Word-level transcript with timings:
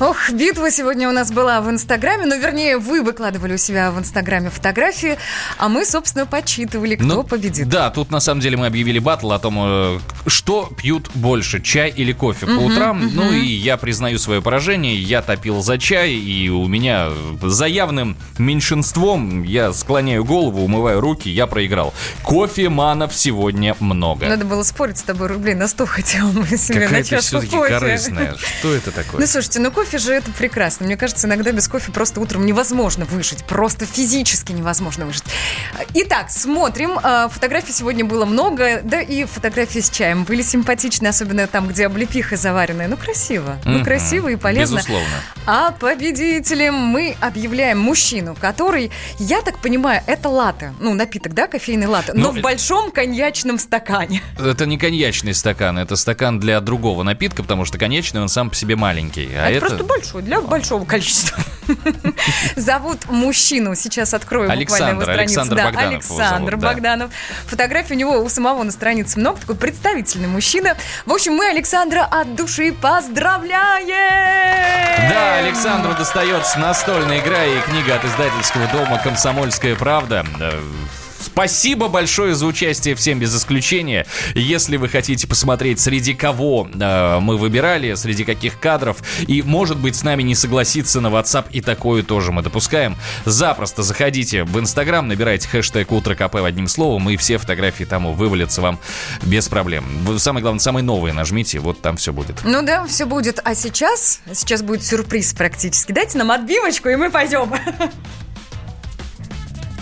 Ох, 0.00 0.30
битва 0.30 0.70
сегодня 0.70 1.08
у 1.08 1.12
нас 1.12 1.32
была 1.32 1.60
в 1.60 1.68
Инстаграме, 1.68 2.24
ну, 2.24 2.38
вернее, 2.38 2.78
вы 2.78 3.02
выкладывали 3.02 3.54
у 3.54 3.56
себя 3.56 3.90
в 3.90 3.98
Инстаграме 3.98 4.48
фотографии, 4.48 5.18
а 5.56 5.68
мы, 5.68 5.84
собственно, 5.84 6.24
подсчитывали, 6.24 6.94
кто 6.94 7.04
Ну, 7.04 7.24
победит. 7.24 7.68
Да, 7.68 7.90
тут 7.90 8.12
на 8.12 8.20
самом 8.20 8.40
деле 8.40 8.56
мы 8.56 8.66
объявили 8.66 9.00
батл 9.00 9.32
о 9.32 9.40
том, 9.40 9.56
э, 9.58 9.98
что 10.28 10.70
пьют 10.80 11.10
больше, 11.14 11.60
чай 11.60 11.90
или 11.90 12.12
кофе 12.12 12.46
по 12.46 12.60
утрам. 12.60 13.10
Ну 13.12 13.32
и 13.32 13.44
я 13.44 13.76
признаю 13.76 14.20
свое 14.20 14.40
поражение, 14.40 14.94
я 15.02 15.20
топил 15.20 15.62
за 15.62 15.78
чай, 15.78 16.12
и 16.12 16.48
у 16.48 16.68
меня 16.68 17.08
за 17.42 17.66
явным 17.66 18.16
меньшинством 18.38 19.42
я 19.42 19.72
склоняю 19.72 20.24
голову, 20.24 20.62
умываю 20.62 21.00
руки, 21.00 21.28
я 21.28 21.48
проиграл. 21.48 21.92
Кофе 22.22 22.68
манов 22.68 23.16
сегодня 23.16 23.74
много. 23.80 24.26
Надо 24.26 24.44
было 24.44 24.62
спорить 24.62 24.98
с 24.98 25.02
тобой, 25.02 25.26
рублей 25.26 25.54
на 25.56 25.66
100 25.66 25.86
хотел 25.86 26.28
бы 26.28 26.46
себе 26.56 26.82
Какая 26.82 27.00
на 27.00 27.04
чашку 27.04 27.40
кофе. 27.40 27.68
корыстная. 27.68 28.36
Что 28.36 28.72
это 28.72 28.92
такое? 28.92 29.20
Ну, 29.22 29.26
слушайте, 29.26 29.58
ну 29.58 29.72
кофе 29.72 29.87
же 29.96 30.12
это 30.12 30.30
прекрасно. 30.32 30.84
Мне 30.84 30.96
кажется, 30.98 31.26
иногда 31.26 31.52
без 31.52 31.66
кофе 31.68 31.90
просто 31.92 32.20
утром 32.20 32.44
невозможно 32.44 33.06
выжить. 33.06 33.44
Просто 33.46 33.86
физически 33.86 34.52
невозможно 34.52 35.06
выжить. 35.06 35.24
Итак, 35.94 36.30
смотрим. 36.30 36.98
А, 37.02 37.28
Фотографий 37.28 37.72
сегодня 37.72 38.04
было 38.04 38.26
много. 38.26 38.80
Да 38.82 39.00
и 39.00 39.24
фотографии 39.24 39.78
с 39.80 39.88
чаем 39.88 40.24
были 40.24 40.42
симпатичные, 40.42 41.10
особенно 41.10 41.46
там, 41.46 41.68
где 41.68 41.86
облепиха 41.86 42.36
заваренная. 42.36 42.88
Ну, 42.88 42.96
красиво. 42.96 43.56
Ну, 43.64 43.82
красиво 43.84 44.28
и 44.28 44.36
полезно. 44.36 44.76
Безусловно. 44.76 45.06
А 45.46 45.70
победителем 45.70 46.74
мы 46.74 47.16
объявляем 47.20 47.78
мужчину, 47.78 48.36
который, 48.38 48.90
я 49.18 49.40
так 49.42 49.58
понимаю, 49.60 50.02
это 50.06 50.28
латте. 50.28 50.74
Ну, 50.80 50.94
напиток, 50.94 51.32
да, 51.32 51.46
кофейный 51.46 51.86
латте. 51.86 52.12
Но 52.12 52.32
Ну, 52.32 52.38
в 52.38 52.42
большом 52.42 52.90
коньячном 52.90 53.58
стакане. 53.58 54.22
Это 54.38 54.66
не 54.66 54.76
коньячный 54.76 55.34
стакан, 55.34 55.78
это 55.78 55.96
стакан 55.96 56.40
для 56.40 56.60
другого 56.60 57.02
напитка, 57.04 57.42
потому 57.42 57.64
что 57.64 57.78
коньячный 57.78 58.20
он 58.20 58.28
сам 58.28 58.50
по 58.50 58.56
себе 58.56 58.74
маленький. 58.76 59.28
А 59.34 59.50
это, 59.50 59.66
это, 59.66 59.77
просто 59.78 59.98
большой, 59.98 60.22
для 60.22 60.40
большого 60.40 60.84
количества. 60.84 61.42
Зовут 62.56 63.08
мужчину. 63.08 63.74
Сейчас 63.74 64.14
открою 64.14 64.50
буквально 64.50 64.90
его 64.90 65.02
страницу. 65.02 65.40
Александр 65.40 65.56
да, 65.56 65.64
Богданов 65.64 65.92
Александр 65.92 66.50
зовут, 66.50 66.60
да. 66.60 66.68
Богданов. 66.68 67.10
Фотографий 67.46 67.94
у 67.94 67.96
него 67.96 68.18
у 68.22 68.28
самого 68.28 68.62
на 68.62 68.72
странице 68.72 69.18
много. 69.18 69.40
Такой 69.40 69.56
представительный 69.56 70.28
мужчина. 70.28 70.76
В 71.06 71.12
общем, 71.12 71.34
мы 71.34 71.48
Александра 71.48 72.04
от 72.04 72.34
души 72.34 72.72
поздравляем! 72.72 73.86
Да, 75.10 75.36
Александру 75.38 75.94
достается 75.94 76.58
настольная 76.58 77.20
игра 77.20 77.44
и 77.44 77.60
книга 77.60 77.96
от 77.96 78.04
издательского 78.04 78.66
дома 78.68 78.98
«Комсомольская 78.98 79.76
правда». 79.76 80.24
Спасибо 81.38 81.86
большое 81.86 82.34
за 82.34 82.46
участие 82.46 82.96
всем 82.96 83.20
без 83.20 83.32
исключения. 83.32 84.06
Если 84.34 84.76
вы 84.76 84.88
хотите 84.88 85.28
посмотреть, 85.28 85.78
среди 85.78 86.12
кого 86.12 86.68
э, 86.68 87.20
мы 87.20 87.36
выбирали, 87.36 87.94
среди 87.94 88.24
каких 88.24 88.58
кадров, 88.58 88.96
и, 89.20 89.42
может 89.42 89.76
быть, 89.76 89.94
с 89.94 90.02
нами 90.02 90.24
не 90.24 90.34
согласиться 90.34 91.00
на 91.00 91.06
WhatsApp, 91.06 91.44
и 91.52 91.60
такое 91.60 92.02
тоже 92.02 92.32
мы 92.32 92.42
допускаем, 92.42 92.96
запросто 93.24 93.84
заходите 93.84 94.42
в 94.42 94.58
Инстаграм, 94.58 95.06
набирайте 95.06 95.46
хэштег 95.46 95.92
«Утро 95.92 96.16
КП» 96.16 96.34
одним 96.44 96.66
словом, 96.66 97.08
и 97.08 97.16
все 97.16 97.38
фотографии 97.38 97.84
там 97.84 98.12
вывалятся 98.14 98.60
вам 98.60 98.80
без 99.22 99.48
проблем. 99.48 99.84
Вы, 100.02 100.18
Самое 100.18 100.42
главное, 100.42 100.58
самые 100.58 100.82
новые 100.82 101.14
нажмите, 101.14 101.60
вот 101.60 101.80
там 101.80 101.98
все 101.98 102.12
будет. 102.12 102.40
Ну 102.42 102.62
да, 102.62 102.84
все 102.86 103.04
будет. 103.04 103.38
А 103.44 103.54
сейчас, 103.54 104.22
сейчас 104.34 104.62
будет 104.62 104.84
сюрприз 104.84 105.34
практически. 105.34 105.92
Дайте 105.92 106.18
нам 106.18 106.32
отбивочку, 106.32 106.88
и 106.88 106.96
мы 106.96 107.12
пойдем. 107.12 107.54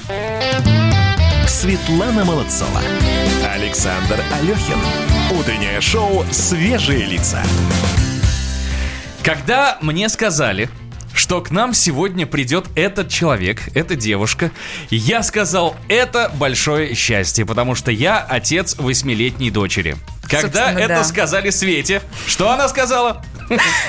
Светлана 1.47 2.25
Молодцова. 2.25 2.81
Александр 3.55 4.21
Алехин. 4.33 4.79
Утреннее 5.39 5.81
шоу 5.81 6.25
«Свежие 6.33 7.07
лица». 7.07 7.43
Когда 9.23 9.79
мне 9.81 10.09
сказали, 10.09 10.69
что 11.15 11.41
к 11.41 11.53
нам 11.53 11.73
сегодня 11.73 12.27
придет 12.27 12.67
этот 12.75 13.09
человек, 13.09 13.63
эта 13.75 13.95
девушка, 13.95 14.51
я 14.91 15.23
сказал, 15.23 15.77
это 15.89 16.33
большое 16.35 16.95
счастье, 16.95 17.47
потому 17.47 17.75
что 17.77 17.93
я 17.93 18.19
отец 18.19 18.77
восьмилетней 18.77 19.51
дочери. 19.51 19.97
Когда 20.29 20.41
Собственно, 20.43 20.79
это 20.79 20.95
да. 20.95 21.05
сказали 21.05 21.51
Свете, 21.51 22.03
что 22.27 22.51
она 22.51 22.69
сказала? 22.69 23.23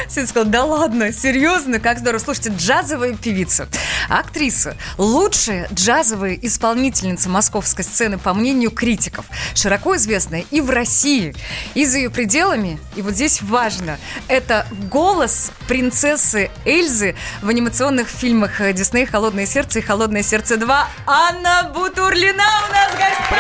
Света 0.07 0.29
сказала, 0.29 0.45
да 0.45 0.63
ладно, 0.65 1.11
серьезно, 1.11 1.79
как 1.79 1.99
здорово. 1.99 2.19
Слушайте, 2.19 2.53
джазовая 2.55 3.15
певица, 3.15 3.67
актриса, 4.07 4.77
лучшая 4.97 5.67
джазовая 5.73 6.35
исполнительница 6.35 7.29
московской 7.29 7.83
сцены, 7.83 8.19
по 8.19 8.33
мнению 8.33 8.71
критиков, 8.71 9.25
широко 9.55 9.95
известная 9.95 10.45
и 10.51 10.61
в 10.61 10.69
России, 10.69 11.35
и 11.73 11.85
за 11.85 11.97
ее 11.97 12.09
пределами. 12.11 12.79
И 12.95 13.01
вот 13.01 13.13
здесь 13.13 13.41
важно, 13.41 13.97
это 14.27 14.67
голос 14.91 15.51
принцессы 15.67 16.51
Эльзы 16.65 17.15
в 17.41 17.49
анимационных 17.49 18.07
фильмах 18.09 18.61
Дисней 18.73 19.05
«Холодное 19.05 19.47
сердце» 19.47 19.79
и 19.79 19.81
«Холодное 19.81 20.23
сердце 20.23 20.55
2». 20.55 20.85
Анна 21.07 21.71
Бутурлина 21.73 22.43
у 22.43 22.71
нас 22.71 22.91
в 22.91 22.97
гостях! 22.97 23.37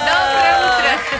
Доброе 0.00 0.58
утро! 0.64 1.17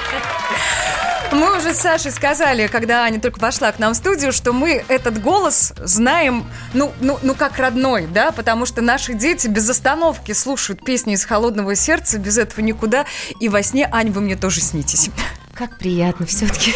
Мы 1.33 1.59
уже 1.59 1.75
с 1.75 1.81
Сашей 1.81 2.11
сказали, 2.11 2.67
когда 2.69 3.05
Аня 3.05 3.21
только 3.21 3.39
пошла 3.39 3.71
к 3.71 3.79
нам 3.79 3.93
в 3.93 3.97
студию, 3.97 4.33
что 4.33 4.53
мы 4.53 4.85
этот 4.89 5.21
голос 5.21 5.75
знаем, 5.77 6.47
ну, 6.73 6.93
ну, 7.01 7.19
ну 7.23 7.35
как 7.35 7.59
родной, 7.59 8.07
да, 8.07 8.33
потому 8.33 8.65
что 8.65 8.81
наши 8.81 9.13
дети 9.13 9.47
без 9.47 9.69
остановки 9.69 10.33
слушают 10.33 10.85
песни 10.85 11.15
из 11.15 11.25
«Холодного 11.25 11.75
сердца», 11.75 12.19
без 12.19 12.39
этого 12.39 12.61
никуда, 12.61 13.05
и 13.41 13.49
во 13.49 13.63
сне, 13.63 13.89
Ань, 13.93 14.11
вы 14.11 14.23
мне 14.23 14.37
тоже 14.37 14.61
снитесь. 14.61 15.11
Как 15.55 15.77
приятно 15.79 16.25
все-таки. 16.25 16.73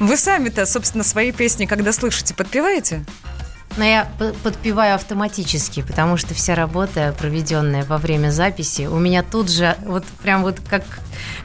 Вы 0.00 0.16
сами-то, 0.16 0.64
собственно, 0.64 1.04
свои 1.04 1.32
песни, 1.32 1.66
когда 1.66 1.92
слышите, 1.92 2.34
подпеваете? 2.34 3.04
Но 3.76 3.84
я 3.84 4.10
подпеваю 4.42 4.94
автоматически, 4.94 5.82
потому 5.82 6.16
что 6.16 6.34
вся 6.34 6.54
работа, 6.54 7.14
проведенная 7.18 7.84
во 7.84 7.98
время 7.98 8.30
записи, 8.30 8.82
у 8.82 8.98
меня 8.98 9.22
тут 9.22 9.50
же, 9.50 9.76
вот 9.84 10.04
прям 10.22 10.42
вот 10.42 10.60
как, 10.68 10.84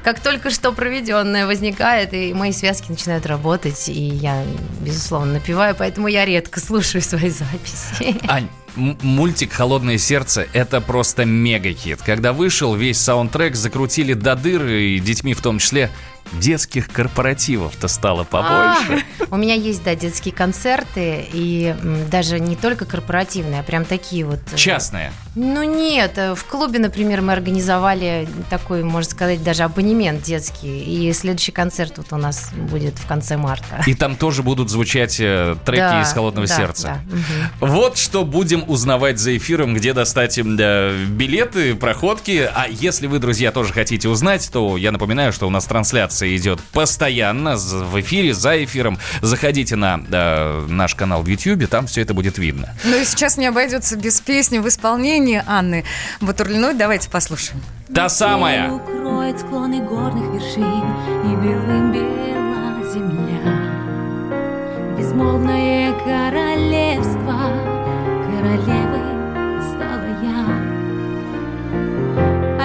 как 0.04 0.20
только 0.20 0.50
что 0.50 0.72
проведенная 0.72 1.46
возникает, 1.46 2.14
и 2.14 2.34
мои 2.34 2.52
связки 2.52 2.90
начинают 2.90 3.26
работать, 3.26 3.88
и 3.90 4.02
я, 4.02 4.44
безусловно, 4.82 5.34
напеваю, 5.34 5.76
поэтому 5.78 6.08
я 6.08 6.26
редко 6.26 6.60
слушаю 6.60 7.02
свои 7.02 7.30
записи. 7.30 8.18
Ань, 8.28 8.50
мультик 8.78 9.54
«Холодное 9.54 9.98
сердце»— 9.98 10.48
это 10.54 10.82
просто 10.82 11.26
мега-хит. 11.26 12.02
Когда 12.06 12.34
вышел, 12.34 12.76
весь 12.76 13.00
саундтрек 13.00 13.56
закрутили 13.56 14.14
до 14.14 14.36
дыры, 14.36 14.84
и 14.84 15.00
детьми 15.00 15.34
в 15.34 15.42
том 15.42 15.60
числе. 15.60 15.90
Детских 16.34 16.90
корпоративов-то 16.90 17.88
стало 17.88 18.24
побольше. 18.24 19.04
А, 19.20 19.26
У 19.34 19.38
меня 19.38 19.54
есть, 19.54 19.84
да, 19.84 19.96
детские 19.96 20.34
концерты, 20.34 21.26
и 21.32 21.76
даже 22.10 22.40
не 22.40 22.56
только 22.56 22.86
корпоративные, 22.86 23.62
а 23.62 23.64
прям 23.64 23.86
такие 23.86 24.26
вот... 24.26 24.40
э, 24.52 24.56
Частные. 24.56 25.12
Ну 25.36 25.64
нет, 25.64 26.18
э, 26.18 26.36
в 26.36 26.44
клубе, 26.46 26.80
например, 26.80 27.22
мы 27.22 27.34
организовали 27.34 28.28
такой, 28.50 28.84
можно 28.84 29.10
сказать, 29.12 29.44
даже 29.44 29.64
абонемент 29.64 30.24
детский, 30.24 30.80
и 30.84 31.14
следующий 31.14 31.52
концерт 31.52 31.94
вот 31.98 32.08
у 32.12 32.18
нас 32.18 32.52
будет 32.54 32.98
в 32.98 33.06
конце 33.06 33.38
марта. 33.38 33.82
И 33.86 33.94
там 33.94 34.16
тоже 34.16 34.44
будут 34.44 34.70
звучать 34.70 35.18
э, 35.20 35.56
треки 35.66 35.80
Да, 35.80 36.02
из 36.02 36.12
«Холодного 36.12 36.48
да, 36.48 36.56
сердца». 36.56 37.02
да. 37.10 37.68
Вот 37.68 37.98
что 37.98 38.26
будем 38.26 38.64
узнавать 38.68 39.20
за 39.20 39.38
эфиром, 39.38 39.74
где 39.74 39.94
достать 39.94 40.38
билеты, 40.40 41.76
проходки. 41.76 42.50
А 42.54 42.66
если 42.70 43.08
вы, 43.08 43.20
друзья, 43.20 43.52
тоже 43.52 43.74
хотите 43.74 44.10
узнать, 44.10 44.50
то 44.52 44.78
я 44.78 44.92
напоминаю, 44.92 45.32
что 45.32 45.48
у 45.48 45.50
нас 45.50 45.66
трансляция 45.66 46.17
идет 46.24 46.60
постоянно 46.72 47.58
в 47.58 48.00
эфире, 48.00 48.34
за 48.34 48.64
эфиром. 48.64 48.98
Заходите 49.22 49.76
на 49.76 50.00
э, 50.10 50.66
наш 50.68 50.96
канал 50.96 51.24
в 51.24 51.28
YouTube, 51.28 51.68
там 51.68 51.88
все 51.88 52.02
это 52.02 52.14
будет 52.14 52.38
видно. 52.38 52.74
Ну 52.84 52.98
и 52.98 53.04
сейчас 53.06 53.38
не 53.38 53.48
обойдется 53.48 53.98
без 53.98 54.22
песни 54.22 54.60
в 54.60 54.68
исполнении 54.68 55.44
Анны 55.46 55.84
Бутурлиной. 56.22 56.74
Давайте 56.74 57.10
послушаем. 57.10 57.62
Та 57.94 58.10
самая. 58.10 58.72
Укроет 58.72 59.40
склоны 59.40 59.80
горных 59.80 60.34
вершин 60.34 60.84
И 61.24 61.36
белым 61.42 61.92
бела 61.94 62.84
земля 62.92 63.38
Безмолвное 64.98 65.94
королевство 65.94 67.52
Королевой 68.26 68.97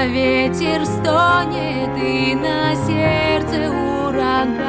Ветер 0.06 0.84
стонет 0.84 1.96
И 1.96 2.34
на 2.34 2.74
сердце 2.74 3.70
ураган 3.70 4.62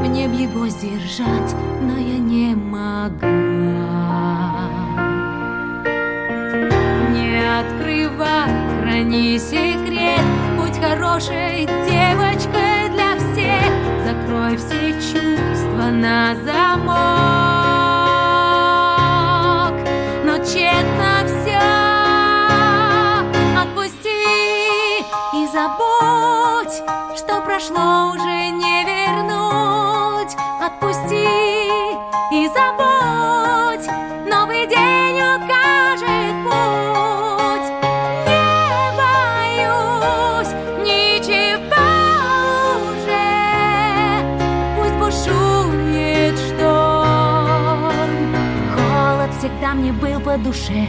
Мне 0.00 0.28
б 0.28 0.34
его 0.34 0.68
сдержать 0.68 1.54
Но 1.80 1.96
я 1.96 2.18
не 2.18 2.54
могла 2.54 3.56
Не 7.10 7.40
открывай, 7.58 8.50
храни 8.82 9.38
секрет, 9.38 10.20
будь 10.58 10.78
хорошей 10.78 11.66
девочкой 11.88 12.88
для 12.90 13.16
всех. 13.16 13.72
Закрой 14.04 14.56
все 14.56 14.92
чувства 14.94 15.90
на 15.90 16.34
замок. 16.44 17.36
Но 20.24 20.38
тщетно 20.38 21.15
прошло 27.56 28.12
уже 28.12 28.50
не 28.50 28.84
вернуть. 28.84 30.36
Отпусти 30.60 31.24
и 32.30 32.48
забудь, 32.48 33.86
новый 34.30 34.66
день 34.66 35.20
укажет 35.22 36.36
путь. 36.44 37.68
Не 38.26 38.92
боюсь 39.00 40.52
ничего 40.84 41.86
уже, 42.92 43.24
пусть 44.76 44.96
бушует 45.00 46.38
шторм. 46.38 48.36
Холод 48.74 49.30
всегда 49.38 49.72
мне 49.72 49.92
был 49.92 50.20
по 50.20 50.36
душе. 50.36 50.86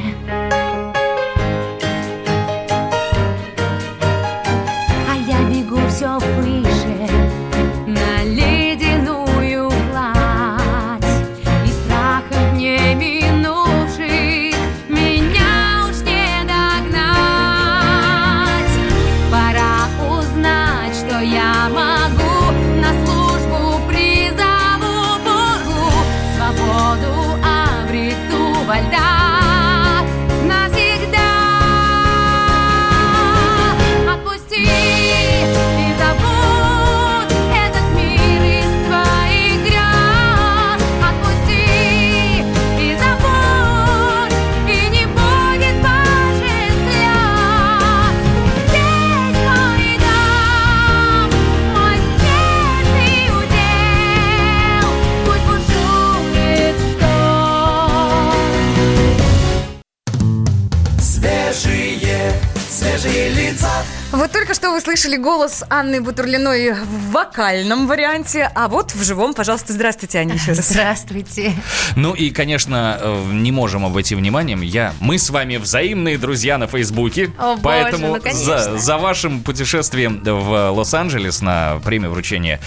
Слышали 64.88 65.18
голос 65.18 65.66
Анны 65.70 66.00
Бутурлиной 66.00 66.72
в 66.72 67.12
вокальном 67.12 67.88
варианте, 67.88 68.50
а 68.56 68.70
вот 68.70 68.96
в 68.96 69.04
живом, 69.04 69.34
пожалуйста, 69.34 69.74
здравствуйте, 69.74 70.20
Аня, 70.20 70.36
еще 70.36 70.54
раз. 70.54 70.70
Здравствуйте. 70.70 71.52
Ну 71.98 72.14
и, 72.14 72.30
конечно, 72.30 72.98
э, 72.98 73.26
не 73.34 73.52
можем 73.52 73.86
обойти 73.86 74.16
вниманием. 74.16 74.62
Я, 74.62 74.94
мы 75.02 75.20
с 75.20 75.30
вами 75.30 75.58
взаимные 75.58 76.18
друзья 76.18 76.58
на 76.58 76.68
Фейсбуке. 76.68 77.32
О, 77.38 77.58
боже, 77.58 77.62
поэтому 77.64 78.16
ну, 78.16 78.22
конечно. 78.22 78.60
за, 78.60 78.78
за 78.78 78.98
вашим 78.98 79.42
путешествием 79.44 80.22
в 80.24 80.72
Лос-Анджелес 80.72 81.42
на 81.42 81.82
премию 81.84 82.12
вручения 82.12 82.62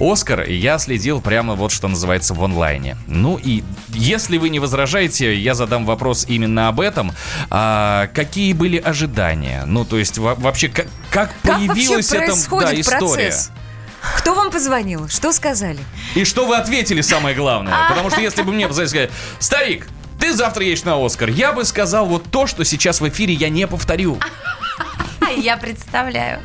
Оскар 0.00 0.48
я 0.48 0.78
следил 0.78 1.20
прямо 1.20 1.56
вот 1.56 1.72
что 1.72 1.88
называется 1.88 2.32
в 2.32 2.42
онлайне. 2.42 2.96
Ну 3.06 3.36
и 3.36 3.62
если 3.88 4.38
вы 4.38 4.48
не 4.48 4.60
возражаете, 4.60 5.36
я 5.36 5.54
задам 5.54 5.84
вопрос 5.84 6.24
именно 6.26 6.68
об 6.68 6.80
этом. 6.80 7.12
А, 7.50 8.08
какие 8.14 8.54
были 8.54 8.78
ожидания? 8.78 9.64
Ну, 9.66 9.84
то 9.84 9.98
есть 9.98 10.16
во- 10.16 10.36
вообще 10.36 10.68
как, 10.68 10.86
как 11.10 11.30
Как 11.42 11.56
появилась 11.56 12.12
эта 12.12 12.26
да, 12.26 12.32
история? 12.32 12.84
процесс? 12.84 13.50
Кто 14.18 14.34
вам 14.34 14.50
позвонил? 14.50 15.08
Что 15.08 15.32
сказали? 15.32 15.80
И 16.14 16.24
что 16.24 16.46
вы 16.46 16.56
ответили, 16.56 17.00
самое 17.00 17.34
главное? 17.34 17.74
Потому 17.88 18.10
что 18.10 18.20
если 18.20 18.42
бы 18.42 18.52
мне 18.52 18.68
позвонили, 18.68 18.88
сказали, 18.88 19.10
старик, 19.40 19.88
ты 20.20 20.32
завтра 20.32 20.64
едешь 20.64 20.84
на 20.84 21.04
Оскар, 21.04 21.28
я 21.28 21.52
бы 21.52 21.64
сказал 21.64 22.06
вот 22.06 22.24
то, 22.30 22.46
что 22.46 22.64
сейчас 22.64 23.00
в 23.00 23.08
эфире 23.08 23.34
я 23.34 23.48
не 23.48 23.66
повторю. 23.66 24.18
Я 25.36 25.56
представляю. 25.56 26.40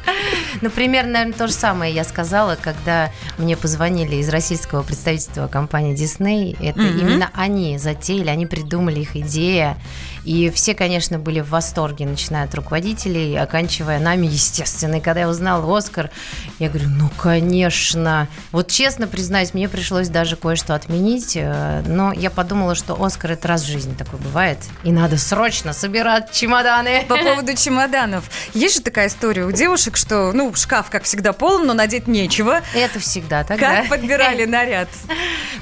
Ну, 0.61 0.69
примерно, 0.69 1.11
наверное, 1.13 1.33
то 1.37 1.47
же 1.47 1.53
самое 1.53 1.93
я 1.93 2.03
сказала, 2.03 2.57
когда 2.59 3.11
мне 3.37 3.55
позвонили 3.55 4.15
из 4.15 4.27
российского 4.29 4.81
представительства 4.81 5.47
компании 5.47 5.95
Disney. 5.95 6.57
Это 6.59 6.81
именно 6.81 7.29
они 7.33 7.77
затеяли, 7.77 8.29
они 8.29 8.47
придумали 8.47 9.01
их 9.01 9.15
идея. 9.15 9.77
И 10.23 10.51
все, 10.51 10.75
конечно, 10.75 11.17
были 11.17 11.39
в 11.39 11.49
восторге, 11.49 12.05
начиная 12.05 12.45
от 12.45 12.53
руководителей, 12.53 13.35
оканчивая 13.35 13.99
нами, 13.99 14.27
естественно. 14.27 14.95
И 14.95 14.99
когда 15.01 15.21
я 15.21 15.29
узнала 15.29 15.77
Оскар, 15.77 16.11
я 16.59 16.69
говорю, 16.69 16.89
ну, 16.89 17.09
конечно. 17.17 18.27
Вот 18.51 18.67
честно 18.67 19.07
признаюсь, 19.07 19.53
мне 19.55 19.67
пришлось 19.67 20.09
даже 20.09 20.35
кое-что 20.35 20.75
отменить. 20.75 21.33
э, 21.35 21.81
Но 21.87 22.13
я 22.13 22.29
подумала, 22.29 22.75
что 22.75 23.03
Оскар 23.03 23.31
это 23.31 23.47
раз 23.47 23.63
в 23.63 23.67
жизни 23.67 23.95
такой 23.95 24.19
бывает. 24.19 24.59
И 24.83 24.91
надо 24.91 25.17
срочно 25.17 25.73
собирать 25.73 26.31
чемоданы. 26.31 27.03
По 27.07 27.17
поводу 27.17 27.55
чемоданов. 27.55 28.25
Есть 28.53 28.75
же 28.75 28.81
такая 28.81 29.07
история 29.07 29.45
у 29.45 29.51
девушек, 29.51 29.97
что, 29.97 30.31
ну, 30.33 30.53
шкаф, 30.53 30.89
как 30.91 31.03
всегда, 31.03 31.33
полон, 31.33 31.65
но 31.65 31.73
надеть 31.73 32.07
нечего. 32.07 32.61
Это 32.75 32.99
всегда 32.99 33.43
так, 33.43 33.59
да? 33.59 33.77
Как 33.81 33.89
подбирали 33.89 34.45
наряд? 34.45 34.89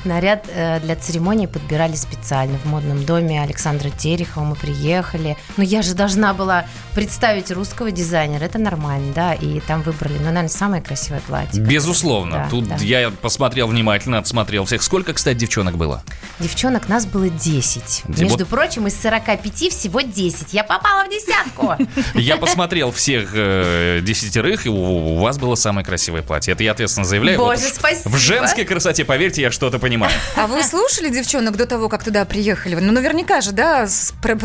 Наряд 0.04 0.46
э, 0.54 0.82
для 0.82 0.98
церемонии 0.98 1.46
подбирали 1.46 1.96
специально 1.96 2.58
в 2.58 2.66
модном 2.66 3.06
доме 3.06 3.42
Александра 3.42 3.90
Терехова. 3.90 4.49
Мы 4.50 4.56
приехали. 4.56 5.38
Но 5.58 5.64
я 5.64 5.84
же 5.84 5.94
должна 5.94 6.34
была 6.34 6.66
представить 6.96 7.52
русского 7.52 7.92
дизайнера. 7.92 8.44
Это 8.44 8.58
нормально, 8.58 9.14
да? 9.14 9.34
И 9.36 9.60
там 9.60 9.84
выбрали, 9.84 10.18
ну, 10.18 10.26
наверное, 10.26 10.48
самое 10.50 10.82
красивое 10.82 11.22
платье. 11.22 11.62
Безусловно. 11.62 12.38
Да, 12.38 12.50
Тут 12.50 12.68
да. 12.68 12.76
я 12.78 13.12
посмотрел 13.12 13.68
внимательно, 13.68 14.18
отсмотрел 14.18 14.66
всех. 14.66 14.82
Сколько, 14.82 15.14
кстати, 15.14 15.38
девчонок 15.38 15.78
было? 15.78 16.04
Девчонок 16.40 16.90
нас 16.90 17.06
было 17.06 17.30
10. 17.30 18.06
Где 18.08 18.24
Между 18.24 18.40
вот- 18.40 18.48
прочим, 18.48 18.88
из 18.88 19.00
45 19.00 19.70
всего 19.70 20.02
10. 20.02 20.52
Я 20.54 20.64
попала 20.64 21.06
в 21.06 21.10
десятку. 21.10 21.76
Я 22.20 22.38
посмотрел 22.38 22.92
всех 22.92 23.30
э, 23.36 24.00
десятерых, 24.02 24.66
и 24.66 24.70
у, 24.70 25.20
вас 25.20 25.38
было 25.38 25.54
самое 25.54 25.86
красивое 25.86 26.24
платье. 26.24 26.54
Это 26.54 26.64
я 26.64 26.72
ответственно 26.72 27.06
заявляю. 27.06 27.38
Боже, 27.38 27.68
спасибо. 27.72 28.10
В 28.10 28.18
женской 28.18 28.66
красоте, 28.66 29.06
поверьте, 29.06 29.44
я 29.44 29.52
что-то 29.52 29.78
понимаю. 29.78 30.12
А 30.36 30.48
вы 30.48 30.64
слушали 30.64 31.10
девчонок 31.10 31.56
до 31.56 31.68
того, 31.68 31.88
как 31.88 32.04
туда 32.04 32.26
приехали? 32.26 32.76
Ну, 32.76 32.92
наверняка 32.92 33.42
же, 33.42 33.52
да, 33.52 33.88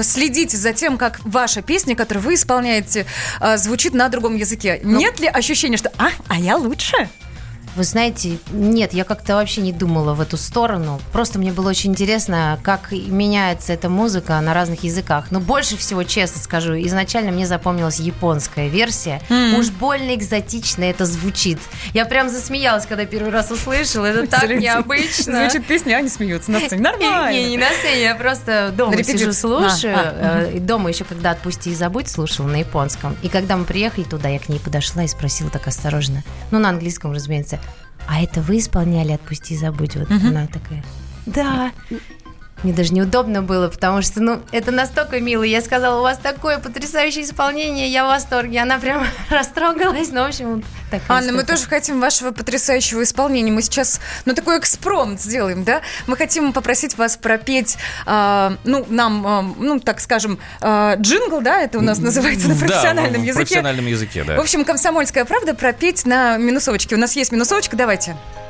следите 0.02 0.56
за 0.56 0.72
тем, 0.72 0.98
как 0.98 1.20
ваша 1.24 1.62
песня, 1.62 1.94
которую 1.94 2.24
вы 2.24 2.34
исполняете, 2.34 3.06
а, 3.40 3.56
звучит 3.56 3.94
на 3.94 4.08
другом 4.08 4.36
языке. 4.36 4.80
Нет 4.82 5.20
ли 5.20 5.26
ощущения, 5.26 5.76
что 5.76 5.92
«а, 5.98 6.08
а 6.28 6.38
я 6.38 6.56
лучше»? 6.56 7.08
Вы 7.76 7.84
знаете, 7.84 8.38
нет, 8.52 8.92
я 8.92 9.04
как-то 9.04 9.34
вообще 9.34 9.60
не 9.60 9.72
думала 9.72 10.14
в 10.14 10.20
эту 10.20 10.36
сторону. 10.36 11.00
Просто 11.12 11.38
мне 11.38 11.52
было 11.52 11.70
очень 11.70 11.90
интересно, 11.90 12.58
как 12.62 12.92
меняется 12.92 13.72
эта 13.72 13.88
музыка 13.88 14.40
на 14.40 14.54
разных 14.54 14.84
языках. 14.84 15.26
Но 15.30 15.40
больше 15.40 15.76
всего, 15.76 16.04
честно 16.04 16.40
скажу, 16.40 16.74
изначально 16.74 17.32
мне 17.32 17.46
запомнилась 17.46 17.98
японская 17.98 18.68
версия. 18.68 19.20
Уж 19.30 19.70
больно 19.70 20.14
экзотично 20.14 20.84
это 20.84 21.04
звучит. 21.06 21.58
Я 21.92 22.04
прям 22.04 22.28
засмеялась, 22.28 22.86
когда 22.86 23.06
первый 23.06 23.30
раз 23.30 23.50
услышала. 23.50 24.06
Это 24.06 24.26
так 24.26 24.48
необычно. 24.48 25.40
Звучит 25.40 25.66
песня, 25.66 25.94
Аня 25.94 26.08
смеется 26.08 26.50
на 26.50 26.60
сцене. 26.60 26.82
Нормально. 26.82 27.32
Не, 27.32 27.50
не 27.50 27.58
на 27.58 27.70
сцене, 27.70 28.02
я 28.02 28.14
просто 28.14 28.72
дома 28.76 29.02
сижу, 29.02 29.32
слушаю. 29.32 29.96
А, 29.96 30.00
а, 30.04 30.42
э, 30.42 30.58
дома 30.60 30.90
еще, 30.90 31.04
когда 31.04 31.32
«Отпусти 31.32 31.70
и 31.70 31.74
забудь» 31.74 32.08
слушала 32.08 32.46
на 32.46 32.56
японском. 32.56 33.16
И 33.22 33.28
когда 33.28 33.56
мы 33.56 33.64
приехали 33.64 34.04
туда, 34.04 34.28
я 34.28 34.38
к 34.38 34.48
ней 34.48 34.60
подошла 34.60 35.04
и 35.04 35.08
спросила 35.08 35.50
так 35.50 35.66
осторожно, 35.66 36.22
ну, 36.50 36.58
на 36.58 36.68
английском, 36.68 37.12
разумеется, 37.12 37.58
а 38.06 38.20
это 38.22 38.40
вы 38.40 38.58
исполняли 38.58 39.12
«Отпусти 39.12 39.56
забудь»? 39.56 39.96
Вот 39.96 40.10
она 40.10 40.46
такая, 40.46 40.84
да. 41.26 41.72
Мне 42.64 42.72
даже 42.72 42.94
неудобно 42.94 43.42
было, 43.42 43.68
потому 43.68 44.00
что, 44.00 44.22
ну, 44.22 44.40
это 44.50 44.72
настолько 44.72 45.20
мило. 45.20 45.42
Я 45.42 45.60
сказала, 45.60 46.00
у 46.00 46.02
вас 46.02 46.16
такое 46.16 46.58
потрясающее 46.58 47.22
исполнение, 47.22 47.88
я 47.88 48.06
в 48.06 48.08
восторге. 48.08 48.60
Она 48.60 48.78
прям 48.78 49.06
растрогалась, 49.30 50.08
ну, 50.10 50.22
в 50.22 50.28
общем, 50.28 50.54
вот 50.56 50.64
такая 50.90 51.18
Анна, 51.18 51.32
мы 51.32 51.44
тоже 51.44 51.66
хотим 51.66 52.00
вашего 52.00 52.30
потрясающего 52.30 53.02
исполнения. 53.02 53.52
Мы 53.52 53.60
сейчас, 53.60 54.00
ну, 54.24 54.34
такой 54.34 54.58
экспромт 54.58 55.20
сделаем, 55.20 55.62
да? 55.64 55.82
Мы 56.06 56.16
хотим 56.16 56.54
попросить 56.54 56.96
вас 56.96 57.18
пропеть, 57.18 57.76
а, 58.06 58.54
ну, 58.64 58.86
нам, 58.88 59.26
а, 59.26 59.42
ну, 59.42 59.78
так 59.78 60.00
скажем, 60.00 60.38
а, 60.62 60.96
джингл, 60.96 61.42
да, 61.42 61.60
это 61.60 61.78
у 61.78 61.82
нас 61.82 61.98
называется 61.98 62.48
на 62.48 62.54
Да, 62.54 62.60
профессиональном 62.60 63.20
в- 63.20 63.24
в 63.24 63.26
языке. 63.26 63.40
профессиональном 63.44 63.86
языке, 63.86 64.24
да. 64.24 64.36
В 64.36 64.40
общем, 64.40 64.64
комсомольская 64.64 65.26
правда 65.26 65.52
пропеть 65.54 66.06
на 66.06 66.38
минусовочке. 66.38 66.94
У 66.94 66.98
нас 66.98 67.14
есть 67.14 67.30
минусовочка, 67.30 67.76
давайте. 67.76 68.12
О 68.12 68.43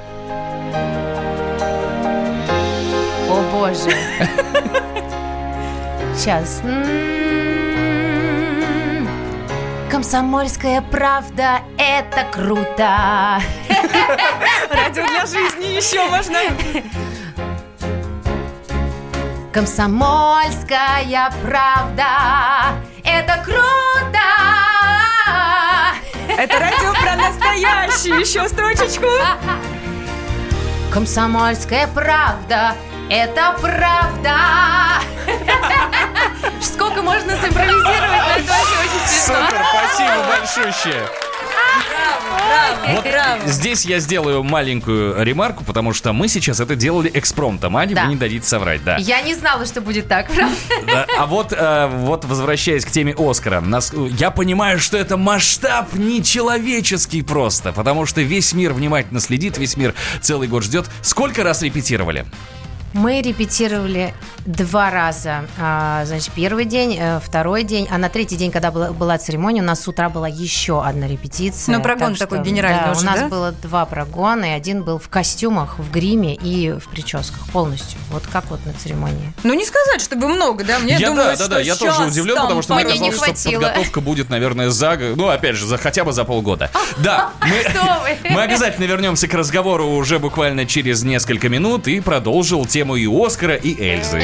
боже. 3.65 3.91
Сейчас. 6.15 6.61
М, 6.63 6.85
Комсомольская 9.91 10.83
правда– 10.83 11.61
это 11.79 12.27
круто. 12.31 13.41
Радио 14.71 15.07
для 15.07 15.25
жизни 15.27 15.77
еще 15.77 16.05
можно. 16.05 16.39
Комсомольская 19.53 21.31
правда– 21.43 22.75
это 23.05 23.43
круто. 23.45 24.19
Это 26.37 26.59
радио 26.59 26.93
про 27.01 27.17
настоящее. 27.17 28.21
Еще 28.21 28.49
строчечку. 28.49 29.07
Комсомольская 30.93 31.87
правда– 31.89 32.75
это 33.15 33.57
правда. 33.61 34.37
Сколько 36.61 37.03
можно 37.03 37.33
симпровизировать? 37.37 37.95
Это 38.37 38.53
вообще 38.53 38.77
очень 38.81 39.07
смешно. 39.07 39.47
Супер, 39.47 39.63
спасибо 39.71 40.25
большущее. 40.29 41.03
Браво, 42.37 42.95
Вот 42.97 43.05
браво. 43.05 43.41
здесь 43.47 43.85
я 43.85 43.99
сделаю 44.01 44.43
маленькую 44.43 45.23
ремарку, 45.23 45.65
потому 45.65 45.93
что 45.93 46.13
мы 46.13 46.29
сейчас 46.29 46.59
это 46.61 46.75
делали 46.75 47.11
экспромтом. 47.15 47.77
Аня, 47.77 47.95
Да. 47.95 48.07
не 48.07 48.17
дадите 48.17 48.47
соврать, 48.47 48.83
да. 48.85 48.97
Я 48.99 49.21
не 49.23 49.35
знала, 49.35 49.65
что 49.67 49.81
будет 49.81 50.09
так, 50.09 50.27
правда? 50.33 50.57
Да, 50.87 51.07
А 51.19 51.27
вот, 51.27 51.53
э, 51.53 51.87
вот 51.87 52.25
возвращаясь 52.25 52.85
к 52.85 52.91
теме 52.91 53.15
Оскара, 53.17 53.61
нас- 53.61 53.93
я 54.19 54.31
понимаю, 54.31 54.79
что 54.81 54.97
это 54.97 55.17
масштаб 55.17 55.93
нечеловеческий 55.95 57.23
просто, 57.23 57.73
потому 57.73 58.07
что 58.07 58.21
весь 58.23 58.53
мир 58.53 58.73
внимательно 58.73 59.21
следит, 59.21 59.57
весь 59.59 59.77
мир 59.77 59.95
целый 60.21 60.49
год 60.49 60.65
ждет. 60.65 60.87
Сколько 61.03 61.45
раз 61.45 61.63
репетировали? 61.63 62.27
Мы 62.95 63.21
репетировали 63.23 64.15
два 64.47 64.91
раза. 64.91 65.47
А, 65.59 66.05
Значит, 66.05 66.31
первый 66.35 66.65
день, 66.65 66.97
э, 66.99 67.19
второй 67.21 67.65
день, 67.65 67.89
а 67.91 67.99
на 67.99 68.09
третий 68.09 68.37
день, 68.37 68.53
когда 68.53 68.71
была, 68.71 68.93
была 68.93 69.19
церемония, 69.19 69.63
у 69.63 69.65
нас 69.65 69.83
с 69.83 69.89
утра 69.89 70.09
была 70.09 70.29
еще 70.29 70.85
одна 70.85 71.09
репетиция. 71.09 71.77
Ну, 71.77 71.83
прогон 71.83 72.11
Так 72.11 72.21
такой 72.21 72.39
что, 72.39 72.47
генеральный 72.47 72.85
да, 72.85 72.93
уже, 72.93 73.01
у 73.01 73.05
нас 73.05 73.21
да? 73.21 73.29
было 73.29 73.53
два 73.53 73.85
прогона, 73.85 74.45
и 74.45 74.51
один 74.51 74.85
был 74.85 74.99
в 74.99 75.09
костюмах, 75.09 75.79
в 75.79 75.91
гриме 75.91 76.35
и 76.37 76.71
в 76.73 76.89
прическах 76.89 77.49
полностью. 77.53 77.99
Вот 78.11 78.25
как 78.31 78.49
вот 78.51 78.65
на 78.65 78.73
церемонии. 78.75 79.33
Ну, 79.43 79.55
не 79.55 79.65
сказать, 79.65 80.01
чтобы 80.01 80.29
много, 80.29 80.63
да? 80.63 80.79
Мне 80.79 80.97
я, 80.97 81.09
думалось, 81.09 81.39
да, 81.39 81.49
да, 81.49 81.57
да, 81.57 81.61
я 81.61 81.75
тоже 81.75 82.05
удивлен, 82.05 82.37
потому 82.37 82.63
что 82.63 82.75
мне 82.75 82.85
Мне 82.85 82.99
не 82.99 83.11
казалось, 83.11 83.41
что 83.41 83.51
подготовка 83.51 84.01
будет, 84.01 84.31
наверное, 84.31 84.71
за 84.71 84.95
ну, 85.17 85.29
опять 85.29 85.57
же, 85.57 85.67
за 85.67 85.79
хотя 85.79 86.05
бы 86.05 86.13
за 86.13 86.25
полгода. 86.25 86.71
Да, 86.99 87.31
мы, 87.41 87.61
Что 87.69 88.03
вы? 88.03 88.31
мы 88.31 88.43
обязательно 88.43 88.85
вернемся 88.85 89.27
к 89.27 89.35
разговору 89.35 89.89
уже 89.89 90.21
буквально 90.21 90.67
через 90.67 91.03
несколько 91.03 91.49
минут 91.49 91.89
и 91.89 92.01
продолжил 92.01 92.65
тему 92.67 92.84
и 92.93 93.07
Оскара, 93.07 93.55
и 93.55 93.75
Эльзы. 93.81 94.21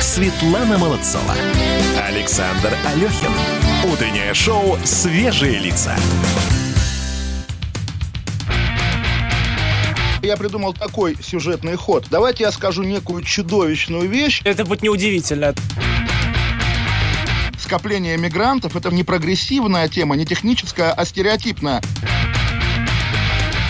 Светлана 0.00 0.78
Молодцова. 0.78 1.34
Александр 2.06 2.72
Алехин. 2.86 3.32
Утреннее 3.92 4.32
шоу 4.32 4.78
«Свежие 4.84 5.58
лица». 5.58 5.96
Я 10.22 10.36
придумал 10.36 10.72
такой 10.72 11.16
сюжетный 11.20 11.74
ход. 11.76 12.06
Давайте 12.10 12.44
я 12.44 12.52
скажу 12.52 12.84
некую 12.84 13.24
чудовищную 13.24 14.08
вещь. 14.08 14.40
Это 14.44 14.64
будет 14.64 14.82
неудивительно. 14.82 15.54
Скопление 17.58 18.16
мигрантов– 18.16 18.76
это 18.76 18.90
не 18.90 19.02
прогрессивная 19.04 19.88
тема, 19.88 20.16
не 20.16 20.24
техническая, 20.24 20.92
а 20.92 21.04
стереотипная. 21.04 21.82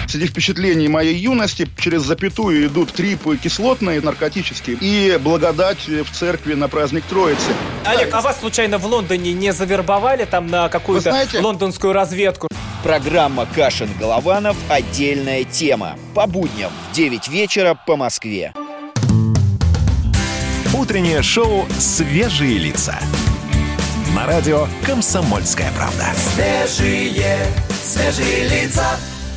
Среди 0.08 0.26
впечатлений 0.26 0.88
моей 0.88 1.14
юности 1.14 1.68
через 1.76 2.00
запятую 2.02 2.66
идут 2.66 2.92
трипы 2.94 3.36
кислотные, 3.36 4.00
наркотические, 4.00 4.78
и 4.80 5.18
благодать 5.18 5.86
в 5.86 6.10
церкви 6.10 6.54
на 6.54 6.68
праздник 6.68 7.04
Троицы. 7.04 7.52
Олег, 7.84 8.08
а 8.14 8.22
вас 8.22 8.40
случайно 8.40 8.78
в 8.78 8.86
Лондоне 8.86 9.34
не 9.34 9.52
завербовали 9.52 10.24
там 10.24 10.46
на 10.46 10.70
какую-то 10.70 11.10
знаете- 11.10 11.40
лондонскую 11.40 11.92
разведку? 11.92 12.48
Программа 12.82 13.46
«Кашин-Голованов. 13.54 14.56
Отдельная 14.70 15.44
тема». 15.44 15.98
По 16.14 16.26
будням 16.26 16.70
в 16.90 16.94
9 16.94 17.28
вечера 17.28 17.74
по 17.74 17.96
Москве. 17.96 18.54
Утреннее 20.72 21.22
шоу 21.22 21.66
«Свежие 21.78 22.56
лица». 22.56 22.98
На 24.14 24.26
радио 24.26 24.68
«Комсомольская 24.86 25.70
правда». 25.76 26.06
Свежие, 26.34 27.36
свежие 27.82 28.48
лица. 28.48 28.86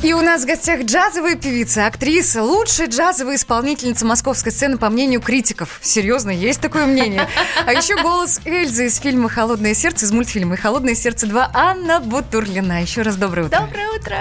И 0.02 0.12
у 0.14 0.20
нас 0.20 0.42
в 0.42 0.46
гостях 0.46 0.82
джазовая 0.82 1.36
певица, 1.36 1.86
актриса, 1.86 2.42
лучшая 2.42 2.88
джазовая 2.88 3.36
исполнительница 3.36 4.04
московской 4.04 4.50
сцены, 4.50 4.76
по 4.76 4.90
мнению 4.90 5.20
критиков. 5.20 5.78
Серьезно, 5.80 6.30
есть 6.30 6.60
такое 6.60 6.86
мнение. 6.86 7.28
А 7.64 7.72
еще 7.72 7.94
голос 8.02 8.40
Эльзы 8.44 8.86
из 8.86 8.98
фильма 8.98 9.28
«Холодное 9.28 9.74
сердце», 9.74 10.06
из 10.06 10.10
мультфильма 10.10 10.54
«И 10.54 10.58
«Холодное 10.58 10.96
сердце 10.96 11.28
2» 11.28 11.50
Анна 11.54 12.00
Бутурлина. 12.00 12.82
Еще 12.82 13.02
раз 13.02 13.14
доброе 13.14 13.46
утро. 13.46 13.60
Доброе 13.60 13.88
утро. 13.90 14.16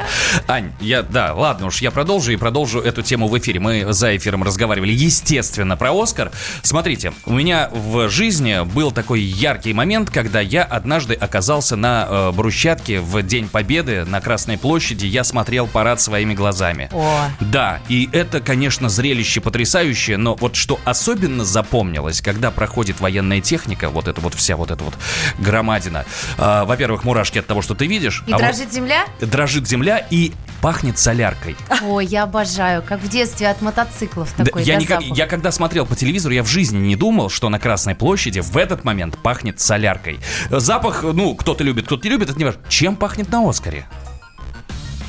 Ань, 0.47 0.71
я, 0.79 1.01
да, 1.01 1.33
ладно 1.33 1.65
уж, 1.65 1.81
я 1.81 1.89
продолжу 1.89 2.31
и 2.31 2.35
продолжу 2.35 2.79
эту 2.79 3.01
тему 3.01 3.27
в 3.27 3.35
эфире. 3.39 3.59
Мы 3.59 3.91
за 3.91 4.15
эфиром 4.15 4.43
разговаривали, 4.43 4.91
естественно, 4.91 5.77
про 5.77 5.99
Оскар. 5.99 6.31
Смотрите, 6.61 7.11
у 7.25 7.33
меня 7.33 7.71
в 7.73 8.07
жизни 8.07 8.63
был 8.71 8.91
такой 8.91 9.21
яркий 9.21 9.73
момент, 9.73 10.11
когда 10.11 10.41
я 10.41 10.63
однажды 10.63 11.15
оказался 11.15 11.75
на 11.75 12.05
э, 12.07 12.31
брусчатке 12.33 12.99
в 12.99 13.23
День 13.23 13.49
Победы 13.49 14.05
на 14.05 14.21
Красной 14.21 14.59
площади. 14.59 15.07
Я 15.07 15.23
смотрел 15.23 15.70
парад 15.71 15.99
своими 16.01 16.33
глазами. 16.33 16.89
О. 16.91 17.29
Да, 17.39 17.79
и 17.89 18.09
это, 18.11 18.39
конечно, 18.39 18.89
зрелище 18.89 19.41
потрясающее, 19.41 20.17
но 20.17 20.35
вот 20.35 20.55
что 20.55 20.79
особенно 20.85 21.43
запомнилось, 21.45 22.21
когда 22.21 22.51
проходит 22.51 22.99
военная 22.99 23.41
техника, 23.41 23.89
вот 23.89 24.07
эта 24.07 24.21
вот 24.21 24.33
вся 24.35 24.55
вот 24.55 24.71
эта 24.71 24.83
вот 24.83 24.93
громадина. 25.39 26.05
а, 26.37 26.65
во-первых, 26.65 27.03
мурашки 27.03 27.39
от 27.39 27.47
того, 27.47 27.61
что 27.61 27.75
ты 27.75 27.87
видишь. 27.87 28.23
И 28.27 28.31
а 28.31 28.35
вот- 28.35 28.41
дрожит 28.43 28.71
земля? 28.73 29.05
дрожит 29.19 29.67
земля 29.67 30.05
и 30.09 30.31
пахнет 30.61 30.99
соляркой. 30.99 31.55
Ой, 31.83 32.05
я 32.05 32.23
обожаю. 32.23 32.83
Как 32.83 33.01
в 33.01 33.07
детстве 33.09 33.47
от 33.49 33.61
мотоциклов 33.61 34.33
Да, 34.37 34.45
такой 34.45 34.63
я, 34.63 34.75
да, 34.75 34.81
никак- 34.81 35.01
запах. 35.01 35.17
я 35.17 35.27
когда 35.27 35.51
смотрел 35.51 35.85
по 35.85 35.95
телевизору, 35.95 36.33
я 36.33 36.43
в 36.43 36.47
жизни 36.47 36.77
не 36.77 36.95
думал, 36.95 37.29
что 37.29 37.49
на 37.49 37.59
Красной 37.59 37.95
площади 37.95 38.39
в 38.39 38.55
этот 38.57 38.83
момент 38.83 39.17
пахнет 39.17 39.59
соляркой. 39.59 40.19
Запах, 40.49 41.03
ну, 41.03 41.33
кто-то 41.35 41.63
любит, 41.63 41.85
кто-то 41.85 42.03
не 42.05 42.11
любит, 42.11 42.29
это 42.29 42.37
не 42.37 42.45
важно. 42.45 42.61
Чем 42.69 42.95
пахнет 42.95 43.29
на 43.31 43.47
Оскаре? 43.49 43.85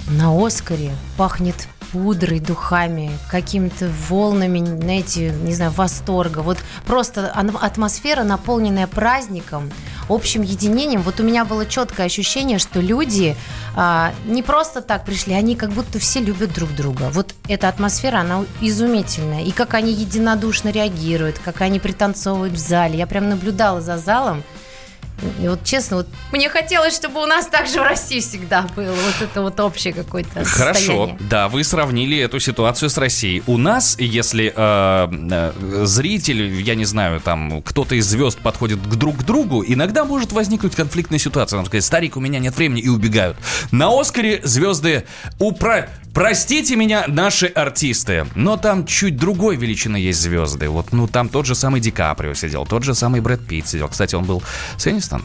На 0.08 0.34
Оскаре 0.34 0.92
пахнет 1.16 1.68
пудрой, 1.92 2.40
духами, 2.40 3.10
какими-то 3.30 3.90
волнами, 4.08 4.58
знаете, 4.64 5.30
не 5.30 5.54
знаю, 5.54 5.70
восторга. 5.72 6.40
Вот 6.40 6.58
просто 6.86 7.30
атмосфера, 7.30 8.24
наполненная 8.24 8.86
праздником, 8.86 9.70
общим 10.08 10.42
единением. 10.42 11.02
Вот 11.02 11.20
у 11.20 11.22
меня 11.22 11.44
было 11.44 11.66
четкое 11.66 12.06
ощущение, 12.06 12.58
что 12.58 12.80
люди 12.80 13.36
а, 13.76 14.12
не 14.24 14.42
просто 14.42 14.80
так 14.80 15.04
пришли, 15.04 15.34
они 15.34 15.54
как 15.54 15.70
будто 15.70 15.98
все 15.98 16.20
любят 16.20 16.52
друг 16.52 16.74
друга. 16.74 17.10
Вот 17.10 17.34
эта 17.48 17.68
атмосфера, 17.68 18.20
она 18.20 18.44
изумительная. 18.60 19.42
И 19.42 19.52
как 19.52 19.74
они 19.74 19.92
единодушно 19.92 20.70
реагируют, 20.70 21.38
как 21.38 21.60
они 21.60 21.78
пританцовывают 21.78 22.54
в 22.54 22.58
зале. 22.58 22.98
Я 22.98 23.06
прям 23.06 23.28
наблюдала 23.28 23.80
за 23.80 23.98
залом. 23.98 24.42
И 25.40 25.48
вот 25.48 25.64
честно, 25.64 25.98
вот 25.98 26.06
мне 26.32 26.48
хотелось, 26.48 26.94
чтобы 26.94 27.22
у 27.22 27.26
нас 27.26 27.46
также 27.46 27.80
в 27.80 27.82
России 27.82 28.20
всегда 28.20 28.66
было 28.74 28.92
вот 28.92 29.20
это 29.20 29.42
вот 29.42 29.58
общее 29.60 29.92
какое-то 29.92 30.44
Хорошо, 30.44 30.78
состояние. 30.78 31.16
да, 31.20 31.48
вы 31.48 31.64
сравнили 31.64 32.18
эту 32.18 32.40
ситуацию 32.40 32.90
с 32.90 32.98
Россией. 32.98 33.42
У 33.46 33.56
нас, 33.58 33.96
если 33.98 34.52
э, 34.54 35.08
э, 35.30 35.84
зритель, 35.84 36.60
я 36.62 36.74
не 36.74 36.84
знаю, 36.84 37.20
там 37.20 37.62
кто-то 37.62 37.94
из 37.94 38.06
звезд 38.06 38.38
подходит 38.38 38.80
к 38.80 38.94
друг 38.96 39.18
к 39.18 39.22
другу, 39.22 39.64
иногда 39.66 40.04
может 40.04 40.32
возникнуть 40.32 40.74
конфликтная 40.74 41.18
ситуация. 41.18 41.56
Нам 41.56 41.66
сказать, 41.66 41.84
старик, 41.84 42.16
у 42.16 42.20
меня 42.20 42.38
нет 42.38 42.56
времени, 42.56 42.80
и 42.80 42.88
убегают. 42.88 43.36
На 43.70 43.88
Оскаре 43.88 44.40
звезды 44.44 45.04
упра... 45.38 45.88
Простите 46.14 46.76
меня, 46.76 47.04
наши 47.08 47.46
артисты, 47.46 48.26
но 48.34 48.58
там 48.58 48.84
чуть 48.84 49.16
другой 49.16 49.56
величины 49.56 49.96
есть 49.96 50.20
звезды. 50.20 50.68
Вот, 50.68 50.92
ну, 50.92 51.08
там 51.08 51.30
тот 51.30 51.46
же 51.46 51.54
самый 51.54 51.80
Ди 51.80 51.90
Каприо 51.90 52.34
сидел, 52.34 52.66
тот 52.66 52.84
же 52.84 52.94
самый 52.94 53.22
Брэд 53.22 53.46
Питт 53.46 53.66
сидел. 53.68 53.88
Кстати, 53.88 54.14
он 54.14 54.24
был 54.24 54.42
с 54.76 54.86
Энистон. 54.86 55.24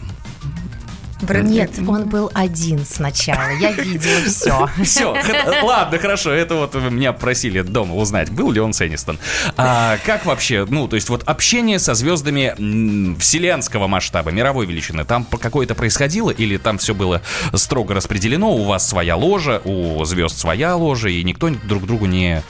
Брэд 1.22 1.46
Нет, 1.46 1.72
Питт. 1.72 1.88
он 1.90 2.08
был 2.08 2.32
один 2.34 2.86
сначала. 2.86 3.50
Я 3.60 3.72
видела 3.72 4.22
все. 4.26 4.70
Все, 4.84 5.16
ладно, 5.64 5.98
хорошо, 5.98 6.32
это 6.32 6.56
вот 6.56 6.76
меня 6.76 7.14
просили 7.14 7.62
дома 7.62 7.96
узнать, 7.96 8.30
был 8.30 8.52
ли 8.52 8.60
он 8.60 8.74
с 8.74 8.86
Энистон. 8.86 9.18
А 9.56 9.98
как 10.06 10.26
вообще, 10.26 10.66
ну, 10.70 10.88
то 10.88 10.96
есть 10.96 11.10
вот 11.10 11.24
общение 11.24 11.80
со 11.80 11.94
звездами 11.94 13.18
вселенского 13.20 13.88
масштаба, 13.88 14.32
мировой 14.32 14.66
величины, 14.66 15.06
там 15.06 15.26
какое-то 15.26 15.76
происходило 15.76 16.30
или 16.30 16.58
там 16.58 16.78
все 16.78 16.94
было 16.94 17.22
строго 17.54 17.94
распределено, 17.94 18.52
у 18.52 18.64
вас 18.64 18.88
своя 18.88 19.16
ложа, 19.16 19.62
у 19.66 20.04
звезд 20.06 20.38
своя 20.38 20.76
ложа, 20.76 21.10
и 21.10 21.24
никто 21.24 21.50
друг 21.50 21.86
другу 21.86 22.06
не 22.06 22.44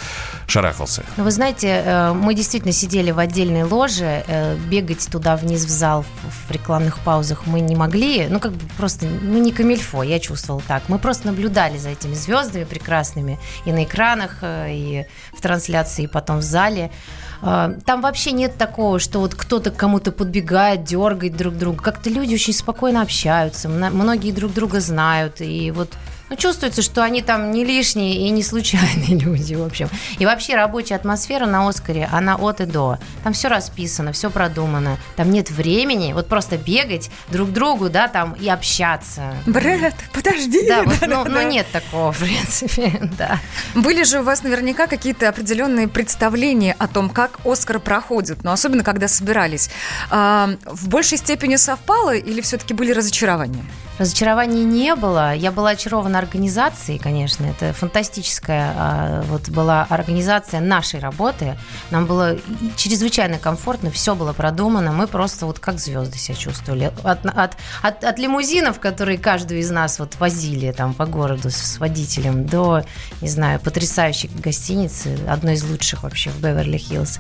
шарахался? 0.48 1.04
Ну, 1.18 1.24
вы 1.24 1.32
знаете, 1.32 1.68
э, 1.86 2.14
мы 2.14 2.34
действительно 2.34 2.72
сидели 2.74 3.12
в 3.12 3.20
отдельной 3.20 3.64
ложе, 3.64 4.24
э, 4.28 4.56
бегать 4.70 5.08
туда 5.12 5.36
вниз 5.36 5.66
в 5.66 5.70
зал 5.70 6.04
в- 6.04 6.52
рекламных 6.52 7.00
паузах 7.00 7.46
мы 7.46 7.60
не 7.60 7.76
могли. 7.76 8.28
Ну, 8.30 8.40
как 8.40 8.54
бы 8.54 8.66
просто, 8.78 9.06
ну, 9.06 9.40
не 9.40 9.52
камильфо, 9.52 10.04
я 10.04 10.20
чувствовала 10.20 10.64
так. 10.68 10.84
Мы 10.88 11.00
просто 11.00 11.28
наблюдали 11.28 11.78
за 11.78 11.90
этими 11.90 12.14
звездами 12.14 12.64
прекрасными 12.64 13.38
и 13.66 13.72
на 13.72 13.84
экранах, 13.84 14.38
э, 14.42 14.68
и 14.74 15.06
в 15.38 15.42
трансляции, 15.42 16.04
и 16.04 16.08
потом 16.08 16.38
в 16.40 16.44
зале. 16.44 16.92
Там 17.40 18.02
вообще 18.02 18.32
нет 18.32 18.58
такого, 18.58 18.98
что 19.00 19.20
вот 19.20 19.36
кто-то 19.36 19.70
кому-то 19.70 20.12
подбегает, 20.12 20.84
дергает 20.84 21.38
друг 21.38 21.56
друга. 21.56 21.84
Как-то 21.84 22.10
люди 22.10 22.34
очень 22.34 22.52
спокойно 22.54 23.04
общаются, 23.04 23.70
мно- 23.70 23.92
многие 23.92 24.32
друг 24.32 24.54
друга 24.54 24.80
знают, 24.80 25.40
и 25.42 25.70
вот 25.70 25.94
ну, 26.30 26.36
чувствуется, 26.36 26.82
что 26.82 27.04
они 27.04 27.22
там 27.22 27.52
не 27.52 27.64
лишние 27.64 28.28
и 28.28 28.30
не 28.30 28.44
случайные 28.44 29.18
люди, 29.20 29.56
в 29.56 29.64
общем. 29.64 29.90
И 30.20 30.26
вообще 30.26 30.56
рабочая 30.56 30.96
атмосфера 30.96 31.46
на 31.46 31.68
Оскаре, 31.68 32.10
она 32.12 32.36
от 32.36 32.62
и 32.62 32.66
до. 32.66 32.98
Там 33.24 33.34
все 33.34 33.48
расписано, 33.48 34.12
все 34.12 34.30
продумано. 34.30 34.98
Там 35.16 35.32
нет 35.32 35.50
времени 35.50 36.14
вот 36.14 36.28
просто 36.28 36.58
бегать 36.58 37.10
друг 37.30 37.50
к 37.50 37.54
другу, 37.54 37.90
да, 37.90 38.08
там 38.08 38.34
и 38.34 38.50
общаться. 38.50 39.36
Брэд, 39.46 39.96
подожди. 40.14 40.68
Да, 40.68 40.84
вот, 40.84 40.98
ну, 41.08 41.26
ну, 41.26 41.48
нет 41.48 41.68
такого, 41.72 42.12
в 42.14 42.20
принципе, 42.20 43.10
да. 43.18 43.40
Были 43.76 44.04
же 44.04 44.20
у 44.20 44.24
вас 44.24 44.44
наверняка 44.44 44.88
какие-то 44.88 45.30
определенные 45.30 45.88
представления 45.88 46.76
о 46.78 46.88
том, 46.88 47.10
как 47.10 47.40
Оскар 47.46 47.80
проходит, 47.80 48.44
но 48.44 48.52
особенно 48.52 48.84
когда 48.84 49.08
собирались. 49.08 49.70
А, 50.10 50.50
в 50.66 50.90
большей 50.90 51.18
степени 51.18 51.56
совпало 51.56 52.16
или 52.16 52.42
все-таки 52.42 52.74
были 52.74 52.92
разочарования? 52.92 53.64
Разочарований 53.98 54.64
не 54.64 54.96
было. 54.96 55.34
Я 55.34 55.52
была 55.52 55.72
очарована 55.72 56.20
организацией, 56.20 57.00
конечно. 57.00 57.46
Это 57.46 57.74
фантастическая 57.74 58.74
а, 58.76 59.22
вот 59.24 59.50
была 59.50 59.88
организация 59.90 60.60
нашей 60.60 61.00
работы. 61.00 61.58
Нам 61.90 62.06
было 62.06 62.38
чрезвычайно 62.76 63.40
комфортно, 63.40 63.90
все 63.90 64.14
было 64.14 64.34
продумано. 64.34 64.92
Мы 64.92 65.08
просто 65.08 65.48
вот 65.48 65.60
как 65.60 65.80
звезды 65.80 66.18
себя 66.18 66.36
чувствовали. 66.36 66.92
От, 67.04 67.26
от, 67.26 67.58
от, 67.82 68.04
от 68.04 68.20
лимузинов, 68.20 68.80
которые 68.80 69.18
каждую 69.18 69.62
из 69.62 69.72
нас 69.72 69.98
вот 69.98 70.16
возили 70.20 70.72
там 70.72 70.94
по 70.94 71.06
городу 71.06 71.50
с 71.50 71.80
водителем, 71.80 72.46
до, 72.46 72.84
не 73.22 73.30
знаю, 73.30 73.60
потрясающей 73.60 74.30
гостиницы, 74.30 75.18
одной 75.28 75.56
из 75.56 75.64
лучших 75.64 76.04
вообще 76.04 76.30
в 76.30 76.40
Беверли-Хиллз. 76.40 77.20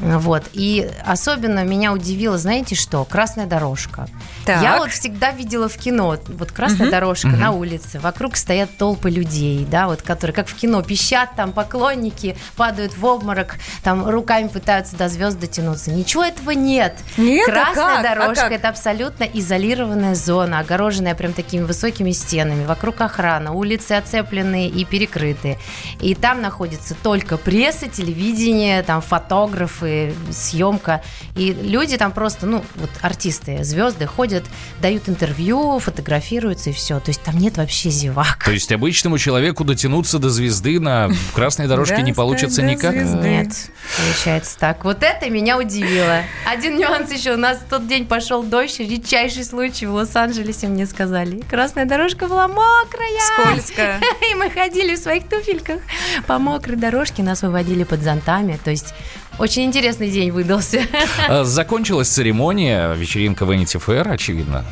Вот. 0.00 0.44
И 0.52 0.90
особенно 1.04 1.64
меня 1.64 1.92
удивило, 1.92 2.38
знаете 2.38 2.74
что? 2.74 3.04
Красная 3.04 3.46
дорожка. 3.46 4.08
Так. 4.44 4.62
Я 4.62 4.78
вот 4.78 4.90
всегда 4.90 5.30
видела 5.30 5.68
в 5.68 5.76
кино, 5.76 6.16
вот 6.26 6.50
красная 6.50 6.90
дорожка 6.90 7.28
на 7.28 7.52
улице, 7.52 8.00
вокруг 8.00 8.36
стоят 8.36 8.76
толпы 8.76 9.10
людей, 9.10 9.66
да, 9.70 9.86
вот 9.86 10.02
которые, 10.02 10.34
как 10.34 10.48
в 10.48 10.54
кино, 10.54 10.82
пищат 10.82 11.30
там 11.36 11.52
поклонники, 11.52 12.36
падают 12.56 12.96
в 12.96 13.04
обморок, 13.04 13.56
там 13.84 14.08
руками 14.08 14.48
пытаются 14.48 14.96
до 14.96 15.08
звезд 15.08 15.38
дотянуться. 15.38 15.90
Ничего 15.92 16.24
этого 16.24 16.50
нет. 16.50 16.96
Нет? 17.16 17.48
А 17.48 17.52
Красная 17.52 17.74
как? 17.74 17.98
А 17.98 18.02
дорожка 18.02 18.42
как? 18.44 18.52
это 18.52 18.68
абсолютно 18.68 19.24
изолированная 19.24 20.14
зона, 20.14 20.58
огороженная 20.60 21.14
прям 21.14 21.32
такими 21.32 21.62
высокими 21.62 22.10
стенами. 22.10 22.64
Вокруг 22.64 23.00
охрана, 23.00 23.52
улицы 23.52 23.92
оцепленные 23.92 24.68
и 24.68 24.84
перекрыты. 24.84 25.58
И 26.00 26.14
там 26.14 26.40
находится 26.40 26.94
только 26.94 27.36
пресса, 27.36 27.88
телевидение, 27.88 28.82
там 28.82 29.00
фотографы, 29.00 29.81
съемка. 30.30 31.02
И 31.36 31.52
люди 31.52 31.96
там 31.96 32.12
просто, 32.12 32.46
ну, 32.46 32.64
вот 32.76 32.90
артисты, 33.00 33.64
звезды 33.64 34.06
ходят, 34.06 34.44
дают 34.80 35.08
интервью, 35.08 35.78
фотографируются 35.78 36.70
и 36.70 36.72
все. 36.72 37.00
То 37.00 37.10
есть 37.10 37.22
там 37.22 37.38
нет 37.38 37.56
вообще 37.56 37.90
зевак. 37.90 38.44
То 38.44 38.52
есть 38.52 38.70
обычному 38.72 39.18
человеку 39.18 39.64
дотянуться 39.64 40.18
до 40.18 40.30
звезды 40.30 40.80
на 40.80 41.10
красной 41.34 41.66
дорожке 41.66 42.02
не 42.02 42.12
получится 42.12 42.62
никак? 42.62 42.94
Нет, 42.94 43.70
получается 43.96 44.58
так. 44.58 44.84
Вот 44.84 45.02
это 45.02 45.28
меня 45.30 45.58
удивило. 45.58 46.22
Один 46.46 46.78
нюанс 46.78 47.10
еще. 47.12 47.34
У 47.34 47.38
нас 47.38 47.58
в 47.58 47.68
тот 47.68 47.86
день 47.86 48.06
пошел 48.06 48.42
дождь, 48.42 48.78
редчайший 48.80 49.44
случай 49.44 49.86
в 49.86 49.94
Лос-Анджелесе, 49.94 50.68
мне 50.68 50.86
сказали. 50.86 51.42
Красная 51.48 51.84
дорожка 51.84 52.26
была 52.26 52.48
мокрая. 52.48 53.18
Скользко. 53.34 54.00
И 54.30 54.34
мы 54.34 54.50
ходили 54.50 54.94
в 54.94 54.98
своих 54.98 55.28
туфельках 55.28 55.80
по 56.26 56.38
мокрой 56.38 56.76
дорожке, 56.76 57.22
нас 57.22 57.42
выводили 57.42 57.84
под 57.84 58.02
зонтами. 58.02 58.58
То 58.62 58.70
есть 58.70 58.94
очень 59.38 59.64
интересный 59.64 60.10
день 60.10 60.30
выдался. 60.30 60.82
А, 61.28 61.44
Закончилась 61.44 62.08
церемония, 62.08 62.92
вечеринка 62.94 63.44
Vanity 63.44 63.82
Fair, 63.84 64.08
очевидно. 64.08 64.64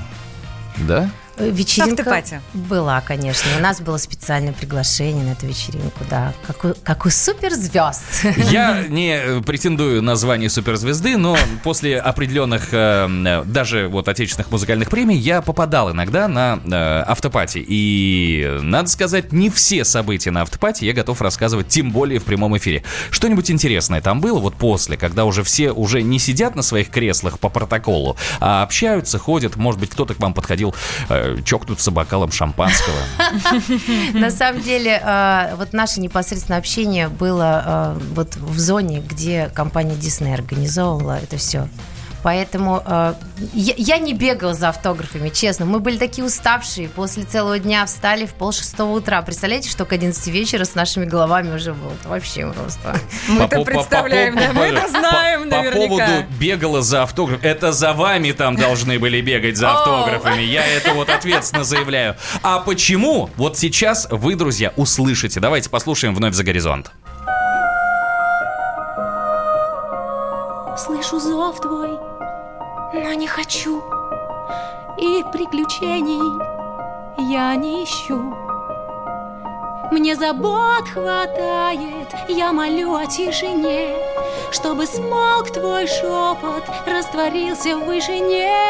Да? 0.76 1.10
Вечеринка 1.40 2.02
Автопати. 2.02 2.40
была, 2.52 3.00
конечно. 3.00 3.50
У 3.58 3.62
нас 3.62 3.80
было 3.80 3.96
специальное 3.96 4.52
приглашение 4.52 5.24
на 5.24 5.32
эту 5.32 5.46
вечеринку, 5.46 6.04
да. 6.08 6.32
Как 6.46 6.64
у, 6.64 6.74
как 6.82 7.06
у 7.06 7.10
суперзвезд. 7.10 8.02
Я 8.50 8.84
не 8.88 9.16
э, 9.16 9.40
претендую 9.40 10.02
на 10.02 10.16
звание 10.16 10.50
суперзвезды, 10.50 11.16
но 11.16 11.36
после 11.64 11.98
определенных, 11.98 12.68
э, 12.72 13.08
э, 13.08 13.44
даже 13.44 13.88
вот 13.88 14.08
отечественных 14.08 14.50
музыкальных 14.50 14.90
премий, 14.90 15.16
я 15.16 15.42
попадал 15.42 15.90
иногда 15.90 16.28
на 16.28 16.60
э, 16.64 17.02
автопати. 17.06 17.64
И, 17.66 18.44
э, 18.46 18.60
надо 18.60 18.88
сказать, 18.88 19.32
не 19.32 19.50
все 19.50 19.84
события 19.84 20.30
на 20.30 20.42
автопати 20.42 20.84
я 20.84 20.92
готов 20.92 21.22
рассказывать, 21.22 21.68
тем 21.68 21.90
более 21.90 22.20
в 22.20 22.24
прямом 22.24 22.56
эфире. 22.56 22.82
Что-нибудь 23.10 23.50
интересное 23.50 24.00
там 24.00 24.20
было 24.20 24.38
вот 24.38 24.54
после, 24.54 24.96
когда 24.96 25.24
уже 25.24 25.42
все 25.42 25.72
уже 25.72 26.02
не 26.02 26.18
сидят 26.18 26.54
на 26.54 26.62
своих 26.62 26.90
креслах 26.90 27.38
по 27.38 27.48
протоколу, 27.48 28.16
а 28.40 28.62
общаются, 28.62 29.18
ходят, 29.18 29.56
может 29.56 29.80
быть, 29.80 29.90
кто-то 29.90 30.14
к 30.14 30.20
вам 30.20 30.34
подходил 30.34 30.74
э, 31.08 31.29
чокнуться 31.44 31.90
бокалом 31.90 32.32
шампанского. 32.32 32.96
На 34.12 34.30
самом 34.30 34.62
деле, 34.62 35.00
э, 35.02 35.54
вот 35.56 35.72
наше 35.72 36.00
непосредственное 36.00 36.58
общение 36.58 37.08
было 37.08 37.96
э, 37.96 38.00
вот 38.14 38.36
в 38.36 38.58
зоне, 38.58 39.00
где 39.00 39.50
компания 39.54 39.94
Disney 39.94 40.34
организовывала 40.34 41.18
это 41.18 41.36
все. 41.36 41.68
Поэтому 42.22 42.82
э, 42.84 43.14
я, 43.54 43.74
я 43.76 43.98
не 43.98 44.12
бегала 44.12 44.52
за 44.54 44.68
автографами, 44.68 45.30
честно. 45.30 45.64
Мы 45.64 45.80
были 45.80 45.96
такие 45.96 46.24
уставшие. 46.24 46.88
После 46.88 47.22
целого 47.24 47.58
дня 47.58 47.86
встали 47.86 48.26
в 48.26 48.34
пол 48.34 48.52
шестого 48.52 48.92
утра. 48.96 49.22
Представляете, 49.22 49.70
что 49.70 49.84
к 49.86 49.92
11 49.92 50.26
вечера 50.28 50.64
с 50.64 50.74
нашими 50.74 51.06
головами 51.06 51.54
уже 51.54 51.72
было? 51.72 51.92
Это 51.98 52.08
вообще 52.08 52.46
просто. 52.52 52.96
Мы 53.28 53.38
По 53.38 53.42
это 53.44 53.56
по- 53.56 53.64
по- 53.64 53.70
представляем, 53.70 54.34
по- 54.34 54.40
да, 54.40 54.52
мы 54.52 54.62
это 54.66 54.82
по- 54.82 54.88
знаем 54.88 55.40
По 55.48 55.56
наверняка. 55.56 55.88
поводу 55.88 56.12
бегала 56.38 56.82
за 56.82 57.02
автограф. 57.04 57.42
Это 57.42 57.72
за 57.72 57.92
вами 57.92 58.32
там 58.32 58.56
должны 58.56 58.98
были 58.98 59.20
бегать 59.20 59.56
за 59.56 59.72
автографами. 59.72 60.42
Я 60.42 60.66
это 60.66 60.92
вот 60.92 61.08
ответственно 61.08 61.64
заявляю. 61.64 62.16
А 62.42 62.58
почему? 62.60 63.30
Вот 63.36 63.56
сейчас 63.58 64.06
вы, 64.10 64.34
друзья, 64.34 64.72
услышите. 64.76 65.40
Давайте 65.40 65.70
послушаем 65.70 66.14
вновь 66.14 66.34
за 66.34 66.44
горизонт. 66.44 66.90
Слышу 70.78 71.20
зов 71.20 71.60
твой, 71.60 71.98
но 72.92 73.12
не 73.12 73.26
хочу. 73.26 73.82
И 74.98 75.24
приключений 75.32 76.20
я 77.18 77.54
не 77.56 77.84
ищу. 77.84 78.34
Мне 79.90 80.14
забот 80.14 80.88
хватает, 80.88 82.08
я 82.28 82.52
молю 82.52 82.94
о 82.94 83.06
тишине 83.06 83.96
Чтобы 84.52 84.86
смолк 84.86 85.50
твой 85.50 85.88
шепот, 85.88 86.62
растворился 86.86 87.76
в 87.76 87.86
вышине 87.86 88.69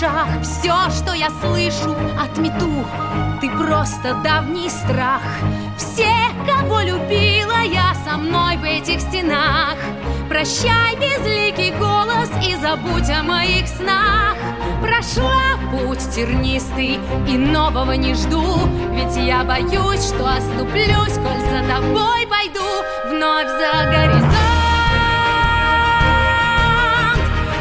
ушах 0.00 0.28
Все, 0.42 0.90
что 0.90 1.12
я 1.14 1.28
слышу, 1.42 1.94
отмету. 2.18 2.86
Ты 3.40 3.50
просто 3.50 4.14
давний 4.24 4.68
страх. 4.68 5.22
Все, 5.76 6.12
кого 6.46 6.80
любила 6.80 7.62
я 7.62 7.94
со 8.04 8.16
мной 8.16 8.56
в 8.56 8.64
этих 8.64 9.00
стенах. 9.00 9.76
Прощай, 10.28 10.96
безликий 10.96 11.72
голос 11.78 12.30
И 12.46 12.56
забудь 12.56 13.10
о 13.10 13.22
моих 13.22 13.68
снах. 13.68 14.36
Прошла 14.80 15.58
путь 15.70 16.10
тернистый 16.14 16.98
И 17.28 17.36
нового 17.36 17.92
не 17.92 18.14
жду. 18.14 18.58
Ведь 18.92 19.16
я 19.16 19.44
боюсь, 19.44 20.06
что 20.06 20.26
оступлюсь 20.26 21.18
Коль 21.18 21.40
за 21.50 21.66
тобой 21.68 22.26
пойду 22.26 22.66
Вновь 23.06 23.48
за 23.48 23.90
горизонт. 23.90 24.34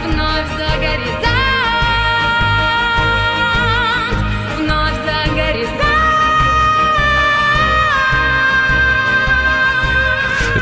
Вновь 0.06 0.48
за 0.58 0.80
горизонт 0.80 1.29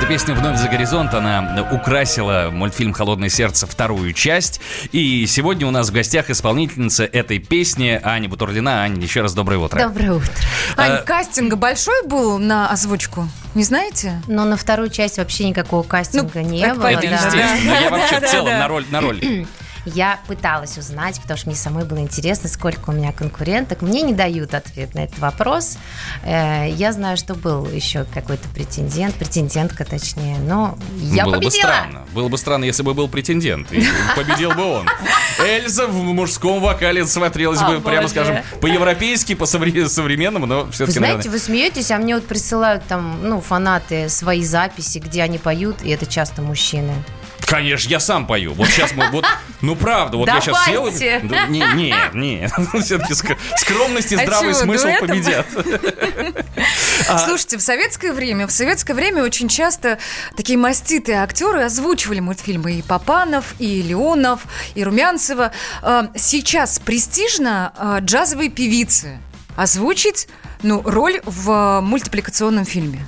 Песня 0.08 0.36
«Вновь 0.36 0.58
за 0.58 0.70
горизонт», 0.70 1.14
она 1.14 1.68
украсила 1.70 2.48
мультфильм 2.50 2.94
«Холодное 2.94 3.28
сердце» 3.28 3.68
вторую 3.68 4.14
часть. 4.14 4.62
И 4.94 5.26
сегодня 5.28 5.68
у 5.68 5.72
нас 5.72 5.90
в 5.90 5.94
гостях 5.94 6.30
исполнительница 6.30 7.04
этой 7.04 7.40
песни 7.40 8.00
Аня 8.02 8.30
Бутурлина. 8.30 8.84
Аня, 8.84 9.02
еще 9.02 9.22
раз 9.22 9.34
доброе 9.34 9.58
утро. 9.58 9.80
Доброе 9.82 10.14
утро. 10.14 10.32
Ань, 10.78 10.92
А- 10.92 11.02
кастинга 11.02 11.58
большой 11.58 12.08
был 12.08 12.38
на 12.38 12.70
озвучку? 12.70 13.28
Не 13.54 13.64
знаете? 13.64 14.22
Но 14.28 14.46
на 14.46 14.56
вторую 14.56 14.90
часть 14.90 15.18
вообще 15.18 15.50
никакого 15.50 15.84
кастинга 15.84 16.40
Ну, 16.40 16.42
не 16.42 16.74
было. 16.74 16.88
Это 16.88 17.02
да. 17.02 17.08
естественно. 17.08 17.74
Я 17.84 17.90
вообще 17.90 18.20
в 18.22 18.30
целом 18.32 18.46
да. 18.46 18.60
на 18.60 18.68
роль, 18.70 18.86
на 18.90 19.02
роль. 19.02 19.20
Я 19.96 20.20
пыталась 20.28 20.78
узнать, 20.78 21.20
потому 21.22 21.38
что 21.38 21.48
мне 21.48 21.56
самой 21.56 21.86
было 21.86 22.00
интересно, 22.00 22.50
сколько 22.50 22.90
у 22.90 22.94
меня 22.94 23.14
конкуренток. 23.14 23.82
Мне 23.82 24.02
не 24.02 24.14
дают 24.14 24.54
ответ 24.54 24.94
на 24.96 25.06
этот 25.06 25.18
вопрос. 25.20 25.78
Э, 26.24 26.70
Я 26.70 26.92
знаю, 26.92 27.16
что 27.16 27.36
был 27.36 27.66
еще 27.70 28.04
какой-то 28.14 28.48
претендент, 28.50 29.16
претендентка 29.16 29.86
точнее, 29.86 30.38
но 30.40 30.78
я 30.98 31.24
Было 31.24 31.36
бы 31.36 31.38
победила. 31.44 31.62
странно. 31.62 32.06
Было 32.14 32.28
бы 32.28 32.38
странно, 32.38 32.66
если 32.66 32.84
бы 32.84 32.94
был 32.94 33.08
претендент. 33.08 33.72
И 33.72 33.88
победил 34.16 34.52
бы 34.52 34.64
он. 34.64 34.88
Эльза 35.40 35.88
в 35.88 35.94
мужском 35.96 36.62
вокале 36.62 37.06
смотрелась 37.06 37.62
бы, 37.62 37.80
прямо 37.80 38.08
скажем, 38.10 38.38
по-европейски, 38.60 39.36
по-современному, 39.36 40.46
но 40.46 40.70
все-таки, 40.72 41.00
знаете, 41.00 41.30
вы 41.30 41.40
смеетесь, 41.40 41.92
а 41.92 41.98
мне 41.98 42.16
вот 42.16 42.28
присылают 42.28 42.86
там, 42.88 43.20
ну, 43.24 43.40
фанаты 43.40 44.10
свои 44.10 44.44
записи, 44.44 44.98
где 45.00 45.24
они 45.24 45.38
поют, 45.38 45.82
и 45.82 45.90
это 45.90 46.06
часто 46.06 46.42
мужчины. 46.42 46.94
Конечно, 47.48 47.90
я 47.90 48.00
сам 48.00 48.28
пою. 48.28 48.54
Вот 48.54 48.68
сейчас 48.68 48.94
мы, 48.94 49.10
вот, 49.10 49.26
ну 49.62 49.76
правда, 49.76 50.18
вот 50.18 50.28
я 50.28 50.42
сейчас 50.42 50.66
сел. 50.66 50.84
Давайте. 50.84 51.22
Да, 51.24 51.48
Не, 51.48 51.64
не, 51.76 51.96
не. 52.14 52.50
Все-таки 52.82 53.14
скромность 53.58 54.12
и 54.12 54.16
А 54.16 54.24
здравый 54.24 54.52
чего, 54.52 54.62
смысл 54.64 54.84
дуэтом? 54.84 55.08
победят. 55.08 55.48
А 57.10 57.18
Слушайте, 57.26 57.58
в 57.58 57.62
советское 57.62 58.12
время, 58.12 58.48
в 58.48 58.52
советское 58.52 58.94
время 58.94 59.24
очень 59.24 59.48
часто 59.48 59.98
такие 60.36 60.58
маститые 60.58 61.24
актеры 61.24 61.64
озвучивали 61.64 62.20
мультфильмы 62.20 62.74
и 62.74 62.82
Папанов, 62.82 63.56
и 63.60 63.82
Леонов, 63.82 64.42
и 64.76 64.84
Румянцева. 64.84 65.52
Э, 65.82 66.08
Сейчас 66.16 66.80
престижно 66.80 67.72
э, 67.78 68.00
джазовые 68.02 68.50
певицы 68.50 69.20
озвучить 69.56 70.28
ну, 70.64 70.82
роль 70.84 71.22
в 71.24 71.80
мультипликационном 71.82 72.66
фильме. 72.66 73.06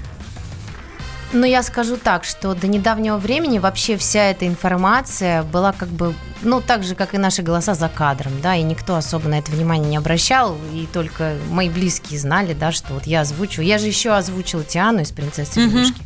Но 1.32 1.46
я 1.46 1.62
скажу 1.62 1.96
так, 1.96 2.24
что 2.24 2.56
до 2.56 2.68
недавнего 2.68 3.18
времени 3.18 3.60
вообще 3.60 3.98
вся 3.98 4.32
эта 4.32 4.48
информация 4.48 5.44
была 5.44 5.74
как 5.74 5.89
бы, 5.89 6.15
ну, 6.42 6.60
так 6.60 6.84
же, 6.84 6.96
как 6.96 7.13
и 7.13 7.20
наши 7.20 7.44
голоса 7.44 7.76
за 7.76 7.88
кадром, 7.88 8.34
да, 8.42 8.56
и 8.56 8.63
никто 8.63 8.96
особо 8.96 9.30
на 9.30 9.38
это 9.38 9.52
внимание 9.52 9.88
не 9.88 9.98
обращал, 9.98 10.58
и 10.74 10.88
только 10.92 11.36
мои 11.52 11.70
близкие 11.70 12.20
знали, 12.20 12.54
да, 12.54 12.72
что 12.72 12.96
вот 12.96 13.06
я 13.06 13.22
озвучу. 13.22 13.62
Я 13.62 13.78
же 13.78 13.86
еще 13.86 14.12
озвучила 14.12 14.63
Тиану 14.63 15.02
из 15.02 15.12
«Принцессы 15.12 15.60
Лягушки». 15.60 16.02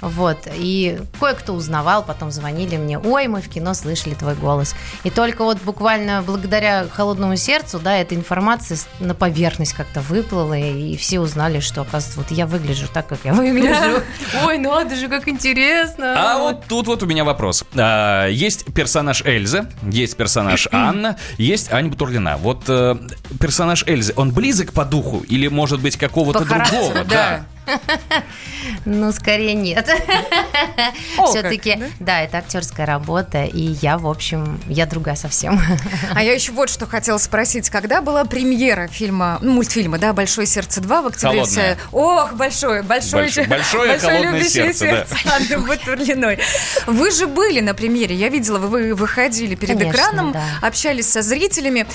Вот, 0.00 0.38
и 0.52 0.98
кое-кто 1.18 1.52
узнавал, 1.52 2.02
потом 2.02 2.30
звонили 2.30 2.76
мне, 2.76 2.98
ой, 2.98 3.26
мы 3.28 3.42
в 3.42 3.48
кино 3.48 3.74
слышали 3.74 4.14
твой 4.14 4.34
голос. 4.34 4.74
И 5.04 5.10
только 5.10 5.44
вот 5.44 5.58
буквально 5.62 6.22
благодаря 6.22 6.86
холодному 6.90 7.36
сердцу, 7.36 7.78
да, 7.78 7.96
эта 7.96 8.14
информация 8.14 8.78
на 8.98 9.14
поверхность 9.14 9.74
как-то 9.74 10.00
выплыла, 10.00 10.54
и 10.54 10.96
все 10.96 11.20
узнали, 11.20 11.60
что, 11.60 11.82
оказывается, 11.82 12.18
вот 12.18 12.30
я 12.30 12.46
выгляжу 12.46 12.86
так, 12.92 13.06
как 13.06 13.20
я 13.24 13.32
выгляжу. 13.32 14.02
Ой, 14.46 14.58
надо 14.58 14.96
же, 14.96 15.08
как 15.08 15.28
интересно. 15.28 16.14
А 16.16 16.38
вот 16.38 16.64
тут 16.66 16.86
вот 16.86 17.02
у 17.02 17.06
меня 17.06 17.24
вопрос. 17.24 17.64
А, 17.74 18.26
Есть 18.28 18.72
персонаж 18.72 19.22
Эльза, 19.24 19.70
есть 19.82 20.16
персонаж 20.16 20.68
Анна, 20.72 21.18
есть 21.38 21.72
Аня 21.72 21.90
Бутурлина. 21.90 22.36
Вот 22.36 22.64
э, 22.68 22.96
персонаж 23.38 23.84
Эльзы, 23.86 24.12
он 24.16 24.32
близок 24.32 24.72
по 24.72 24.84
духу 24.84 25.20
или, 25.28 25.48
может 25.48 25.80
быть, 25.80 25.96
какого-то 25.96 26.44
другого? 26.44 27.04
да. 27.04 27.46
Ну, 28.84 29.12
скорее 29.12 29.54
нет. 29.54 29.88
Все-таки, 31.28 31.76
да? 31.76 31.86
да, 32.00 32.20
это 32.22 32.38
актерская 32.38 32.86
работа, 32.86 33.44
и 33.44 33.60
я, 33.82 33.98
в 33.98 34.06
общем, 34.06 34.60
я 34.66 34.86
другая 34.86 35.16
совсем. 35.16 35.60
А 36.14 36.22
я 36.22 36.32
еще 36.32 36.52
вот 36.52 36.68
что 36.70 36.86
хотела 36.86 37.18
спросить. 37.18 37.70
Когда 37.70 38.00
была 38.02 38.24
премьера 38.24 38.86
фильма, 38.88 39.38
ну, 39.40 39.52
мультфильма, 39.52 39.98
да, 39.98 40.12
«Большое 40.12 40.46
сердце 40.46 40.80
2» 40.80 41.02
в 41.02 41.06
октябре? 41.08 41.40
Холодное. 41.40 41.78
Ох, 41.92 42.32
большое, 42.34 42.82
большое. 42.82 43.26
Больш- 43.28 43.48
большое 43.48 43.98
холодное 43.98 44.32
любящее 44.32 44.74
сердце, 44.74 45.16
да. 45.24 45.34
Анны 45.36 45.58
Бутурлиной. 45.58 46.38
Вы 46.86 47.10
же 47.10 47.26
были 47.26 47.60
на 47.60 47.74
премьере, 47.74 48.14
я 48.14 48.28
видела, 48.28 48.58
вы- 48.58 48.68
вы 48.80 48.94
выходили 48.94 49.54
перед 49.54 49.78
Конечно, 49.78 49.90
экраном, 49.98 50.32
да. 50.32 50.44
общались 50.62 51.10
со 51.10 51.22
зрителями. 51.22 51.86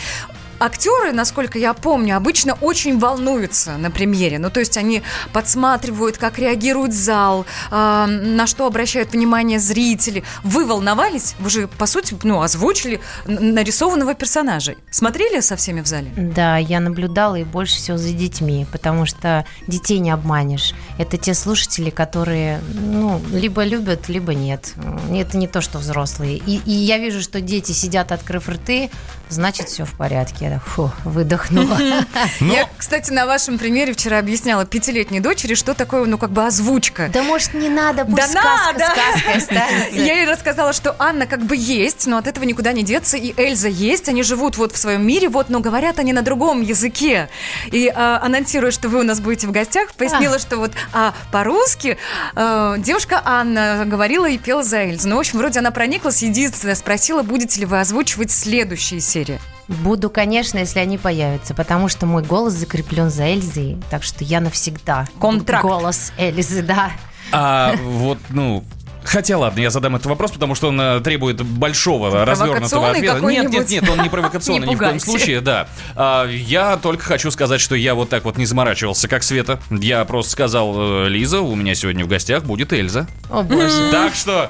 Актеры, 0.59 1.11
насколько 1.11 1.59
я 1.59 1.73
помню, 1.73 2.15
обычно 2.15 2.53
очень 2.53 2.97
волнуются 2.97 3.77
на 3.77 3.91
премьере. 3.91 4.39
Ну, 4.39 4.49
то 4.49 4.59
есть 4.59 4.77
они 4.77 5.01
подсматривают, 5.33 6.17
как 6.17 6.39
реагирует 6.39 6.93
зал, 6.93 7.45
а, 7.71 8.07
на 8.07 8.47
что 8.47 8.65
обращают 8.65 9.11
внимание 9.11 9.59
зрители. 9.59 10.23
Вы 10.43 10.65
волновались? 10.65 11.35
Вы 11.39 11.49
же, 11.49 11.67
по 11.67 11.85
сути, 11.85 12.15
ну, 12.23 12.41
озвучили 12.41 13.01
нарисованного 13.25 14.13
персонажа. 14.13 14.75
Смотрели 14.91 15.41
со 15.41 15.55
всеми 15.55 15.81
в 15.81 15.87
зале? 15.87 16.11
Да, 16.15 16.57
я 16.57 16.79
наблюдала 16.79 17.35
и 17.35 17.43
больше 17.43 17.75
всего 17.75 17.97
за 17.97 18.13
детьми, 18.13 18.65
потому 18.71 19.05
что 19.05 19.45
детей 19.67 19.99
не 19.99 20.11
обманешь. 20.11 20.73
Это 20.97 21.17
те 21.17 21.33
слушатели, 21.33 21.89
которые, 21.89 22.61
ну, 22.73 23.21
либо 23.31 23.63
любят, 23.63 24.07
либо 24.07 24.33
нет. 24.33 24.73
Это 25.11 25.37
не 25.37 25.47
то, 25.47 25.61
что 25.61 25.79
взрослые. 25.79 26.37
И, 26.37 26.61
и 26.65 26.71
я 26.71 26.97
вижу, 26.97 27.21
что 27.21 27.41
дети 27.41 27.73
сидят, 27.73 28.11
открыв 28.11 28.47
рты, 28.47 28.89
значит, 29.29 29.67
все 29.67 29.83
в 29.85 29.91
порядке. 29.91 30.44
Я 30.45 30.51
так, 30.51 30.63
фу, 30.63 30.91
выдохнула. 31.03 31.75
Но- 32.39 32.53
Я, 32.53 32.69
кстати, 32.77 33.09
на 33.11 33.25
вашем 33.25 33.57
примере 33.57 33.93
вчера 33.93 34.19
объясняла 34.19 34.63
пятилетней 34.63 35.19
дочери, 35.19 35.55
что 35.55 35.73
такое, 35.73 36.05
ну, 36.05 36.19
как 36.19 36.29
бы 36.29 36.45
озвучка. 36.45 37.09
Да 37.11 37.23
может 37.23 37.55
не 37.55 37.67
надо, 37.67 38.05
пусть 38.05 38.17
Да 38.17 38.27
сказка 38.27 39.37
останется. 39.37 39.95
Я 39.99 40.19
ей 40.19 40.29
рассказала, 40.29 40.71
что 40.71 40.95
Анна 40.99 41.25
как 41.25 41.43
бы 41.43 41.55
есть, 41.57 42.05
но 42.05 42.17
от 42.17 42.27
этого 42.27 42.43
никуда 42.43 42.73
не 42.73 42.83
деться, 42.83 43.17
и 43.17 43.33
Эльза 43.41 43.69
есть, 43.69 44.07
они 44.07 44.21
живут 44.21 44.57
вот 44.57 44.71
в 44.71 44.77
своем 44.77 45.05
мире, 45.07 45.29
вот, 45.29 45.49
но 45.49 45.61
говорят 45.61 45.97
они 45.97 46.13
на 46.13 46.21
другом 46.21 46.61
языке. 46.61 47.27
И 47.71 47.87
а, 47.87 48.19
анонсируя, 48.21 48.69
что 48.69 48.87
вы 48.87 48.99
у 48.99 49.03
нас 49.03 49.19
будете 49.21 49.47
в 49.47 49.51
гостях, 49.51 49.95
пояснила, 49.95 50.37
что 50.37 50.57
вот 50.57 50.73
а, 50.93 51.15
по-русски 51.31 51.97
а, 52.35 52.77
девушка 52.77 53.19
Анна 53.25 53.81
говорила 53.87 54.29
и 54.29 54.37
пела 54.37 54.61
за 54.61 54.83
Эльзу. 54.83 55.09
Ну, 55.09 55.15
в 55.15 55.19
общем, 55.21 55.39
вроде 55.39 55.57
она 55.57 55.71
прониклась, 55.71 56.21
единственное, 56.21 56.75
спросила, 56.75 57.23
будете 57.23 57.61
ли 57.61 57.65
вы 57.65 57.79
озвучивать 57.79 58.29
следующие 58.29 58.99
серии. 58.99 59.39
Буду, 59.67 60.09
конечно, 60.09 60.59
если 60.59 60.79
они 60.79 60.97
появятся, 60.97 61.53
потому 61.55 61.87
что 61.87 62.05
мой 62.05 62.21
голос 62.23 62.53
закреплен 62.53 63.09
за 63.09 63.23
Эльзой, 63.23 63.77
так 63.89 64.03
что 64.03 64.23
я 64.23 64.39
навсегда. 64.39 65.07
Контракт. 65.19 65.63
Голос 65.63 66.13
Эльзы, 66.17 66.61
да. 66.61 66.91
А 67.31 67.75
вот, 67.83 68.19
ну, 68.29 68.63
Хотя 69.05 69.37
ладно, 69.37 69.59
я 69.59 69.69
задам 69.69 69.95
этот 69.95 70.07
вопрос, 70.07 70.31
потому 70.31 70.55
что 70.55 70.69
он 70.69 70.81
э, 70.81 70.99
требует 70.99 71.41
большого 71.41 72.25
развернутого 72.25 72.89
ответа. 72.89 73.19
Нет, 73.19 73.49
нет, 73.49 73.69
нет, 73.69 73.89
он 73.89 74.01
не 74.01 74.09
провокационный 74.09 74.67
ни 74.69 74.75
в 74.75 74.79
коем 74.79 74.99
случае, 74.99 75.41
да. 75.41 75.67
А, 75.95 76.27
я 76.27 76.77
только 76.77 77.03
хочу 77.03 77.29
сказать, 77.29 77.61
что 77.61 77.75
я 77.75 77.93
вот 77.93 78.09
так 78.09 78.25
вот 78.25 78.37
не 78.37 78.45
заморачивался, 78.45 79.07
как 79.07 79.23
Света. 79.23 79.59
Я 79.69 80.03
просто 80.05 80.31
сказал, 80.31 81.05
э, 81.05 81.09
Лиза, 81.09 81.41
у 81.41 81.55
меня 81.55 81.75
сегодня 81.75 82.03
в 82.03 82.07
гостях 82.07 82.43
будет 82.43 82.73
Эльза. 82.73 83.07
О 83.29 83.43
боже. 83.43 83.91
Так 83.91 84.15
что, 84.15 84.49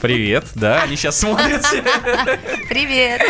привет, 0.00 0.46
да, 0.54 0.82
они 0.82 0.96
сейчас 0.96 1.18
смотрят. 1.20 1.64
Привет. 2.68 3.20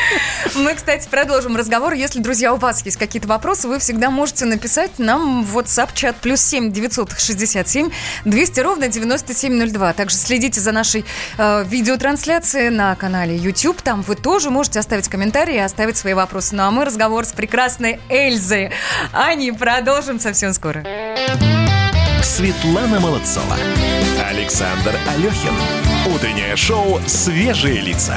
Мы, 0.54 0.74
кстати, 0.74 1.08
продолжим 1.08 1.56
разговор. 1.56 1.92
Если, 1.94 2.20
друзья, 2.20 2.52
у 2.54 2.56
вас 2.56 2.85
есть 2.85 2.96
какие-то 2.96 3.28
вопросы, 3.28 3.68
вы 3.68 3.78
всегда 3.78 4.11
можете 4.11 4.44
написать 4.44 4.98
нам 4.98 5.44
в 5.44 5.58
WhatsApp-чат 5.58 6.16
плюс 6.20 6.40
7 6.40 6.72
967 6.72 7.90
200 8.24 8.61
ровно 8.61 8.88
9702. 8.88 9.92
Также 9.92 10.16
следите 10.16 10.62
за 10.62 10.72
нашей 10.72 11.05
э, 11.38 11.64
видеотрансляцией 11.66 12.70
на 12.70 12.94
канале 12.94 13.37
YouTube. 13.37 13.83
Там 13.83 14.03
вы 14.03 14.14
тоже 14.16 14.51
можете 14.51 14.79
оставить 14.81 15.09
комментарии 15.09 15.57
и 15.57 15.59
оставить 15.59 15.96
свои 15.96 16.14
вопросы. 16.14 16.55
Ну 16.55 16.62
а 16.62 16.70
мы 16.70 16.85
разговор 16.85 17.25
с 17.25 17.33
прекрасной 17.33 18.01
Эльзой. 18.09 18.70
Ани, 19.12 19.53
продолжим 19.53 20.20
совсем 20.20 20.53
скоро. 20.53 20.85
Светлана 22.22 23.01
Молодцова. 23.01 23.57
Александр 24.29 24.94
Алехин. 25.09 25.55
Утреннее 26.14 26.57
шоу 26.57 27.01
«Свежие 27.07 27.81
лица». 27.81 28.16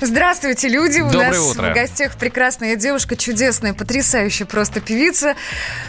Здравствуйте, 0.00 0.68
люди. 0.68 1.00
У 1.00 1.10
Доброе 1.10 1.30
нас 1.30 1.50
утро. 1.50 1.70
в 1.70 1.74
гостях 1.74 2.16
прекрасная 2.16 2.76
девушка, 2.76 3.16
чудесная, 3.16 3.72
потрясающая 3.72 4.44
просто 4.46 4.80
певица. 4.80 5.34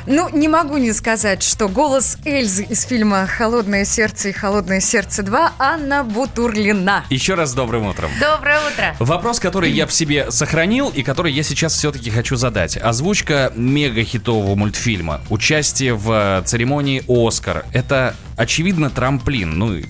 Ну, 0.06 0.30
не 0.30 0.48
могу 0.48 0.78
не 0.78 0.93
сказать, 0.93 1.43
что 1.43 1.67
голос 1.67 2.17
Эльзы 2.24 2.63
из 2.63 2.84
фильма 2.86 3.28
«Холодное 3.28 3.84
сердце» 3.84 4.30
и 4.30 4.32
«Холодное 4.32 4.80
сердце 4.80 5.24
2» 5.24 5.52
Анна 5.60 6.04
Бутурлина. 6.06 7.04
Еще 7.10 7.34
раз 7.34 7.54
добрым 7.54 7.86
утром. 7.86 8.10
Доброе 8.22 8.60
утро. 8.72 8.96
Вопрос, 9.00 9.41
который 9.41 9.72
я 9.72 9.86
в 9.86 9.91
себе 9.91 10.32
сохранил 10.32 10.88
и 10.89 11.04
который 11.04 11.34
я 11.34 11.43
сейчас 11.43 11.74
все-таки 11.74 12.10
хочу 12.10 12.38
задать. 12.38 12.78
Озвучка 12.78 13.52
мега-хитового 13.56 14.56
мультфильма, 14.56 15.20
участие 15.30 15.93
в 15.93 16.12
э, 16.12 16.43
церемонии 16.46 17.04
«Оскар»— 17.08 17.65
это, 17.74 18.15
очевидно, 18.38 18.89
трамплин. 18.89 19.58
Ну, 19.58 19.82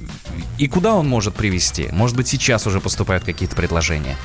и 0.58 0.68
куда 0.68 0.96
он 0.96 1.08
может 1.08 1.36
привести? 1.36 1.90
Может 1.92 2.16
быть, 2.16 2.28
сейчас 2.28 2.68
уже 2.68 2.80
поступают 2.80 3.24
какие-то 3.24 3.56
предложения? 3.56 4.16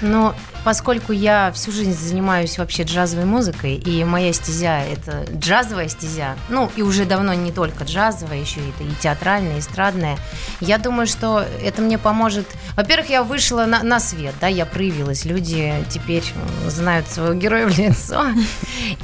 Но 0.00 0.34
поскольку 0.64 1.12
я 1.12 1.52
всю 1.52 1.72
жизнь 1.72 1.92
занимаюсь 1.92 2.58
вообще 2.58 2.82
джазовой 2.82 3.24
музыкой, 3.24 3.74
и 3.74 4.04
моя 4.04 4.32
стезя– 4.32 4.80
это 4.92 5.26
джазовая 5.32 5.88
стезя, 5.88 6.36
ну, 6.48 6.70
и 6.76 6.82
уже 6.82 7.04
давно 7.04 7.34
не 7.34 7.52
только 7.52 7.84
джазовая, 7.84 8.38
еще 8.38 8.60
это 8.60 8.84
и 8.84 8.94
театральная, 9.00 9.56
и 9.56 9.60
эстрадная, 9.60 10.18
я 10.60 10.78
думаю, 10.78 11.06
что 11.06 11.44
это 11.62 11.82
мне 11.82 11.98
поможет. 11.98 12.46
Во-первых, 12.76 13.10
я 13.10 13.22
вышла 13.22 13.64
на, 13.64 13.82
на 13.82 14.00
свет, 14.00 14.34
да, 14.40 14.46
я 14.46 14.66
проявилась, 14.66 15.24
люди 15.24 15.72
теперь 15.88 16.24
знают 16.66 17.08
своего 17.08 17.34
героя 17.34 17.66
в 17.66 17.78
лицо, 17.78 18.26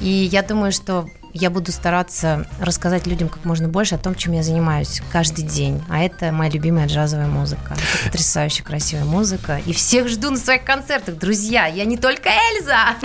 и 0.00 0.28
я 0.30 0.42
думаю, 0.42 0.72
что 0.72 1.08
я 1.38 1.50
буду 1.50 1.70
стараться 1.70 2.46
рассказать 2.58 3.06
людям 3.06 3.28
как 3.28 3.44
можно 3.44 3.68
больше 3.68 3.94
о 3.94 3.98
том, 3.98 4.14
чем 4.14 4.32
я 4.32 4.42
занимаюсь 4.42 5.02
каждый 5.12 5.44
день. 5.44 5.82
А 5.90 5.98
это 5.98 6.32
моя 6.32 6.50
любимая 6.50 6.86
джазовая 6.86 7.26
музыка. 7.26 7.74
Это 7.74 8.04
потрясающе 8.04 8.62
красивая 8.62 9.04
музыка. 9.04 9.60
И 9.66 9.74
всех 9.74 10.08
жду 10.08 10.30
на 10.30 10.38
своих 10.38 10.64
концертах. 10.64 11.18
Друзья, 11.18 11.45
я 11.50 11.84
не 11.84 11.96
только 11.96 12.28
Эльза! 12.28 12.96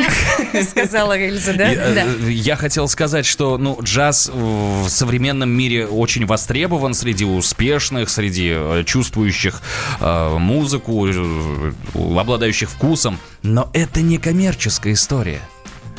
Сказала 0.69 1.17
Эльза, 1.17 1.53
да? 1.53 1.71
Э, 1.71 2.29
Я 2.29 2.55
хотел 2.55 2.87
сказать, 2.87 3.25
что 3.25 3.57
ну, 3.57 3.77
джаз 3.81 4.29
в 4.33 4.87
современном 4.89 5.49
мире 5.49 5.87
очень 5.87 6.25
востребован 6.25 6.93
среди 6.93 7.25
успешных, 7.25 8.09
среди 8.09 8.51
э, 8.53 8.83
чувствующих 8.85 9.61
э, 9.99 10.37
музыку, 10.37 11.07
обладающих 11.95 12.69
вкусом. 12.69 13.19
Но 13.43 13.69
это 13.73 14.01
не 14.01 14.17
коммерческая 14.17 14.93
история. 14.93 15.41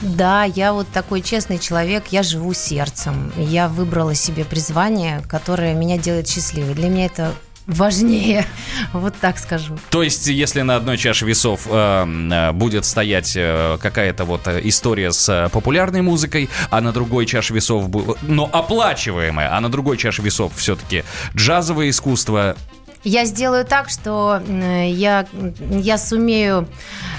Да, 0.02 0.42
я 0.44 0.72
вот 0.72 0.88
такой 0.92 1.22
честный 1.22 1.58
человек, 1.58 2.04
я 2.10 2.24
живу 2.24 2.52
сердцем. 2.54 3.32
Я 3.36 3.68
выбрала 3.68 4.14
себе 4.14 4.44
призвание, 4.44 5.22
которое 5.28 5.74
меня 5.74 5.96
делает 5.96 6.28
счастливой. 6.28 6.74
Для 6.74 6.88
меня 6.88 7.06
это 7.06 7.34
важнее, 7.66 8.46
вот 8.92 9.14
так 9.20 9.38
скажу. 9.38 9.78
То 9.90 10.02
есть, 10.02 10.26
если 10.26 10.62
на 10.62 10.76
одной 10.76 10.98
чаше 10.98 11.26
весов 11.26 11.66
э, 11.68 12.06
э, 12.30 12.52
будет 12.52 12.84
стоять 12.84 13.32
э, 13.36 13.78
какая-то 13.80 14.24
вот 14.24 14.46
э, 14.46 14.60
история 14.64 15.12
с 15.12 15.28
э, 15.28 15.48
популярной 15.50 16.02
музыкой, 16.02 16.48
а 16.70 16.80
на 16.80 16.92
другой 16.92 17.26
чаше 17.26 17.54
весов, 17.54 17.88
но 18.22 18.48
оплачиваемая, 18.52 19.56
а 19.56 19.60
на 19.60 19.68
другой 19.68 19.96
чаше 19.96 20.22
весов 20.22 20.52
все-таки 20.56 21.04
джазовое 21.36 21.90
искусство, 21.90 22.56
Я 23.04 23.24
сделаю 23.24 23.64
так, 23.64 23.88
что 23.90 24.40
я, 24.48 25.26
я 25.70 25.98
сумею 25.98 26.68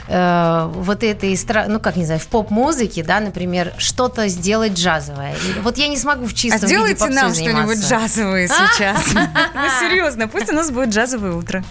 э, 0.08 0.70
вот 0.74 1.04
этой, 1.04 1.38
ну 1.68 1.80
как 1.80 1.98
не 1.98 2.06
знаю, 2.06 2.20
в 2.22 2.28
поп-музыке, 2.28 3.04
да, 3.04 3.20
например, 3.20 3.74
что-то 3.78 4.28
сделать 4.30 4.74
джазовое. 4.74 5.34
И 5.34 5.60
вот 5.60 5.78
я 5.78 5.88
не 5.88 5.98
смогу 5.98 6.26
в 6.26 6.32
А 6.32 6.34
чистом 6.34 6.62
виде 6.62 6.74
сделайте 6.74 6.96
попсой 7.00 7.16
нам 7.16 7.34
что-нибудь 7.34 7.80
джазовое 7.80 8.48
сейчас. 8.76 9.04
Ну, 9.54 9.70
серьезно, 9.90 10.28
пусть 10.28 10.50
у 10.50 10.54
нас 10.56 10.72
будет 10.72 10.90
джазовое 10.90 11.34
утро. 11.34 11.64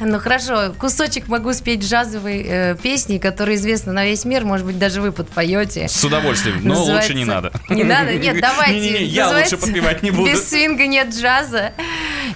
Ну 0.00 0.18
хорошо, 0.18 0.72
кусочек 0.78 1.28
могу 1.28 1.52
спеть 1.52 1.82
джазовой 1.84 2.42
э, 2.46 2.76
песни, 2.82 3.18
которая 3.18 3.56
известна 3.56 3.92
на 3.92 4.04
весь 4.04 4.24
мир, 4.24 4.44
может 4.44 4.66
быть, 4.66 4.78
даже 4.78 5.00
вы 5.00 5.12
подпоете. 5.12 5.88
с 5.88 6.02
удовольствием, 6.04 6.60
но 6.62 6.70
Называется- 6.74 7.08
лучше 7.08 7.14
не 7.14 7.24
надо. 7.24 7.52
Не 7.68 7.84
надо? 7.84 8.14
Нет, 8.14 8.40
давайте. 8.40 8.74
Не-не-не, 8.80 9.04
я 9.04 9.24
Называется 9.24 9.56
лучше 9.56 9.66
подпевать 9.66 10.02
не 10.02 10.10
буду. 10.10 10.30
Без 10.30 10.48
свинга 10.48 10.86
нет 10.86 11.14
джаза. 11.14 11.72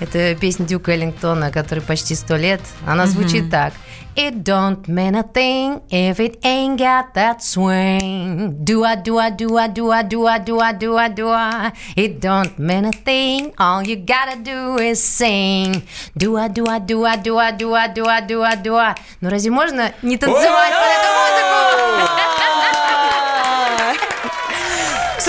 Это 0.01 0.35
песня 0.35 0.67
Дюка 0.75 0.91
Эллингтона, 0.93 1.53
которой 1.53 1.83
почти 1.83 2.17
сто 2.17 2.35
лет. 2.35 2.61
Она 2.85 3.07
звучит 3.07 3.49
так. 3.49 3.73
It 4.17 4.43
don't 4.43 4.87
mean 4.89 5.15
a 5.15 5.23
thing 5.23 5.83
if 5.89 6.19
it 6.19 6.39
ain't 6.45 6.79
got 6.79 7.15
that 7.15 7.43
swing. 7.43 8.65
Do 8.65 8.85
I, 8.85 8.97
do 8.97 9.19
I, 9.19 9.31
do 9.31 9.57
I, 9.57 9.69
do 9.69 9.91
I, 9.91 10.03
do 10.03 10.27
I, 10.27 10.39
do 10.39 10.61
I, 10.61 10.73
do 10.73 10.97
I, 10.97 11.09
do 11.09 11.29
I. 11.29 11.73
It 11.97 12.21
don't 12.21 12.59
mean 12.59 12.87
a 12.87 12.93
thing. 12.93 13.53
All 13.57 13.83
you 13.85 13.97
gotta 13.97 14.37
do 14.37 14.79
is 14.79 15.03
sing. 15.03 15.83
Do 16.17 16.37
I, 16.37 16.49
do 16.49 16.67
I, 16.67 16.81
do 16.81 17.05
I, 17.05 17.17
do 17.17 17.39
I, 17.39 17.53
do 17.53 17.75
I, 17.75 17.89
do 17.89 18.05
I, 18.07 18.21
do 18.21 18.43
I, 18.43 18.57
do 18.57 18.77
I. 18.77 18.95
Ну 19.21 19.31
разве 19.31 19.51
можно 19.51 19.93
не 20.03 20.17
танцевать 20.17 20.75
под 20.75 20.89
эту 20.91 21.09
музыку? 21.15 22.34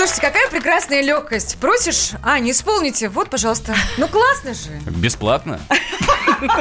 Слушайте, 0.06 0.24
какая 0.24 0.48
прекрасная 0.50 1.02
легкость. 1.02 1.56
Просишь, 1.56 2.10
а, 2.22 2.38
не 2.38 2.52
исполните, 2.52 3.08
вот, 3.08 3.28
пожалуйста. 3.28 3.74
Ну, 3.98 4.06
классно 4.06 4.54
же. 4.54 4.70
Бесплатно? 4.88 5.58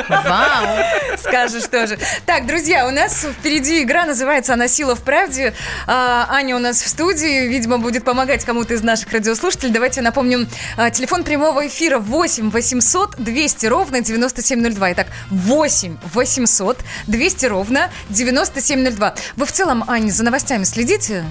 Вау. 0.10 0.84
Скажешь 1.20 1.66
тоже. 1.66 2.00
Так, 2.26 2.48
друзья, 2.48 2.88
у 2.88 2.92
нас 2.92 3.24
впереди 3.40 3.84
игра, 3.84 4.06
называется 4.06 4.54
она 4.54 4.68
«Сила 4.68 4.96
в 4.96 5.04
правде». 5.04 5.54
А, 5.86 6.26
Аня 6.32 6.56
у 6.56 6.60
нас 6.60 6.82
в 6.82 6.88
студии, 6.88 7.46
видимо, 7.48 7.78
будет 7.78 8.04
помогать 8.04 8.44
кому-то 8.44 8.74
из 8.74 8.82
наших 8.82 9.12
радиослушателей. 9.12 9.72
Давайте 9.72 10.02
напомним, 10.02 10.48
а, 10.76 10.90
телефон 10.90 11.24
прямого 11.24 11.68
эфира 11.68 12.00
8 12.00 12.50
800 12.50 13.18
200 13.20 13.68
ровно 13.68 14.02
9702. 14.02 14.94
Итак, 14.94 15.08
8 15.30 15.98
800 16.16 16.80
200 17.06 17.46
ровно 17.46 17.92
9702. 18.10 19.14
Вы 19.36 19.46
в 19.46 19.52
целом, 19.52 19.84
Аня, 19.88 20.10
за 20.10 20.24
новостями 20.24 20.64
следите? 20.64 21.24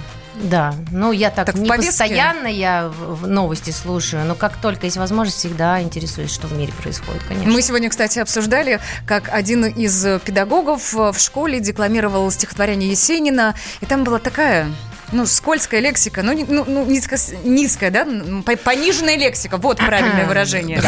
Да, 0.43 0.73
ну 0.91 1.11
я 1.11 1.31
так, 1.31 1.45
Так 1.47 1.55
не 1.55 1.67
повестке? 1.67 1.89
постоянно 1.91 2.47
я 2.47 2.89
в 2.89 3.27
новости 3.27 3.71
слушаю, 3.71 4.25
но 4.25 4.35
как 4.35 4.57
только 4.57 4.85
есть 4.85 4.97
возможность, 4.97 5.37
всегда 5.39 5.81
интересуюсь, 5.81 6.31
что 6.33 6.47
в 6.47 6.53
мире 6.53 6.73
происходит, 6.73 7.23
конечно. 7.27 7.51
Мы 7.51 7.61
сегодня, 7.61 7.89
кстати, 7.89 8.19
обсуждали, 8.19 8.79
как 9.07 9.29
один 9.31 9.65
из 9.65 10.03
педагогов 10.21 10.93
в 10.93 11.17
школе 11.17 11.59
декламировал 11.59 12.29
стихотворение 12.31 12.89
Есенина, 12.91 13.55
и 13.81 13.85
там 13.85 14.03
была 14.03 14.19
такая 14.19 14.67
ну, 15.15 15.25
скользкая 15.25 15.79
лексика, 15.79 16.21
ну, 16.23 16.33
ну, 16.47 16.65
ну, 16.67 16.85
низко, 16.85 17.15
низкая, 17.43 17.89
да, 17.89 18.05
по- 18.45 18.55
пониженная 18.57 19.15
лексика, 19.17 19.57
вот 19.57 19.77
правильное 19.77 20.25
выражение. 20.27 20.81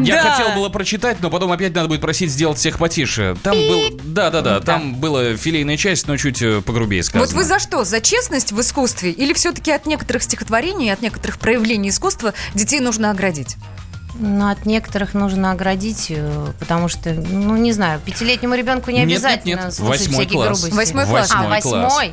Я 0.00 0.22
хотел 0.22 0.54
было 0.54 0.68
прочитать, 0.68 1.18
но 1.20 1.30
потом 1.30 1.50
опять 1.52 1.74
надо 1.74 1.88
будет 1.88 2.00
просить 2.00 2.30
сделать 2.30 2.58
всех 2.58 2.78
потише. 2.78 3.36
Там 3.42 3.56
был, 3.56 3.80
да, 4.04 4.30
да, 4.30 4.42
да, 4.42 4.60
там 4.60 4.94
была 4.96 5.36
филейная 5.36 5.76
часть, 5.76 6.06
но 6.06 6.16
чуть 6.16 6.42
э, 6.42 6.60
погрубее 6.60 7.02
сказано. 7.02 7.24
Вот 7.26 7.34
вы 7.34 7.44
за 7.44 7.58
что? 7.58 7.84
За 7.84 8.00
честность 8.00 8.52
в 8.52 8.60
искусстве? 8.60 9.10
Или 9.10 9.32
все-таки 9.32 9.70
от 9.72 9.86
некоторых 9.86 10.22
стихотворений, 10.22 10.92
от 10.92 11.00
некоторых 11.02 11.38
проявлений 11.38 11.88
искусства 11.88 12.34
детей 12.54 12.80
нужно 12.80 13.10
оградить? 13.10 13.56
Но 14.20 14.50
от 14.50 14.66
некоторых 14.66 15.14
нужно 15.14 15.52
оградить, 15.52 16.06
э, 16.10 16.52
потому 16.58 16.88
что, 16.88 17.12
ну, 17.12 17.56
не 17.56 17.72
знаю, 17.72 18.00
пятилетнему 18.04 18.54
ребенку 18.56 18.90
не 18.90 18.98
Нет, 18.98 19.08
нет, 19.08 19.16
обязательно 19.18 19.60
нет. 19.66 19.74
слушать 19.74 20.00
Восьмой 20.00 20.20
всякие 20.26 20.34
класс. 20.42 20.48
грубости. 20.60 20.74
Восьмой 20.76 21.06
класс. 21.06 21.30
А, 21.32 21.48
Восьмой 21.48 21.60
класс. 21.62 22.10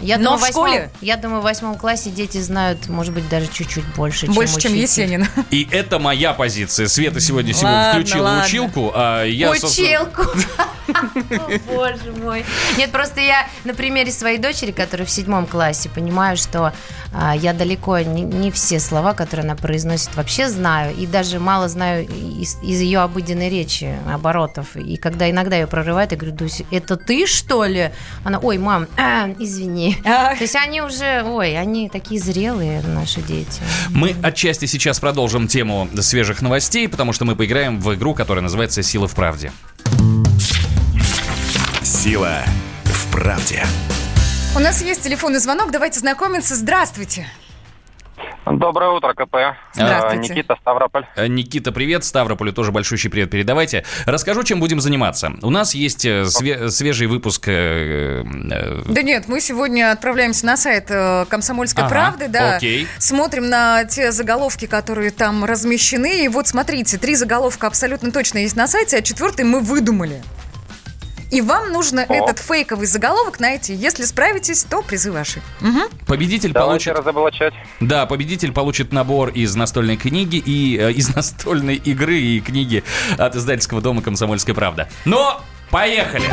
Я 0.00 0.18
Но 0.18 0.24
думаю, 0.24 0.38
в 0.38 0.42
восьмом- 0.42 0.66
школе? 0.68 0.90
Я 1.00 1.16
думаю, 1.16 1.40
в 1.40 1.44
восьмом 1.44 1.76
классе 1.76 2.10
дети 2.10 2.38
знают, 2.38 2.88
может 2.88 3.14
быть, 3.14 3.28
даже 3.28 3.46
чуть-чуть 3.46 3.84
больше, 3.96 4.26
Больше, 4.26 4.60
чем 4.60 4.72
учитель. 4.72 4.82
Есенин. 4.82 5.26
И 5.50 5.66
это 5.70 5.98
моя 5.98 6.32
позиция. 6.34 6.86
Света 6.88 7.20
сегодня 7.20 7.52
сегодня 7.52 7.76
Ладно, 7.76 8.00
включила 8.00 8.22
ладно. 8.24 8.44
училку, 8.44 8.92
а 8.94 9.24
я, 9.24 9.54
собственно, 9.54 10.02
Училку. 10.02 10.22
О, 10.22 10.62
Боже 11.66 12.12
мой. 12.22 12.44
Нет, 12.76 12.90
просто 12.92 13.20
я 13.20 13.46
на 13.64 13.74
примере 13.74 14.10
своей 14.12 14.38
дочери, 14.38 14.72
которая 14.72 15.06
в 15.06 15.10
седьмом 15.10 15.46
классе, 15.46 15.88
понимаю, 15.88 16.36
что 16.36 16.72
а, 17.12 17.34
я 17.34 17.52
далеко 17.52 17.98
не, 18.00 18.50
все 18.50 18.78
слова, 18.78 19.14
которые 19.14 19.44
она 19.44 19.56
произносит, 19.56 20.14
вообще 20.16 20.48
знаю. 20.48 20.94
И 20.96 21.06
даже 21.06 21.38
мало 21.38 21.68
знаю 21.68 22.06
из, 22.06 22.58
ее 22.62 23.00
обыденной 23.00 23.48
речи, 23.48 23.96
оборотов. 24.12 24.76
И 24.76 24.96
когда 24.96 25.30
иногда 25.30 25.56
ее 25.56 25.66
прорывает, 25.66 26.12
я 26.12 26.18
говорю, 26.18 26.36
Дуся, 26.36 26.64
это 26.70 26.96
ты, 26.96 27.26
что 27.26 27.64
ли? 27.64 27.90
Она, 28.24 28.38
ой, 28.38 28.58
мам, 28.58 28.86
извини. 29.38 29.96
То 30.02 30.36
есть 30.40 30.56
они 30.56 30.82
уже, 30.82 31.22
ой, 31.24 31.58
они 31.58 31.88
такие 31.88 32.20
зрелые, 32.20 32.82
наши 32.82 33.22
дети. 33.22 33.60
Мы 33.90 34.14
отчасти 34.22 34.66
сейчас 34.66 35.00
продолжим 35.00 35.48
тему 35.48 35.88
свежих 36.00 36.42
новостей, 36.42 36.88
потому 36.88 37.12
что 37.12 37.24
мы 37.24 37.36
поиграем 37.36 37.80
в 37.80 37.94
игру, 37.94 38.14
которая 38.14 38.42
называется 38.42 38.82
«Сила 38.82 39.08
в 39.08 39.14
правде». 39.14 39.52
Сила 41.96 42.40
в 42.84 43.10
правде. 43.10 43.64
У 44.54 44.58
нас 44.58 44.82
есть 44.82 45.02
телефонный 45.02 45.38
звонок, 45.38 45.70
давайте 45.70 45.98
знакомиться. 45.98 46.54
Здравствуйте. 46.54 47.26
Доброе 48.44 48.90
утро, 48.90 49.14
КП. 49.14 49.34
Здравствуйте. 49.72 50.32
Э, 50.32 50.34
Никита 50.34 50.56
Ставрополь. 50.60 51.06
Э, 51.16 51.26
Никита, 51.26 51.72
привет. 51.72 52.04
Ставрополю 52.04 52.52
тоже 52.52 52.70
большущий 52.70 53.08
привет 53.08 53.30
передавайте. 53.30 53.82
Расскажу, 54.04 54.42
чем 54.42 54.60
будем 54.60 54.78
заниматься. 54.80 55.32
У 55.40 55.48
нас 55.48 55.74
есть 55.74 56.04
э, 56.04 56.24
све- 56.24 56.68
свежий 56.68 57.06
выпуск... 57.06 57.46
Да 57.46 59.02
нет, 59.02 59.24
мы 59.28 59.40
сегодня 59.40 59.90
отправляемся 59.90 60.44
на 60.44 60.58
сайт 60.58 60.88
«Комсомольской 61.30 61.84
Ага, 61.84 61.90
правды», 61.90 62.28
да, 62.28 62.56
окей. 62.56 62.86
смотрим 62.98 63.48
на 63.48 63.84
те 63.86 64.12
заголовки, 64.12 64.66
которые 64.66 65.12
там 65.12 65.46
размещены, 65.46 66.24
и 66.24 66.28
вот 66.28 66.46
смотрите, 66.46 66.98
три 66.98 67.14
заголовка 67.16 67.66
абсолютно 67.66 68.12
точно 68.12 68.40
есть 68.40 68.54
на 68.54 68.66
сайте, 68.66 68.98
а 68.98 69.02
четвертый 69.02 69.46
мы 69.46 69.60
выдумали. 69.60 70.22
И 71.30 71.40
вам 71.40 71.72
нужно 71.72 72.00
этот 72.00 72.38
фейковый 72.38 72.86
заголовок 72.86 73.40
найти. 73.40 73.74
Если 73.74 74.04
справитесь, 74.04 74.64
то 74.64 74.82
призы 74.82 75.12
ваши. 75.12 75.42
Мгм. 75.60 75.88
Победитель 76.06 76.52
Давайте 76.52 76.90
получит... 76.90 76.98
разоблачать. 76.98 77.54
Да, 77.80 78.06
победитель 78.06 78.52
получит 78.52 78.92
набор 78.92 79.30
из 79.30 79.54
настольной 79.56 79.96
книги 79.96 80.36
и 80.36 80.78
э, 80.78 80.92
из 80.92 81.08
настольной 81.14 81.76
игры 81.76 82.18
и 82.18 82.40
книги 82.40 82.84
от 83.18 83.36
издательского 83.36 83.80
дома 83.80 84.02
«Комсомольская 84.02 84.54
правда». 84.54 84.88
Но 85.04 85.40
поехали! 85.70 86.30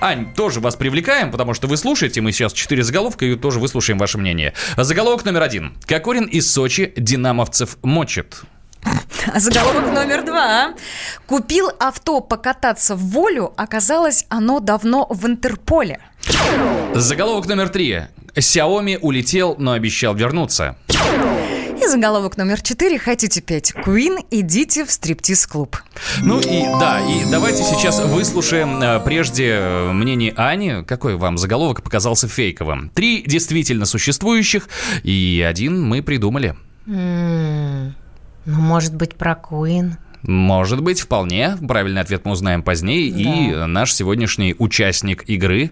Ань, 0.00 0.32
тоже 0.34 0.60
вас 0.60 0.76
привлекаем, 0.76 1.30
потому 1.30 1.52
что 1.52 1.66
вы 1.66 1.76
слушаете, 1.76 2.20
мы 2.20 2.32
сейчас 2.32 2.52
четыре 2.52 2.82
заголовка 2.82 3.26
и 3.26 3.34
тоже 3.36 3.58
выслушаем 3.58 3.98
ваше 3.98 4.18
мнение. 4.18 4.54
Заголовок 4.76 5.24
номер 5.24 5.42
один. 5.42 5.74
Кокорин 5.86 6.24
из 6.24 6.50
Сочи 6.50 6.92
динамовцев 6.96 7.76
мочит. 7.82 8.42
А 8.82 9.38
заголовок 9.40 9.92
номер 9.92 10.24
два. 10.24 10.74
Купил 11.26 11.70
авто 11.78 12.20
покататься 12.20 12.96
в 12.96 13.00
волю, 13.00 13.52
оказалось, 13.56 14.24
оно 14.28 14.60
давно 14.60 15.06
в 15.10 15.26
Интерполе. 15.26 16.00
Заголовок 16.94 17.46
номер 17.46 17.68
три. 17.68 18.02
Xiaomi 18.34 18.98
улетел, 18.98 19.56
но 19.58 19.72
обещал 19.72 20.14
вернуться. 20.14 20.76
И 21.82 21.86
заголовок 21.86 22.36
номер 22.36 22.60
четыре. 22.60 22.98
Хотите 22.98 23.40
петь 23.40 23.72
Queen? 23.74 24.18
Идите 24.30 24.84
в 24.84 24.90
стриптиз-клуб. 24.92 25.76
Ну 26.22 26.38
и 26.40 26.64
да, 26.78 27.00
и 27.00 27.30
давайте 27.30 27.62
сейчас 27.64 28.00
выслушаем 28.00 28.82
э, 28.82 29.00
прежде 29.00 29.48
э, 29.52 29.92
мнение 29.92 30.32
Ани. 30.36 30.84
Какой 30.86 31.16
вам 31.16 31.38
заголовок 31.38 31.82
показался 31.82 32.28
фейковым? 32.28 32.90
Три 32.90 33.22
действительно 33.26 33.86
существующих, 33.86 34.68
и 35.02 35.44
один 35.48 35.82
мы 35.82 36.02
придумали. 36.02 36.54
М, 36.86 37.94
Ну, 38.46 38.60
может 38.60 38.94
быть, 38.94 39.16
про 39.16 39.32
Queen. 39.32 39.92
Может 40.22 40.82
быть, 40.82 41.00
вполне. 41.00 41.56
Правильный 41.66 42.00
ответ 42.00 42.24
мы 42.24 42.32
узнаем 42.32 42.62
позднее. 42.62 43.08
И 43.08 43.52
э, 43.52 43.66
наш 43.66 43.92
сегодняшний 43.92 44.54
участник 44.58 45.28
игры. 45.28 45.70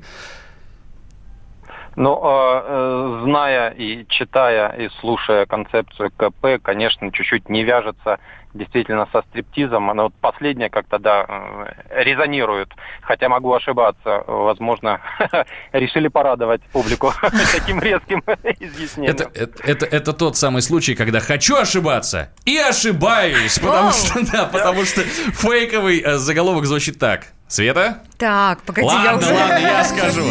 Ну, 1.97 2.15
э, 2.23 2.63
э, 2.65 3.21
зная 3.25 3.71
и 3.71 4.07
читая 4.09 4.69
и 4.71 4.89
слушая 5.01 5.47
концепцию 5.47 6.11
КП, 6.17 6.63
конечно, 6.63 7.11
чуть-чуть 7.11 7.49
не 7.49 7.65
вяжется 7.65 8.19
действительно 8.55 9.09
со 9.13 9.23
стриптизом. 9.23 9.87
Но 9.87 10.05
вот 10.05 10.15
последнее 10.21 10.71
как-то, 10.71 10.99
да, 10.99 11.25
э, 11.29 12.03
резонирует. 12.03 12.69
Хотя 13.03 13.29
могу 13.29 13.53
ошибаться. 13.53 14.25
Возможно, 14.27 15.01
решили 15.73 16.09
порадовать 16.09 16.63
публику 16.73 17.13
таким 17.53 17.81
резким 17.81 18.23
изъяснением. 18.61 19.15
Это, 19.15 19.31
это, 19.35 19.63
это, 19.65 19.87
это 19.87 20.13
тот 20.13 20.37
самый 20.37 20.63
случай, 20.63 20.95
когда 20.95 21.21
хочу 21.21 21.57
ошибаться 21.57 22.33
и 22.45 22.57
ошибаюсь. 22.59 23.59
Потому 23.59 23.93
что, 23.93 24.33
да, 24.33 24.47
потому 24.47 24.85
что 24.85 25.03
фейковый 25.03 26.01
э, 26.01 26.17
заголовок 26.17 26.67
звучит 26.67 26.99
так. 26.99 27.27
Света? 27.49 28.03
Так, 28.19 28.61
погоди, 28.63 28.89
я 28.89 29.13
ладно, 29.13 29.27
уже... 29.27 29.35
ладно, 29.35 29.59
я 29.59 29.85
скажу. 29.85 30.23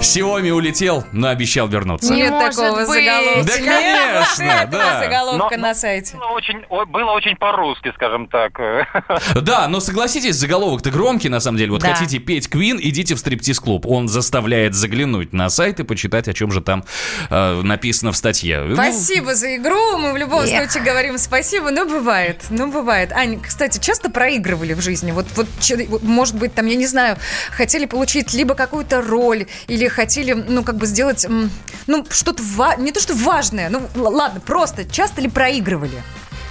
Xiaomi 0.00 0.50
улетел, 0.50 1.04
но 1.12 1.28
обещал 1.28 1.68
вернуться. 1.68 2.12
Нет 2.14 2.26
Не 2.30 2.30
может 2.30 2.56
такого 2.56 2.76
быть. 2.80 2.86
заголовка. 2.88 3.44
Да, 3.44 3.52
конечно, 3.58 4.66
да. 4.70 5.00
заголовка 5.02 5.56
Но- 5.56 5.62
на 5.68 5.74
сайте. 5.74 6.16
Ну, 6.16 6.26
очень, 6.32 6.62
было 6.90 7.10
очень 7.12 7.36
по-русски, 7.36 7.92
скажем 7.94 8.28
так. 8.28 8.52
Да, 9.42 9.68
но 9.68 9.80
согласитесь, 9.80 10.36
заголовок-то 10.36 10.90
громкий, 10.90 11.28
на 11.28 11.40
самом 11.40 11.58
деле. 11.58 11.70
Вот 11.72 11.82
Да. 11.82 11.94
хотите 11.94 12.18
петь 12.18 12.48
Queen, 12.48 12.78
идите 12.80 13.14
в 13.14 13.18
стриптиз-клуб. 13.18 13.86
Он 13.86 14.08
заставляет 14.08 14.74
заглянуть 14.74 15.32
на 15.32 15.48
сайт 15.48 15.80
и 15.80 15.82
почитать, 15.84 16.28
о 16.28 16.32
чем 16.34 16.52
же 16.52 16.60
там 16.60 16.84
э, 17.30 17.60
написано 17.62 18.12
в 18.12 18.16
статье. 18.16 18.60
Ну, 18.62 18.74
Спасибо 18.74 19.34
за 19.34 19.56
игру. 19.56 19.98
Мы 19.98 20.12
в 20.12 20.16
любом 20.16 20.42
Эх. 20.44 20.48
случае 20.48 20.84
говорим 20.84 21.18
спасибо. 21.18 21.70
Ну, 21.70 21.88
бывает. 21.88 22.44
Ну, 22.50 22.70
бывает. 22.70 23.12
Ань, 23.12 23.40
кстати, 23.40 23.78
часто 23.78 24.10
проигрывали 24.10 24.74
в 24.74 24.80
жизни? 24.80 25.10
Вот, 25.12 25.26
вот, 25.36 25.46
может 26.02 26.36
быть, 26.36 26.54
там, 26.54 26.66
я 26.66 26.76
не 26.76 26.86
знаю, 26.86 27.16
хотели 27.50 27.86
получить 27.86 28.34
либо 28.34 28.54
какую-то 28.54 29.00
роль, 29.02 29.46
или 29.68 29.85
хотели, 29.88 30.32
ну, 30.32 30.62
как 30.62 30.76
бы 30.76 30.86
сделать, 30.86 31.26
ну, 31.86 32.06
что-то, 32.10 32.42
ва- 32.42 32.76
не 32.76 32.92
то, 32.92 33.00
что 33.00 33.14
важное, 33.14 33.68
ну, 33.68 33.82
ладно, 33.94 34.40
просто 34.40 34.84
часто 34.84 35.20
ли 35.20 35.28
проигрывали? 35.28 36.02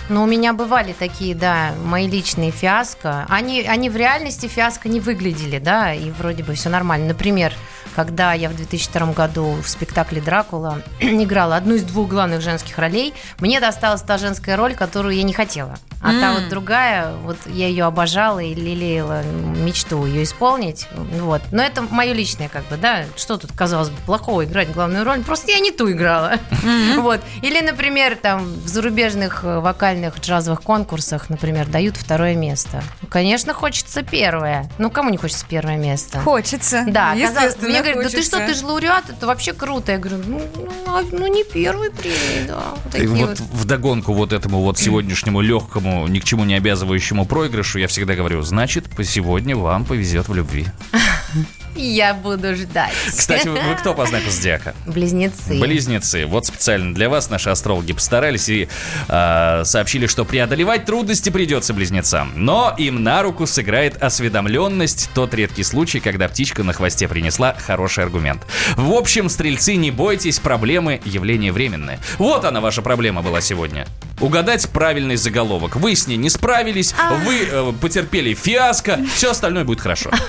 Ну, 0.07 0.21
у 0.23 0.27
меня 0.27 0.53
бывали 0.53 0.93
такие, 0.97 1.33
да, 1.33 1.73
мои 1.83 2.07
личные 2.07 2.51
фиаско. 2.51 3.25
Они, 3.27 3.61
они 3.63 3.89
в 3.89 3.95
реальности 3.95 4.45
фиаско 4.47 4.87
не 4.87 4.99
выглядели, 4.99 5.57
да, 5.57 5.93
и 5.93 6.11
вроде 6.11 6.43
бы 6.43 6.53
все 6.53 6.69
нормально. 6.69 7.07
Например, 7.07 7.53
когда 7.95 8.33
я 8.33 8.49
в 8.49 8.55
2002 8.55 9.13
году 9.13 9.55
в 9.63 9.67
спектакле 9.69 10.21
«Дракула» 10.21 10.81
играла 10.99 11.55
одну 11.55 11.75
из 11.75 11.83
двух 11.83 12.09
главных 12.09 12.41
женских 12.41 12.77
ролей, 12.77 13.13
мне 13.39 13.59
досталась 13.59 14.01
та 14.01 14.17
женская 14.17 14.55
роль, 14.57 14.75
которую 14.75 15.15
я 15.15 15.23
не 15.23 15.33
хотела. 15.33 15.77
А 16.01 16.09
та 16.09 16.27
М. 16.29 16.33
вот 16.35 16.49
другая, 16.49 17.13
вот 17.23 17.37
я 17.47 17.67
ее 17.67 17.85
обожала 17.85 18.37
и 18.39 18.53
лелеяла 18.53 19.23
мечту 19.23 20.05
ее 20.05 20.23
исполнить. 20.23 20.87
Вот. 21.19 21.41
Но 21.51 21.63
это 21.63 21.81
мое 21.81 22.13
личное, 22.13 22.47
как 22.49 22.63
бы, 22.67 22.77
да. 22.77 23.05
Что 23.15 23.37
тут, 23.37 23.51
казалось 23.53 23.89
бы, 23.89 23.95
плохого 24.05 24.45
играть 24.45 24.71
главную 24.71 25.03
роль? 25.03 25.23
Просто 25.23 25.51
я 25.51 25.59
не 25.59 25.71
ту 25.71 25.91
играла. 25.91 26.33
Вот. 26.97 27.21
Или, 27.41 27.61
например, 27.61 28.15
там 28.15 28.45
в 28.45 28.67
зарубежных 28.67 29.43
э, 29.43 29.59
вокальных 29.59 30.19
джазовых 30.19 30.61
конкурсах, 30.61 31.29
например, 31.29 31.67
дают 31.67 31.97
второе 31.97 32.35
место. 32.35 32.83
Ну, 33.01 33.07
конечно, 33.07 33.53
хочется 33.53 34.01
первое. 34.03 34.69
Ну, 34.77 34.89
кому 34.89 35.09
не 35.09 35.17
хочется 35.17 35.45
первое 35.47 35.77
место? 35.77 36.19
Хочется. 36.19 36.83
Да, 36.87 37.13
казалось- 37.13 37.21
естественно, 37.35 37.69
мне 37.69 37.81
говорят, 37.93 38.11
да 38.11 38.17
ты 38.17 38.23
что, 38.23 38.37
ты 38.45 38.53
же 38.53 38.65
лауреат, 38.65 39.09
это 39.09 39.27
вообще 39.27 39.53
круто. 39.53 39.91
Я 39.91 39.97
говорю, 39.97 40.23
ну, 40.25 40.41
ну, 40.55 40.69
а- 40.87 41.03
ну, 41.11 41.27
не 41.27 41.43
первый 41.43 41.91
премии, 41.91 42.47
да. 42.47 42.73
Вот 42.83 42.95
И 42.95 43.07
вот 43.07 43.29
вот. 43.29 43.39
вдогонку 43.39 44.13
вот 44.13 44.33
этому 44.33 44.61
вот 44.61 44.77
сегодняшнему 44.79 45.41
легкому, 45.41 46.07
ни 46.07 46.19
к 46.19 46.23
чему 46.23 46.45
не 46.45 46.55
обязывающему 46.55 47.25
проигрышу, 47.25 47.79
я 47.79 47.87
всегда 47.87 48.15
говорю, 48.15 48.41
значит, 48.41 48.89
по 48.95 49.03
сегодня 49.03 49.55
вам 49.55 49.85
повезет 49.85 50.27
в 50.27 50.33
любви. 50.33 50.65
Я 51.75 52.13
буду 52.13 52.55
ждать. 52.55 52.91
Кстати, 53.07 53.47
вы, 53.47 53.59
вы 53.59 53.75
кто 53.75 53.93
по 53.93 54.05
знаку 54.05 54.29
зодиака? 54.29 54.73
Близнецы. 54.85 55.59
Близнецы. 55.59 56.25
Вот 56.25 56.45
специально 56.45 56.93
для 56.93 57.09
вас 57.09 57.29
наши 57.29 57.49
астрологи 57.49 57.93
постарались 57.93 58.47
и 58.49 58.67
э, 59.07 59.61
сообщили, 59.65 60.07
что 60.07 60.25
преодолевать 60.25 60.85
трудности 60.85 61.29
придется 61.29 61.73
близнецам. 61.73 62.31
Но 62.35 62.73
им 62.77 63.03
на 63.03 63.21
руку 63.23 63.45
сыграет 63.45 64.01
осведомленность, 64.01 65.09
тот 65.13 65.33
редкий 65.33 65.63
случай, 65.63 65.99
когда 65.99 66.27
птичка 66.27 66.63
на 66.63 66.73
хвосте 66.73 67.07
принесла 67.07 67.53
хороший 67.53 68.03
аргумент. 68.03 68.45
В 68.75 68.93
общем, 68.93 69.29
стрельцы, 69.29 69.75
не 69.75 69.91
бойтесь, 69.91 70.39
проблемы– 70.39 71.01
явление 71.05 71.51
временное. 71.51 71.99
Вот 72.17 72.45
она 72.45 72.61
ваша 72.61 72.81
проблема 72.81 73.21
была 73.21 73.41
сегодня. 73.41 73.85
Угадать 74.21 74.69
правильный 74.69 75.17
заголовок. 75.17 75.75
Вы 75.75 75.95
с 75.95 76.07
ней 76.07 76.15
не 76.17 76.29
справились, 76.29 76.95
вы 77.25 77.47
э, 77.51 77.73
потерпели 77.81 78.33
фиаско, 78.33 78.99
все 79.13 79.31
остальное 79.31 79.65
будет 79.65 79.81
хорошо. 79.81 80.09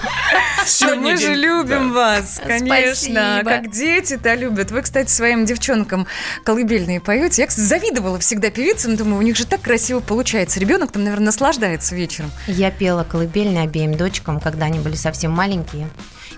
Же 1.21 1.27
день- 1.35 1.36
любим 1.37 1.93
да. 1.93 1.95
вас, 1.95 2.41
конечно. 2.45 3.41
Спасибо. 3.41 3.51
Как 3.51 3.71
дети-то 3.71 4.35
любят. 4.35 4.71
Вы, 4.71 4.83
кстати, 4.83 5.11
своим 5.11 5.45
девчонкам 5.45 6.07
колыбельные 6.45 7.01
поете. 7.01 7.43
Я, 7.43 7.49
кстати, 7.49 7.67
завидовала 7.67 8.19
всегда 8.19 8.51
певицам. 8.51 8.97
Думаю, 8.97 9.19
у 9.19 9.23
них 9.23 9.37
же 9.37 9.47
так 9.47 9.61
красиво 9.61 10.01
получается. 10.01 10.61
Ребенок 10.61 10.93
там, 10.93 11.05
наверное, 11.05 11.27
наслаждается 11.27 11.95
вечером. 11.95 12.31
Я 12.47 12.71
пела 12.71 13.05
колыбельные 13.05 13.65
обеим 13.65 13.95
дочкам, 13.97 14.41
когда 14.41 14.67
они 14.67 14.79
были 14.81 14.97
совсем 14.97 15.31
маленькие. 15.31 15.89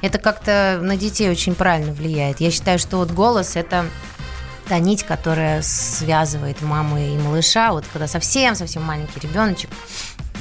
Это 0.02 0.18
как-то 0.18 0.78
на 0.82 0.96
детей 0.96 1.30
очень 1.30 1.54
правильно 1.54 1.92
влияет. 1.92 2.40
Я 2.40 2.50
считаю, 2.50 2.78
что 2.78 2.98
вот 2.98 3.10
голос– 3.10 3.52
это 3.56 3.86
та 4.68 4.78
нить, 4.78 5.02
которая 5.02 5.62
связывает 5.62 6.60
маму 6.62 6.98
и 6.98 7.16
малыша, 7.16 7.72
вот 7.72 7.84
когда 7.90 8.06
совсем-совсем 8.06 8.82
маленький 8.82 9.20
ребеночек. 9.20 9.70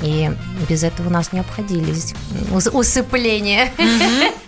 И 0.03 0.29
без 0.69 0.83
этого 0.83 1.07
у 1.07 1.11
нас 1.11 1.31
не 1.33 1.39
обходились. 1.39 2.13
Ус- 2.53 2.67
усыпление. 2.67 3.71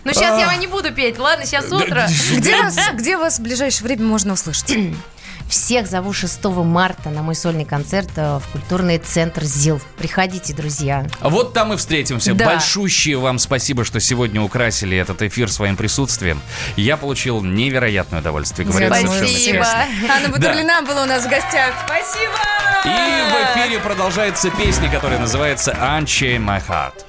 Ну, 0.04 0.14
сейчас 0.14 0.40
я 0.40 0.56
не 0.58 0.68
буду 0.68 0.92
петь, 0.94 1.18
ладно, 1.20 1.46
сейчас 1.46 1.72
утро. 1.72 2.08
Где 2.36 2.62
вас, 2.62 2.78
где 2.94 3.18
вас 3.18 3.40
в 3.40 3.42
ближайшее 3.44 3.84
время 3.84 4.04
можно 4.04 4.34
услышать? 4.34 4.76
Всех 5.50 5.88
зову 5.88 6.14
6 6.14 6.44
марта 6.46 7.10
на 7.10 7.24
мой 7.24 7.34
сольный 7.34 7.66
концерт 7.66 8.10
э, 8.18 8.38
в 8.38 8.52
культурный 8.52 9.00
центр 9.00 9.44
ЗИЛ. 9.44 9.82
Приходите, 9.98 10.54
друзья. 10.54 11.08
Вот 11.22 11.54
там 11.54 11.74
и 11.74 11.78
встретимся. 11.78 12.36
Да. 12.36 12.46
Большущее 12.46 13.18
вам 13.18 13.40
спасибо, 13.40 13.84
что 13.84 14.00
сегодня 14.00 14.44
украсили 14.44 14.96
этот 14.96 15.24
эфир 15.24 15.52
своим 15.52 15.76
присутствием. 15.76 16.40
Я 16.76 16.98
получил 16.98 17.42
невероятное 17.42 18.20
удовольствие. 18.20 18.68
Говорят, 18.68 18.96
Спасибо. 18.96 19.66
Анна 20.08 20.30
Батурлина 20.30 20.84
была 20.84 21.04
у 21.04 21.06
нас 21.08 21.26
в 21.26 21.30
гостях. 21.30 21.74
Спасибо! 21.84 22.36
И 22.86 22.88
в 22.88 23.58
эфире 23.58 23.80
продолжается 23.80 24.52
песня, 24.52 24.90
которая 24.92 25.20
называется 25.20 25.72
Unchain 25.72 26.46
My 26.46 26.62
Heart. 26.66 27.09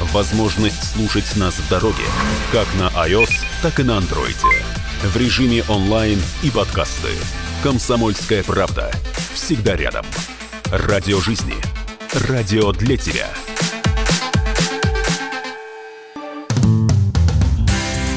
Возможность 0.00 0.94
слушать 0.94 1.36
нас 1.36 1.54
в 1.54 1.68
дороге, 1.68 2.04
как 2.52 2.66
на 2.78 2.88
iOS, 3.06 3.30
так 3.62 3.78
и 3.80 3.82
на 3.82 3.98
Android. 3.98 4.36
В 5.02 5.16
режиме 5.16 5.62
онлайн 5.68 6.20
и 6.42 6.50
подкасты. 6.50 7.10
«Комсомольская 7.62 8.42
правда». 8.42 8.90
Всегда 9.34 9.76
рядом. 9.76 10.06
Радио 10.70 11.20
жизни. 11.20 11.54
Радио 12.28 12.72
для 12.72 12.96
тебя. 12.96 13.28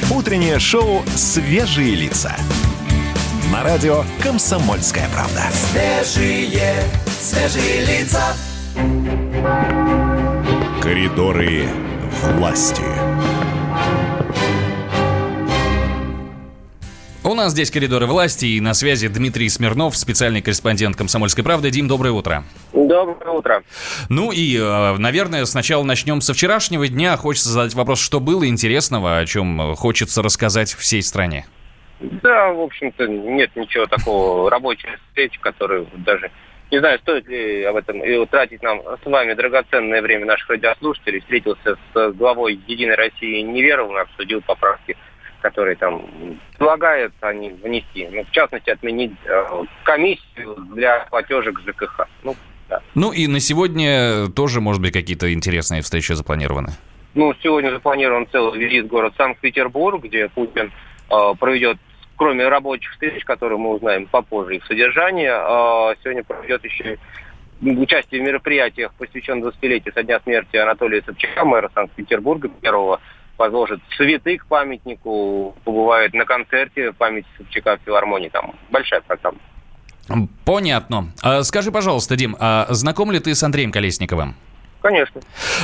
Утреннее 0.10 0.60
шоу 0.60 1.04
«Свежие 1.16 1.96
лица». 1.96 2.34
На 3.52 3.62
радио 3.62 4.06
«Комсомольская 4.22 5.10
правда». 5.10 5.44
Свежие, 5.72 6.84
свежие 7.20 7.86
лица. 7.86 8.36
Коридоры 10.84 11.62
власти. 12.36 12.84
У 17.24 17.34
нас 17.36 17.54
здесь 17.54 17.72
коридоры 17.72 18.06
власти, 18.06 18.48
и 18.48 18.60
на 18.60 18.74
связи 18.74 19.08
Дмитрий 19.08 19.48
Смирнов, 19.48 19.96
специальный 19.96 20.42
корреспондент 20.42 20.98
«Комсомольской 20.98 21.42
правды». 21.42 21.72
Дим, 21.72 21.88
доброе 21.88 22.12
утро. 22.12 22.44
Доброе 22.74 23.32
утро. 23.32 23.64
Ну 24.10 24.34
и, 24.34 24.58
э, 24.58 24.98
наверное, 24.98 25.46
сначала 25.46 25.86
начнем 25.86 26.20
со 26.20 26.34
вчерашнего 26.34 26.86
дня. 26.90 27.16
Хочется 27.16 27.48
задать 27.48 27.74
вопрос, 27.76 28.02
что 28.02 28.20
было 28.20 28.46
интересного, 28.46 29.20
о 29.20 29.26
чем 29.26 29.76
хочется 29.78 30.22
рассказать 30.22 30.74
всей 30.74 31.02
стране. 31.02 31.46
Да, 32.02 32.52
в 32.52 32.60
общем-то, 32.60 33.08
нет 33.08 33.52
ничего 33.56 33.86
такого 33.86 34.52
рабочей 34.52 34.90
встречи, 35.08 35.40
которую 35.40 35.88
даже 36.06 36.30
не 36.72 36.80
знаю, 36.80 37.00
стоит 37.00 37.28
ли 37.28 37.64
об 37.64 37.76
этом 37.76 38.04
и 38.04 38.26
тратить 38.26 38.64
нам 38.64 38.82
с 38.82 39.06
вами 39.06 39.34
драгоценное 39.34 40.02
время 40.02 40.26
наших 40.26 40.50
радиослушателей. 40.50 41.20
Встретился 41.22 41.78
с 41.94 42.12
главой 42.14 42.60
«Единой 42.68 42.96
России» 42.96 43.42
Неверовым, 43.42 43.98
обсудил 43.98 44.42
поправки 44.42 44.98
которые 45.44 45.76
там 45.76 46.08
предлагают 46.58 47.14
они 47.20 47.50
внести. 47.50 48.08
Ну, 48.10 48.24
в 48.24 48.32
частности, 48.32 48.70
отменить 48.70 49.12
э, 49.26 49.64
комиссию 49.84 50.56
для 50.74 51.06
платежек 51.10 51.60
ЖКХ. 51.60 52.08
Ну, 52.24 52.36
да. 52.70 52.82
Ну 52.96 53.12
и 53.12 53.28
на 53.28 53.42
сегодня 53.42 54.30
тоже, 54.30 54.62
может 54.62 54.82
быть, 54.82 54.94
какие-то 54.94 55.32
интересные 55.34 55.82
встречи 55.82 56.14
запланированы? 56.14 56.70
Ну, 57.14 57.34
сегодня 57.44 57.72
запланирован 57.72 58.26
целый 58.32 58.58
визит 58.58 58.86
в 58.86 58.88
город 58.88 59.14
Санкт-Петербург, 59.18 60.02
где 60.04 60.30
Путин 60.30 60.72
э, 61.12 61.34
проведет, 61.38 61.78
кроме 62.16 62.48
рабочих 62.48 62.92
встреч, 62.92 63.24
которые 63.24 63.58
мы 63.58 63.72
узнаем 63.72 64.08
попозже 64.08 64.58
их 64.58 64.66
содержание, 64.66 65.32
э, 65.32 65.96
сегодня 66.04 66.24
проведет 66.24 66.64
еще 66.64 66.98
участие 67.62 68.22
в 68.22 68.26
мероприятиях, 68.26 68.94
посвященных 68.96 69.54
20-летию 69.56 69.94
со 69.94 70.04
дня 70.04 70.20
смерти 70.20 70.58
Анатолия 70.58 71.02
Собчака, 71.04 71.46
мэра 71.46 71.70
Санкт-Петербурга, 71.74 72.50
первого 72.50 73.00
возложит 73.38 73.80
цветы 73.98 74.38
к 74.38 74.46
памятнику, 74.46 75.56
побывает 75.64 76.14
на 76.14 76.26
концерте 76.26 76.94
памяти 76.94 77.28
Собчака 77.38 77.78
в 77.78 77.86
филармонии. 77.86 78.30
Там 78.30 78.54
большая 78.70 79.02
программа. 79.02 79.40
Понятно. 80.46 81.12
А, 81.22 81.44
скажи, 81.44 81.72
пожалуйста, 81.72 82.16
Дим, 82.16 82.36
а 82.40 82.68
знаком 82.70 83.12
ли 83.12 83.20
ты 83.20 83.34
с 83.34 83.44
Андреем 83.44 83.72
Колесниковым? 83.72 84.36
Конечно. 84.84 85.22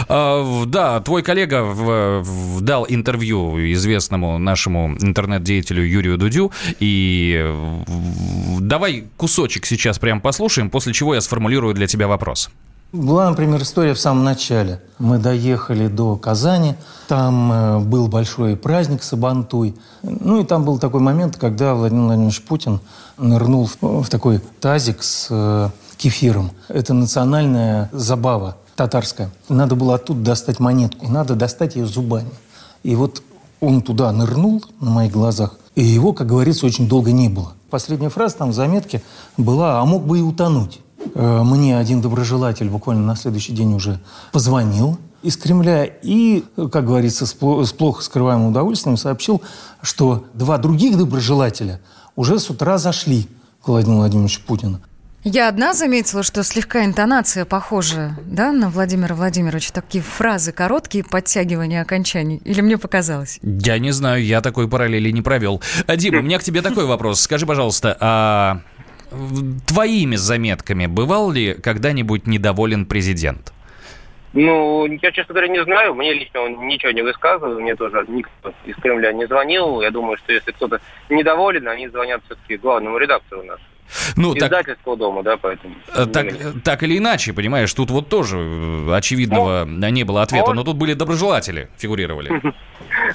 А, 0.07 0.63
да, 0.65 1.01
твой 1.01 1.23
коллега 1.23 1.63
в, 1.63 2.21
в, 2.21 2.61
дал 2.61 2.85
интервью 2.87 3.57
известному 3.73 4.37
нашему 4.39 4.95
интернет-деятелю 4.97 5.83
Юрию 5.83 6.17
Дудю. 6.17 6.53
И 6.79 7.53
давай 8.61 9.03
кусочек 9.17 9.65
сейчас 9.65 9.99
прям 9.99 10.21
послушаем, 10.21 10.69
после 10.69 10.93
чего 10.93 11.15
я 11.15 11.21
сформулирую 11.21 11.73
для 11.73 11.85
тебя 11.85 12.07
вопрос. 12.07 12.49
Была, 12.93 13.29
например, 13.29 13.61
история 13.61 13.93
в 13.93 13.99
самом 13.99 14.23
начале. 14.23 14.81
Мы 14.99 15.17
доехали 15.17 15.87
до 15.87 16.15
Казани, 16.15 16.75
там 17.09 17.51
э, 17.51 17.79
был 17.79 18.07
большой 18.07 18.55
праздник 18.55 19.03
Сабантуй. 19.03 19.75
Ну 20.01 20.41
и 20.41 20.45
там 20.45 20.63
был 20.63 20.79
такой 20.79 21.01
момент, 21.01 21.35
когда 21.35 21.75
Владимир 21.75 22.05
Владимирович 22.05 22.41
Путин 22.41 22.79
нырнул 23.17 23.67
в, 23.67 24.03
в 24.03 24.09
такой 24.09 24.39
тазик 24.59 25.03
с 25.03 25.27
э, 25.29 25.69
кефиром. 25.97 26.51
Это 26.69 26.95
национальная 26.95 27.89
забава 27.91 28.57
татарская. 28.79 29.29
Надо 29.49 29.75
было 29.75 29.95
оттуда 29.95 30.21
достать 30.21 30.61
монетку, 30.61 31.09
надо 31.09 31.35
достать 31.35 31.75
ее 31.75 31.85
зубами. 31.85 32.29
И 32.83 32.95
вот 32.95 33.21
он 33.59 33.81
туда 33.81 34.09
нырнул 34.13 34.63
на 34.79 34.89
моих 34.89 35.11
глазах, 35.11 35.57
и 35.75 35.83
его, 35.83 36.13
как 36.13 36.27
говорится, 36.27 36.65
очень 36.65 36.87
долго 36.87 37.11
не 37.11 37.27
было. 37.27 37.51
Последняя 37.69 38.07
фраза 38.07 38.37
там 38.37 38.51
в 38.51 38.53
заметке 38.53 39.01
была 39.35 39.81
«а 39.81 39.85
мог 39.85 40.05
бы 40.05 40.19
и 40.19 40.21
утонуть». 40.21 40.79
Э, 41.13 41.43
мне 41.43 41.77
один 41.77 41.99
доброжелатель 41.99 42.69
буквально 42.69 43.05
на 43.05 43.17
следующий 43.17 43.51
день 43.51 43.73
уже 43.73 43.99
позвонил 44.31 44.97
из 45.23 45.35
Кремля 45.35 45.83
и, 45.83 46.45
как 46.71 46.85
говорится, 46.85 47.25
с 47.25 47.33
плохо 47.33 48.01
скрываемым 48.01 48.47
удовольствием 48.47 48.95
сообщил, 48.95 49.41
что 49.81 50.23
два 50.33 50.57
других 50.57 50.97
доброжелателя 50.97 51.81
уже 52.15 52.39
с 52.39 52.49
утра 52.49 52.77
зашли 52.77 53.27
к 53.61 53.67
Владимиру 53.67 53.99
Владимировичу 53.99 54.39
Путину. 54.47 54.79
Я 55.23 55.49
одна 55.49 55.73
заметила, 55.73 56.23
что 56.23 56.43
слегка 56.43 56.85
интонация 56.85 57.43
похожа, 57.43 58.11
да, 58.25 58.53
на 58.53 58.69
Владимира 58.69 59.15
Владимировича. 59.15 59.73
Такие 59.73 60.01
фразы 60.01 60.53
короткие, 60.53 61.03
подтягивания 61.03 61.81
окончаний. 61.81 62.41
Или 62.45 62.61
мне 62.61 62.77
показалось? 62.77 63.37
Я 63.43 63.79
не 63.79 63.91
знаю, 63.91 64.23
я 64.23 64.39
такой 64.39 64.69
параллели 64.69 65.11
не 65.11 65.21
провел. 65.21 65.61
А, 65.87 65.97
Дима, 65.97 66.19
у 66.19 66.21
меня 66.21 66.39
к 66.39 66.43
тебе 66.43 66.61
такой 66.61 66.85
вопрос. 66.85 67.19
Скажи, 67.19 67.45
пожалуйста, 67.45 67.97
а 67.99 68.61
твоими 69.67 70.15
заметками 70.15 70.85
бывал 70.85 71.31
ли 71.31 71.53
когда-нибудь 71.53 72.25
недоволен 72.25 72.85
президент? 72.85 73.51
Ну, 74.31 74.85
я, 74.85 75.11
честно 75.11 75.33
говоря, 75.33 75.49
не 75.49 75.61
знаю. 75.65 75.95
Мне 75.95 76.13
лично 76.13 76.39
он 76.41 76.65
ничего 76.67 76.91
не 76.91 77.01
высказывал. 77.01 77.59
Мне 77.59 77.75
тоже 77.75 78.05
никто 78.07 78.53
из 78.65 78.75
Кремля 78.77 79.11
не 79.11 79.27
звонил. 79.27 79.81
Я 79.81 79.91
думаю, 79.91 80.15
что 80.17 80.31
если 80.31 80.51
кто-то 80.51 80.79
недоволен, 81.09 81.67
они 81.67 81.89
звонят 81.89 82.21
все-таки 82.25 82.55
главному 82.55 82.97
редактору 82.97 83.43
нашему. 83.43 83.68
Ну, 84.15 84.33
Издательского 84.35 84.95
так, 84.95 84.99
дома, 84.99 85.23
да, 85.23 85.37
поэтому. 85.37 85.75
Э, 85.95 86.05
так, 86.05 86.27
так 86.63 86.83
или 86.83 86.97
иначе, 86.97 87.33
понимаешь, 87.33 87.73
тут 87.73 87.91
вот 87.91 88.09
тоже 88.09 88.37
э, 88.37 88.93
очевидного 88.93 89.65
ну, 89.65 89.89
не 89.89 90.03
было 90.03 90.21
ответа, 90.21 90.47
может... 90.47 90.55
но 90.55 90.63
тут 90.63 90.77
были 90.77 90.93
доброжелатели, 90.93 91.69
фигурировали. 91.77 92.41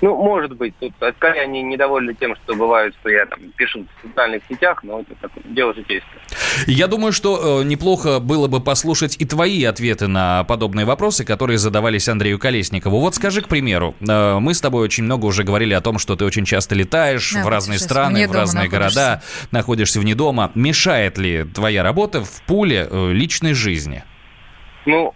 Ну, 0.05 0.23
может 0.23 0.55
быть. 0.55 0.75
Тут 0.81 0.93
скорее 1.17 1.45
они 1.45 1.63
недовольны 1.63 2.13
тем, 2.13 2.37
что 2.37 2.55
бывает, 2.55 2.95
что 3.01 3.09
я 3.09 3.25
там 3.25 3.39
пишу 3.57 3.87
в 3.87 4.07
социальных 4.07 4.43
сетях, 4.51 4.85
но 4.85 5.01
это 5.01 5.15
так, 5.19 5.31
дело 5.47 5.73
житейское. 5.73 6.21
Я 6.67 6.89
думаю, 6.89 7.11
что 7.11 7.63
э, 7.63 7.65
неплохо 7.65 8.21
было 8.21 8.47
бы 8.47 8.61
послушать 8.61 9.17
и 9.19 9.25
твои 9.25 9.65
ответы 9.65 10.07
на 10.07 10.45
подобные 10.45 10.85
вопросы, 10.85 11.25
которые 11.25 11.57
задавались 11.57 12.07
Андрею 12.07 12.39
Колесникову. 12.39 13.01
Вот 13.01 13.15
скажи, 13.15 13.41
к 13.41 13.49
примеру, 13.49 13.95
э, 14.07 14.39
мы 14.41 14.53
с 14.53 14.61
тобой 14.61 14.83
очень 14.83 15.05
много 15.05 15.25
уже 15.25 15.43
говорили 15.43 15.73
о 15.73 15.81
том, 15.81 15.99
что 15.99 16.17
ты 16.17 16.27
очень 16.27 16.45
часто 16.45 16.75
летаешь 16.75 17.33
да, 17.33 17.43
в 17.43 17.49
разные 17.49 17.79
страны, 17.79 18.29
в 18.29 18.33
разные 18.33 18.65
находишься. 18.65 19.01
города, 19.01 19.23
находишься 19.53 20.01
вне 20.01 20.15
дома. 20.15 20.53
Мешает 20.55 21.17
ли 21.17 21.45
твоя 21.45 21.83
работа 21.83 22.23
в 22.23 22.43
пуле 22.43 22.87
э, 22.91 23.13
личной 23.13 23.55
жизни? 23.55 24.05
Ну, 24.85 25.15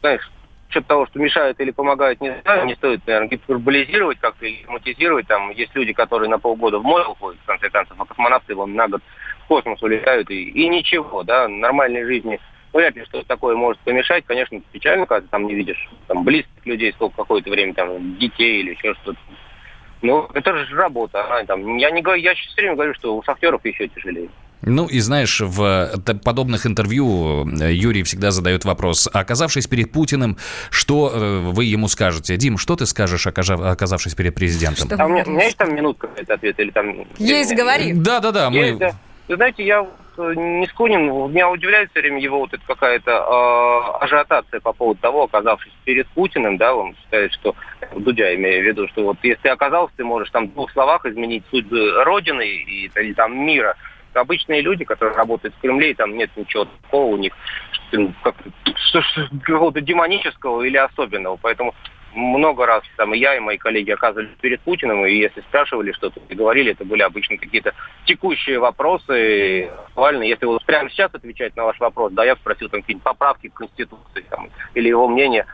знаешь, 0.00 0.30
счет 0.70 0.86
того, 0.86 1.06
что 1.06 1.18
мешают 1.18 1.60
или 1.60 1.70
помогают, 1.70 2.20
не 2.20 2.34
знаю, 2.42 2.66
не 2.66 2.74
стоит, 2.74 3.06
наверное, 3.06 3.28
гиперболизировать 3.28 4.18
как-то 4.18 4.46
или 4.46 4.62
драматизировать. 4.64 5.26
Там 5.26 5.50
есть 5.50 5.74
люди, 5.74 5.92
которые 5.92 6.28
на 6.28 6.38
полгода 6.38 6.78
в 6.78 6.84
море 6.84 7.06
уходят, 7.06 7.40
в 7.40 7.46
конце 7.46 7.70
концов, 7.70 8.00
а 8.00 8.04
космонавты 8.04 8.54
вон 8.54 8.74
на 8.74 8.88
год 8.88 9.02
в 9.44 9.46
космос 9.46 9.82
улетают, 9.82 10.30
и, 10.30 10.42
и 10.42 10.68
ничего, 10.68 11.22
да, 11.22 11.48
нормальной 11.48 12.04
жизни 12.04 12.40
вряд 12.72 12.94
ли 12.94 13.04
что-то 13.04 13.26
такое 13.26 13.56
может 13.56 13.80
помешать. 13.82 14.24
Конечно, 14.26 14.60
печально, 14.72 15.06
когда 15.06 15.22
ты 15.22 15.28
там 15.28 15.46
не 15.46 15.54
видишь 15.54 15.88
там 16.06 16.24
близких 16.24 16.64
людей 16.64 16.92
сколько 16.92 17.16
какое-то 17.16 17.50
время, 17.50 17.74
там, 17.74 18.16
детей 18.18 18.60
или 18.60 18.70
еще 18.70 18.94
что-то. 19.02 19.18
Ну, 20.02 20.28
это 20.32 20.56
же 20.56 20.76
работа. 20.76 21.24
Она, 21.24 21.44
там, 21.44 21.76
я, 21.76 21.90
не, 21.90 22.02
я 22.20 22.34
все 22.34 22.54
время 22.56 22.74
говорю, 22.74 22.94
что 22.94 23.16
у 23.16 23.22
шахтеров 23.22 23.64
еще 23.64 23.88
тяжелее. 23.88 24.30
Ну 24.62 24.86
и 24.86 24.98
знаешь, 25.00 25.40
в 25.40 25.90
подобных 26.24 26.66
интервью 26.66 27.46
э, 27.60 27.72
Юрий 27.72 28.02
всегда 28.02 28.30
задает 28.30 28.64
вопрос, 28.64 29.08
оказавшись 29.12 29.66
перед 29.66 29.92
Путиным, 29.92 30.36
что 30.70 31.10
э, 31.12 31.38
вы 31.38 31.64
ему 31.64 31.88
скажете? 31.88 32.36
Дим, 32.36 32.58
что 32.58 32.76
ты 32.76 32.86
скажешь, 32.86 33.26
оказавшись 33.26 34.14
перед 34.14 34.34
президентом? 34.34 34.88
А 34.98 35.06
у, 35.06 35.08
меня, 35.08 35.24
у 35.26 35.30
меня 35.30 35.44
есть 35.44 35.56
там 35.56 35.74
минутка 35.74 36.08
это 36.16 36.34
ответ 36.34 36.58
или 36.60 36.70
там... 36.70 37.06
Есть, 37.18 37.54
говори. 37.54 37.92
Да-да-да. 37.92 38.50
Мы... 38.50 38.76
Да. 38.76 38.92
Вы 39.28 39.36
знаете, 39.36 39.64
я 39.64 39.86
э, 40.18 40.34
Нискунин, 40.34 41.06
меня 41.30 41.48
удивляет 41.48 41.90
все 41.92 42.00
время 42.00 42.20
его 42.20 42.40
вот 42.40 42.52
эта 42.52 42.62
какая-то 42.66 43.10
э, 43.12 44.04
ажиотация 44.04 44.60
по 44.60 44.72
поводу 44.72 45.00
того, 45.00 45.22
оказавшись 45.22 45.72
перед 45.84 46.08
Путиным, 46.08 46.56
да, 46.56 46.74
он 46.74 46.96
считает, 46.96 47.32
что, 47.32 47.54
Дудя 47.96 48.34
имея 48.34 48.60
в 48.60 48.64
виду, 48.66 48.88
что 48.88 49.04
вот 49.04 49.18
если 49.22 49.48
оказался, 49.48 49.94
ты 49.96 50.04
можешь 50.04 50.30
там 50.30 50.48
в 50.48 50.52
двух 50.52 50.72
словах 50.72 51.06
изменить 51.06 51.44
судьбы 51.50 52.02
Родины 52.04 52.46
и, 52.46 52.90
или 52.94 53.12
там 53.12 53.38
мира. 53.38 53.76
Обычные 54.14 54.60
люди, 54.60 54.84
которые 54.84 55.16
работают 55.16 55.54
в 55.54 55.60
Кремле, 55.60 55.90
и 55.90 55.94
там 55.94 56.16
нет 56.16 56.30
ничего 56.36 56.64
такого 56.64 57.06
у 57.06 57.16
них, 57.16 57.32
как, 58.22 58.34
какого-то 59.42 59.80
демонического 59.80 60.62
или 60.62 60.76
особенного. 60.76 61.36
Поэтому 61.36 61.74
много 62.14 62.66
раз 62.66 62.82
там 62.96 63.14
и 63.14 63.18
я, 63.18 63.36
и 63.36 63.40
мои 63.40 63.56
коллеги 63.56 63.90
оказывались 63.90 64.30
перед 64.40 64.60
Путиным, 64.62 65.06
и 65.06 65.14
если 65.14 65.40
спрашивали 65.42 65.92
что-то 65.92 66.20
и 66.28 66.34
говорили, 66.34 66.72
это 66.72 66.84
были 66.84 67.02
обычно 67.02 67.36
какие-то 67.36 67.72
текущие 68.04 68.58
вопросы, 68.58 69.66
актуальные. 69.66 70.30
Если 70.30 70.46
вот 70.46 70.64
прямо 70.64 70.90
сейчас 70.90 71.14
отвечать 71.14 71.56
на 71.56 71.64
ваш 71.64 71.78
вопрос, 71.78 72.12
да, 72.12 72.24
я 72.24 72.36
спросил 72.36 72.68
там 72.68 72.80
какие-нибудь 72.80 73.04
поправки 73.04 73.48
к 73.48 73.54
Конституции 73.54 74.24
там, 74.28 74.50
или 74.74 74.88
его 74.88 75.08
мнение 75.08 75.46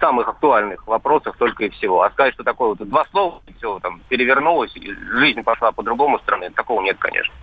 самых 0.00 0.28
актуальных 0.28 0.86
вопросах 0.86 1.36
только 1.36 1.64
и 1.64 1.70
всего. 1.70 2.02
А 2.02 2.10
сказать, 2.10 2.34
что 2.34 2.44
такое 2.44 2.70
вот 2.70 2.88
два 2.88 3.04
слова, 3.10 3.42
и 3.46 3.52
все, 3.54 3.78
там, 3.80 4.00
перевернулось, 4.08 4.74
и 4.76 4.92
жизнь 4.92 5.42
пошла 5.42 5.72
по 5.72 5.82
другому 5.82 6.18
стороне, 6.20 6.50
такого 6.50 6.82
нет, 6.82 6.96
конечно. 6.98 7.34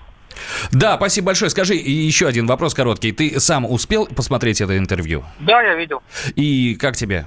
Да, 0.71 0.95
спасибо 0.95 1.27
большое. 1.27 1.51
Скажи 1.51 1.73
еще 1.73 2.27
один 2.27 2.47
вопрос 2.47 2.73
короткий. 2.73 3.11
Ты 3.11 3.39
сам 3.39 3.65
успел 3.65 4.07
посмотреть 4.07 4.61
это 4.61 4.77
интервью? 4.77 5.23
Да, 5.39 5.61
я 5.61 5.75
видел. 5.75 6.01
И 6.35 6.75
как 6.75 6.95
тебе? 6.95 7.25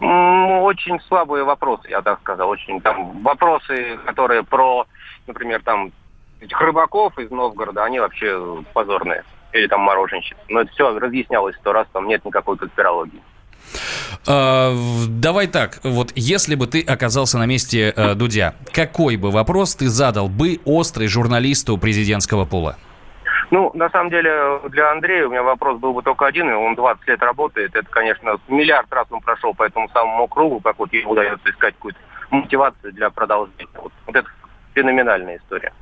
Очень 0.00 1.00
слабые 1.08 1.44
вопросы, 1.44 1.88
я 1.88 2.02
так 2.02 2.20
сказал. 2.20 2.48
Очень 2.48 2.80
там 2.80 3.22
вопросы, 3.22 3.98
которые 4.04 4.42
про, 4.42 4.86
например, 5.26 5.62
там 5.62 5.92
этих 6.40 6.60
рыбаков 6.60 7.16
из 7.18 7.30
Новгорода, 7.30 7.84
они 7.84 8.00
вообще 8.00 8.62
позорные. 8.72 9.22
Или 9.52 9.68
там 9.68 9.82
мороженщик. 9.82 10.36
Но 10.48 10.62
это 10.62 10.72
все 10.72 10.98
разъяснялось 10.98 11.54
сто 11.56 11.72
раз, 11.72 11.86
там 11.92 12.08
нет 12.08 12.24
никакой 12.24 12.56
конспирологии. 12.56 13.22
А, 14.26 14.74
давай 15.08 15.46
так, 15.46 15.80
вот 15.82 16.12
если 16.14 16.54
бы 16.54 16.66
ты 16.66 16.82
оказался 16.82 17.38
на 17.38 17.46
месте 17.46 17.92
э, 17.94 18.14
Дудя, 18.14 18.54
какой 18.72 19.16
бы 19.16 19.30
вопрос 19.30 19.74
ты 19.74 19.88
задал 19.88 20.28
бы 20.28 20.60
острый 20.64 21.08
журналисту 21.08 21.76
президентского 21.78 22.44
пола? 22.44 22.76
Ну, 23.50 23.70
на 23.74 23.90
самом 23.90 24.10
деле, 24.10 24.60
для 24.70 24.90
Андрея 24.90 25.26
у 25.26 25.30
меня 25.30 25.42
вопрос 25.42 25.78
был 25.78 25.92
бы 25.92 26.02
только 26.02 26.26
один, 26.26 26.50
и 26.50 26.54
он 26.54 26.74
20 26.74 27.06
лет 27.06 27.22
работает. 27.22 27.76
Это, 27.76 27.86
конечно, 27.88 28.38
миллиард 28.48 28.92
раз 28.92 29.06
он 29.10 29.20
прошел 29.20 29.54
по 29.54 29.64
этому 29.64 29.88
самому 29.90 30.26
кругу, 30.26 30.60
как 30.60 30.78
вот 30.78 30.92
ему 30.92 31.12
удается 31.12 31.50
искать 31.50 31.74
какую-то 31.74 31.98
мотивацию 32.30 32.92
для 32.92 33.10
продолжения. 33.10 33.68
Вот, 33.74 33.92
вот 34.06 34.16
это 34.16 34.28
феноменальная 34.74 35.36
история. 35.36 35.72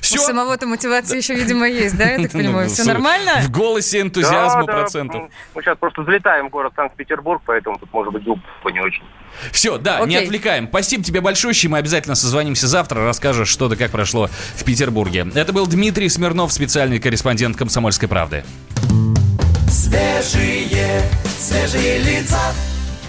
Все? 0.00 0.18
У 0.18 0.22
самого-то 0.22 0.66
мотивации 0.66 1.12
да. 1.12 1.16
еще, 1.18 1.34
видимо, 1.34 1.68
есть, 1.68 1.96
да, 1.96 2.04
я 2.10 2.18
так 2.18 2.32
понимаю? 2.32 2.68
Все 2.68 2.84
нормально? 2.84 3.40
В 3.42 3.50
голосе 3.50 4.00
энтузиазма 4.00 4.64
да, 4.64 4.72
процентов. 4.72 5.22
Да. 5.22 5.28
Мы 5.54 5.62
сейчас 5.62 5.78
просто 5.78 6.02
взлетаем 6.02 6.48
в 6.48 6.50
город 6.50 6.72
Санкт-Петербург, 6.76 7.42
поэтому 7.44 7.78
тут 7.78 7.92
может 7.92 8.12
быть 8.12 8.24
глупо 8.24 8.42
не 8.72 8.80
очень. 8.80 9.04
Все, 9.52 9.78
да, 9.78 9.98
Окей. 9.98 10.08
не 10.08 10.16
отвлекаем. 10.16 10.68
Спасибо 10.68 11.04
тебе 11.04 11.20
большое, 11.20 11.54
мы 11.68 11.78
обязательно 11.78 12.14
созвонимся 12.14 12.68
завтра, 12.68 13.04
расскажешь, 13.04 13.48
что 13.48 13.68
да 13.68 13.76
как 13.76 13.90
прошло 13.90 14.28
в 14.56 14.64
Петербурге. 14.64 15.26
Это 15.34 15.52
был 15.52 15.66
Дмитрий 15.66 16.08
Смирнов, 16.08 16.52
специальный 16.52 16.98
корреспондент 16.98 17.56
«Комсомольской 17.56 18.08
правды». 18.08 18.44
Свежие, 19.68 21.02
свежие 21.38 21.98
лица. 21.98 22.38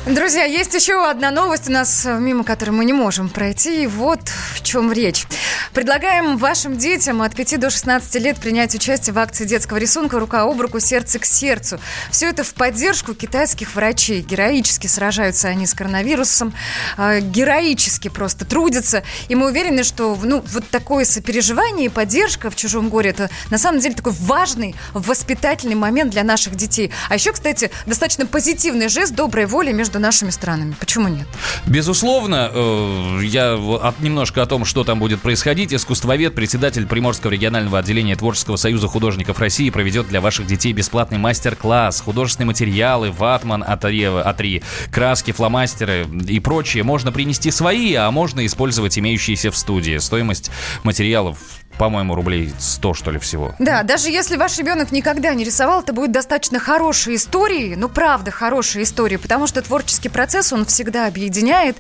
Друзья, 0.10 0.46
есть 0.46 0.74
еще 0.74 1.06
одна 1.06 1.32
новость 1.32 1.68
у 1.68 1.72
нас, 1.74 2.06
мимо 2.06 2.46
которой 2.46 2.70
мы 2.70 2.86
не 2.86 2.94
можем 2.94 3.28
пройти. 3.28 3.88
Вот 3.88 4.22
в 4.54 4.64
чем 4.64 4.94
речь. 4.94 5.26
Предлагаем 5.74 6.38
вашим 6.38 6.78
детям 6.78 7.22
от 7.22 7.36
5 7.36 7.60
до 7.60 7.70
16 7.70 8.16
лет 8.22 8.38
принять 8.38 8.74
участие 8.74 9.14
в 9.14 9.20
акции 9.20 9.44
детского 9.44 9.76
рисунка 9.76 10.18
«Рука 10.18 10.44
об 10.44 10.62
руку, 10.62 10.80
сердце 10.80 11.20
к 11.20 11.26
сердцу». 11.26 11.80
Все 12.10 12.30
это 12.30 12.46
в 12.46 12.54
поддержку 12.54 13.14
китайских 13.16 13.76
врачей. 13.76 14.22
Героически 14.22 14.88
сражаются 14.88 15.50
они 15.50 15.68
с 15.68 15.74
коронавирусом, 15.74 16.54
э, 16.98 17.20
героически 17.20 18.08
просто 18.08 18.46
трудятся. 18.46 19.04
И 19.28 19.36
мы 19.36 19.48
уверены, 19.48 19.84
что 19.84 20.18
ну, 20.24 20.42
вот 20.54 20.70
такое 20.70 21.04
сопереживание 21.04 21.88
и 21.88 21.90
поддержка 21.90 22.50
в 22.50 22.56
чужом 22.56 22.88
горе– 22.88 23.10
это 23.12 23.30
на 23.50 23.58
самом 23.58 23.82
деле 23.82 23.94
такой 23.94 24.14
важный 24.14 24.74
воспитательный 24.94 25.76
момент 25.76 26.12
для 26.12 26.24
наших 26.24 26.56
детей. 26.56 26.94
А 27.10 27.16
еще, 27.16 27.34
кстати, 27.34 27.72
достаточно 27.86 28.26
позитивный 28.26 28.88
жест 28.88 29.14
доброй 29.14 29.46
воли 29.46 29.74
между 29.74 29.97
между 29.98 30.00
нашими 30.00 30.30
странами. 30.30 30.76
Почему 30.80 31.08
нет? 31.08 31.28
Безусловно, 31.66 32.50
э, 32.54 33.20
я 33.24 33.56
от, 33.56 34.00
немножко 34.00 34.42
о 34.42 34.46
том, 34.46 34.66
что 34.66 34.84
там 34.84 35.00
будет 35.00 35.22
происходить. 35.22 35.74
Искусствовед, 35.74 36.36
председатель 36.36 36.86
Приморского 36.86 37.32
регионального 37.32 37.80
отделения 37.80 38.16
Творческого 38.16 38.58
союза 38.58 38.88
художников 38.88 39.40
России 39.40 39.70
проведет 39.70 40.08
для 40.08 40.22
ваших 40.22 40.48
детей 40.48 40.74
бесплатный 40.74 41.18
мастер-класс. 41.18 42.02
Художественные 42.02 42.48
материалы, 42.48 43.12
ватман, 43.12 43.64
А3, 43.64 44.64
краски, 44.92 45.32
фломастеры 45.32 46.08
и 46.28 46.40
прочее. 46.40 46.84
Можно 46.84 47.12
принести 47.12 47.52
свои, 47.52 47.94
а 47.96 48.10
можно 48.12 48.46
использовать 48.46 48.98
имеющиеся 48.98 49.52
в 49.52 49.58
студии. 49.58 49.98
Стоимость 49.98 50.52
материалов 50.84 51.38
по-моему, 51.78 52.16
рублей 52.16 52.54
100, 52.58 52.94
что 52.94 53.12
ли, 53.12 53.20
всего. 53.20 53.54
Да, 53.60 53.84
даже 53.84 54.10
если 54.10 54.36
ваш 54.38 54.58
ребенок 54.58 54.92
никогда 54.92 55.34
не 55.34 55.44
рисовал, 55.44 55.82
это 55.82 55.94
будет 55.94 56.12
достаточно 56.12 56.60
хорошие 56.60 57.18
истории, 57.18 57.76
ну, 57.76 57.90
правда, 57.90 58.32
хорошие 58.32 58.84
истории, 58.84 59.18
потому 59.18 59.48
что 59.48 59.62
творческий 59.62 60.10
процесс, 60.10 60.52
он 60.54 60.66
всегда 60.66 61.08
объединяет, 61.08 61.78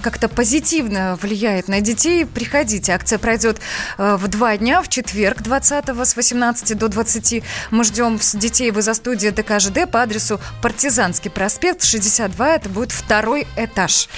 как-то 0.00 0.28
позитивно 0.28 1.18
влияет 1.20 1.68
на 1.68 1.80
детей. 1.80 2.26
Приходите, 2.26 2.92
акция 2.92 3.18
пройдет 3.18 3.60
э, 3.98 4.16
в 4.16 4.28
два 4.28 4.56
дня, 4.56 4.82
в 4.82 4.88
четверг 4.88 5.42
20 5.42 5.88
с 5.88 6.16
18 6.16 6.76
до 6.76 6.88
20. 6.88 7.42
Мы 7.70 7.84
ждем 7.84 8.18
детей 8.34 8.70
в 8.70 8.78
изо-студии 8.78 9.28
ДКЖД 9.28 9.90
по 9.90 10.02
адресу 10.02 10.40
Партизанский 10.62 11.30
проспект, 11.30 11.84
62, 11.84 12.54
это 12.54 12.68
будет 12.68 12.92
второй 12.92 13.46
этаж. 13.56 14.08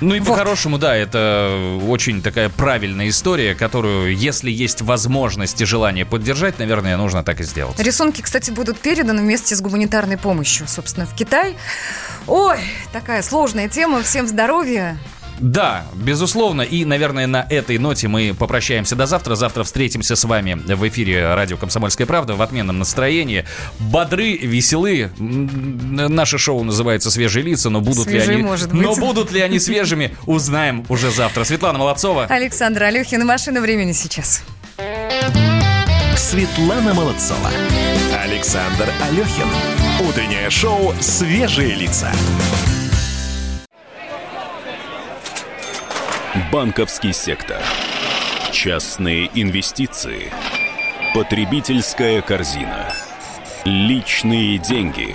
Ну 0.00 0.14
и 0.14 0.20
вот. 0.20 0.28
по-хорошему, 0.28 0.78
да, 0.78 0.96
это 0.96 1.80
очень 1.86 2.22
такая 2.22 2.48
правильная 2.48 3.08
история, 3.08 3.54
которую, 3.54 4.16
если 4.16 4.50
есть 4.50 4.73
есть 4.74 4.82
возможность 4.82 5.60
и 5.60 5.64
желание 5.64 6.04
поддержать, 6.04 6.58
наверное, 6.58 6.96
нужно 6.96 7.22
так 7.22 7.40
и 7.40 7.44
сделать. 7.44 7.78
Рисунки, 7.78 8.22
кстати, 8.22 8.50
будут 8.50 8.78
переданы 8.78 9.22
вместе 9.22 9.54
с 9.54 9.60
гуманитарной 9.60 10.18
помощью, 10.18 10.66
собственно, 10.66 11.06
в 11.06 11.14
Китай. 11.14 11.54
Ой, 12.26 12.58
такая 12.92 13.22
сложная 13.22 13.68
тема. 13.68 14.02
Всем 14.02 14.26
здоровья. 14.26 14.98
Да, 15.40 15.84
безусловно. 15.94 16.62
И, 16.62 16.84
наверное, 16.84 17.26
на 17.26 17.46
этой 17.50 17.78
ноте 17.78 18.08
мы 18.08 18.34
попрощаемся 18.38 18.96
до 18.96 19.06
завтра. 19.06 19.34
Завтра 19.34 19.62
встретимся 19.64 20.16
с 20.16 20.24
вами 20.24 20.54
в 20.54 20.88
эфире 20.88 21.34
радио 21.34 21.56
«Комсомольская 21.56 22.06
правда» 22.06 22.34
в 22.34 22.42
отменном 22.42 22.78
настроении. 22.78 23.44
Бодры, 23.78 24.36
веселы. 24.36 25.10
Наше 25.18 26.38
шоу 26.38 26.62
называется 26.64 27.10
«Свежие 27.10 27.44
лица», 27.44 27.68
но 27.68 27.80
будут, 27.80 28.04
Свежие, 28.04 28.28
ли 28.28 28.34
они, 28.34 28.42
может 28.44 28.72
быть. 28.72 28.80
но 28.82 28.94
будут 28.94 29.32
ли 29.32 29.40
они 29.40 29.58
свежими, 29.58 30.16
узнаем 30.26 30.84
уже 30.88 31.10
завтра. 31.10 31.44
Светлана 31.44 31.78
Молодцова. 31.78 32.26
Александр 32.26 32.84
Алехин. 32.84 33.24
Машина 33.26 33.60
времени 33.60 33.92
сейчас. 33.92 34.42
Светлана 36.16 36.94
Молодцова. 36.94 37.50
Александр 38.22 38.88
Алехин. 39.02 39.48
Утреннее 40.08 40.50
шоу 40.50 40.92
«Свежие 41.00 41.74
лица». 41.74 42.10
Банковский 46.50 47.12
сектор. 47.12 47.60
Частные 48.52 49.30
инвестиции. 49.34 50.32
Потребительская 51.14 52.22
корзина. 52.22 52.92
Личные 53.64 54.58
деньги. 54.58 55.14